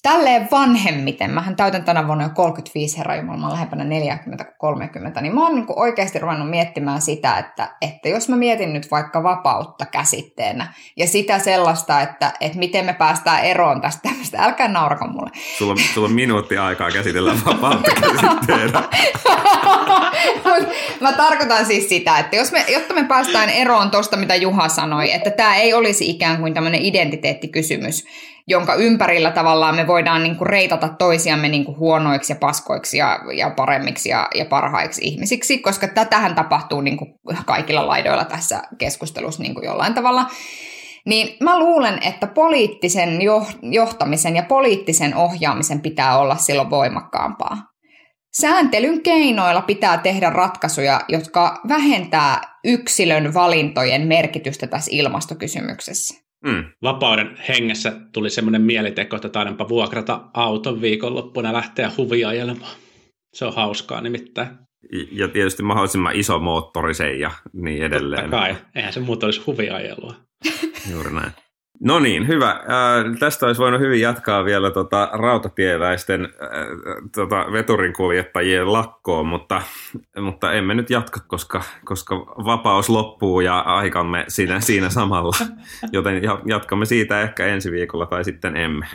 tälleen 0.02 0.48
vanhemmiten, 0.52 1.32
mähän 1.32 1.56
täytän 1.56 1.84
tänä 1.84 2.08
vuonna 2.08 2.24
jo 2.24 2.30
35 2.30 2.98
herra 2.98 3.16
Jumala, 3.16 3.38
mä 3.38 3.50
lähempänä 3.50 3.84
40 3.84 4.44
kuin 4.44 4.56
30, 4.58 5.22
niin 5.22 5.36
mä 5.36 5.44
oon 5.44 5.56
niin 5.56 5.66
oikeasti 5.70 6.20
ruvennut 6.20 6.50
miettimään 6.50 7.02
sitä, 7.02 7.38
että, 7.38 7.76
että 7.82 8.10
jos 8.10 8.30
mä 8.30 8.36
mietin 8.36 8.74
nyt 8.74 8.92
vaikka 8.92 9.24
vapautta 9.24 9.86
käsitteenä 9.86 10.74
ja 10.98 11.08
sitä 11.08 11.40
sellaista, 11.40 12.02
että, 12.02 12.32
että 12.42 12.58
miten 12.58 12.86
me 12.86 12.94
päästään 12.94 13.44
eroon 13.44 13.82
tästä 13.82 14.02
tämmöistä, 14.04 14.44
älkää 14.44 14.68
naurako 14.68 15.08
mulle. 15.08 15.30
Sulla, 15.58 15.76
sulla 15.94 16.08
on 16.08 16.14
minuutti 16.14 16.58
aikaa 16.58 16.92
käsitellä 16.92 17.34
vapautta 17.46 17.92
käsitteenä. 18.02 18.84
mä 21.02 21.14
tarkoitan 21.14 21.66
siis 21.66 21.90
sitä, 21.90 22.20
että 22.20 22.36
jos 22.36 22.52
me, 22.52 22.66
jotta 22.68 22.94
me 22.94 23.04
päästään 23.04 23.50
eroon 23.50 23.92
tuosta, 23.92 24.18
mitä 24.18 24.36
Juha 24.36 24.70
sanoi, 24.70 25.12
että 25.12 25.32
tämä 25.32 25.56
ei 25.56 25.74
olisi 25.74 26.10
ikään 26.10 26.38
kuin 26.38 26.54
tämmöinen 26.54 26.82
identiteettikysymys, 26.86 28.06
jonka 28.48 28.76
ympärillä 28.76 29.32
tavallaan 29.32 29.76
me 29.76 29.88
voidaan 29.88 30.24
niin 30.24 30.36
kuin 30.36 30.48
reitata 30.48 30.90
toisiamme 30.90 31.50
niin 31.50 31.66
kuin 31.66 31.78
huonoiksi 31.78 32.34
ja 32.34 32.38
paskoiksi 32.40 32.98
ja, 32.98 33.20
ja 33.36 33.50
paremmiksi 33.50 34.10
ja, 34.10 34.28
ja 34.36 34.46
parhaiksi 34.46 35.02
ihmisiksi, 35.06 35.58
koska 35.58 35.88
tätähän 35.88 36.36
tapahtuu 36.36 36.82
niin 36.82 36.98
kuin 36.98 37.14
kaikilla 37.46 37.88
laidoilla 37.88 38.26
tässä 38.26 38.62
keskustelussa 38.78 39.42
niin 39.44 39.54
kuin 39.54 39.66
jollain 39.66 39.94
tavalla. 39.94 40.26
Niin 41.06 41.38
mä 41.44 41.60
luulen, 41.60 42.00
että 42.04 42.28
poliittisen 42.28 43.20
johtamisen 43.62 44.36
ja 44.36 44.44
poliittisen 44.44 45.16
ohjaamisen 45.16 45.82
pitää 45.82 46.18
olla 46.18 46.36
silloin 46.36 46.70
voimakkaampaa. 46.70 47.58
Sääntelyn 48.38 49.04
keinoilla 49.04 49.62
pitää 49.62 49.98
tehdä 49.98 50.30
ratkaisuja, 50.30 51.02
jotka 51.08 51.62
vähentää 51.68 52.42
yksilön 52.64 53.34
valintojen 53.34 54.08
merkitystä 54.08 54.68
tässä 54.68 54.92
ilmastokysymyksessä. 54.94 56.21
Mm. 56.46 56.66
Vapauden 56.82 57.38
hengessä 57.48 57.94
tuli 58.14 58.30
semmoinen 58.30 58.62
mieliteko, 58.62 59.16
että 59.16 59.30
taidanpa 59.30 59.70
vuokrata 59.70 60.22
auton 60.34 60.82
viikonloppuna 60.82 61.50
ja 61.50 61.54
lähteä 61.54 61.92
huviajelemaan. 61.98 62.76
Se 63.34 63.46
on 63.46 63.56
hauskaa 63.56 64.02
nimittäin. 64.02 64.50
Ja 65.12 65.28
tietysti 65.28 65.64
mahdollisimman 65.64 66.16
iso 66.16 66.40
moottorisen 66.40 67.20
ja 67.20 67.32
niin 67.54 67.84
edelleen. 67.84 68.22
Totta 68.22 68.38
kai, 68.38 68.56
eihän 68.76 68.94
se 68.94 69.00
muuta 69.00 69.28
olisi 69.28 69.42
huviajelua. 69.48 70.16
Juuri 70.92 71.14
näin. 71.14 71.32
No 71.84 72.00
niin, 72.00 72.28
hyvä. 72.28 72.50
Äh, 72.50 73.18
tästä 73.20 73.46
olisi 73.46 73.62
voinut 73.62 73.82
hyvin 73.82 74.02
jatkaa 74.02 74.46
vielä 74.46 74.72
tota, 74.72 75.10
rautatieläisten 75.14 76.26
äh, 76.26 76.30
tota, 77.16 77.46
veturinkuljettajien 77.52 78.74
lakkoon, 78.74 79.28
mutta, 79.28 79.62
mutta 80.22 80.54
emme 80.54 80.74
nyt 80.74 80.90
jatka, 80.90 81.20
koska, 81.28 81.64
koska 81.86 82.16
vapaus 82.20 82.90
loppuu 82.90 83.42
ja 83.42 83.60
aikamme 83.60 84.26
siinä, 84.28 84.60
siinä 84.60 84.90
samalla. 84.90 85.46
Joten 85.92 86.22
jatkamme 86.46 86.86
siitä 86.86 87.22
ehkä 87.22 87.46
ensi 87.46 87.72
viikolla 87.72 88.06
tai 88.06 88.24
sitten 88.24 88.58
emme. 88.58 88.86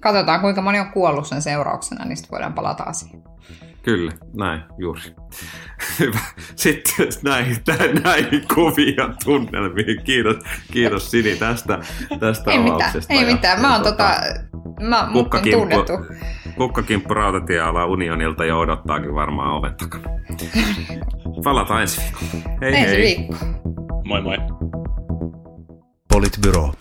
Katsotaan, 0.00 0.40
kuinka 0.40 0.62
moni 0.62 0.80
on 0.80 0.92
kuollut 0.92 1.26
sen 1.26 1.42
seurauksena, 1.42 2.04
niin 2.04 2.16
sitten 2.16 2.30
voidaan 2.30 2.54
palata 2.54 2.82
asiaan. 2.82 3.22
Kyllä, 3.88 4.12
näin, 4.36 4.62
juuri. 4.78 5.00
Hyvä. 5.98 6.18
Sitten 6.56 7.08
näihin, 7.22 7.56
näihin 8.04 8.44
kuvia 8.54 9.08
tunnelmiin. 9.24 10.02
Kiitos, 10.04 10.36
kiitos 10.72 11.10
Sini 11.10 11.36
tästä, 11.36 11.78
tästä 12.20 12.50
ei 12.50 12.58
mitään, 12.58 12.92
ei 13.08 13.24
mitään. 13.24 13.60
Mä 13.60 13.74
oon 13.74 13.82
tota, 13.82 14.10
mä, 14.80 15.08
tunnettu. 15.50 15.92
Kukkakimppu 16.56 17.14
rautatieala 17.14 17.86
Unionilta 17.86 18.44
jo 18.44 18.58
odottaakin 18.58 19.14
varmaan 19.14 19.50
oven 19.54 19.74
takana. 19.74 20.08
Palataan 21.44 21.80
ensi 21.80 22.00
viikolla. 22.00 22.58
Hei 22.60 22.74
ensi 22.74 22.96
hei. 22.96 23.02
viikko. 23.02 23.36
Moi 24.04 24.20
moi. 24.20 24.38
Politbyro. 26.08 26.72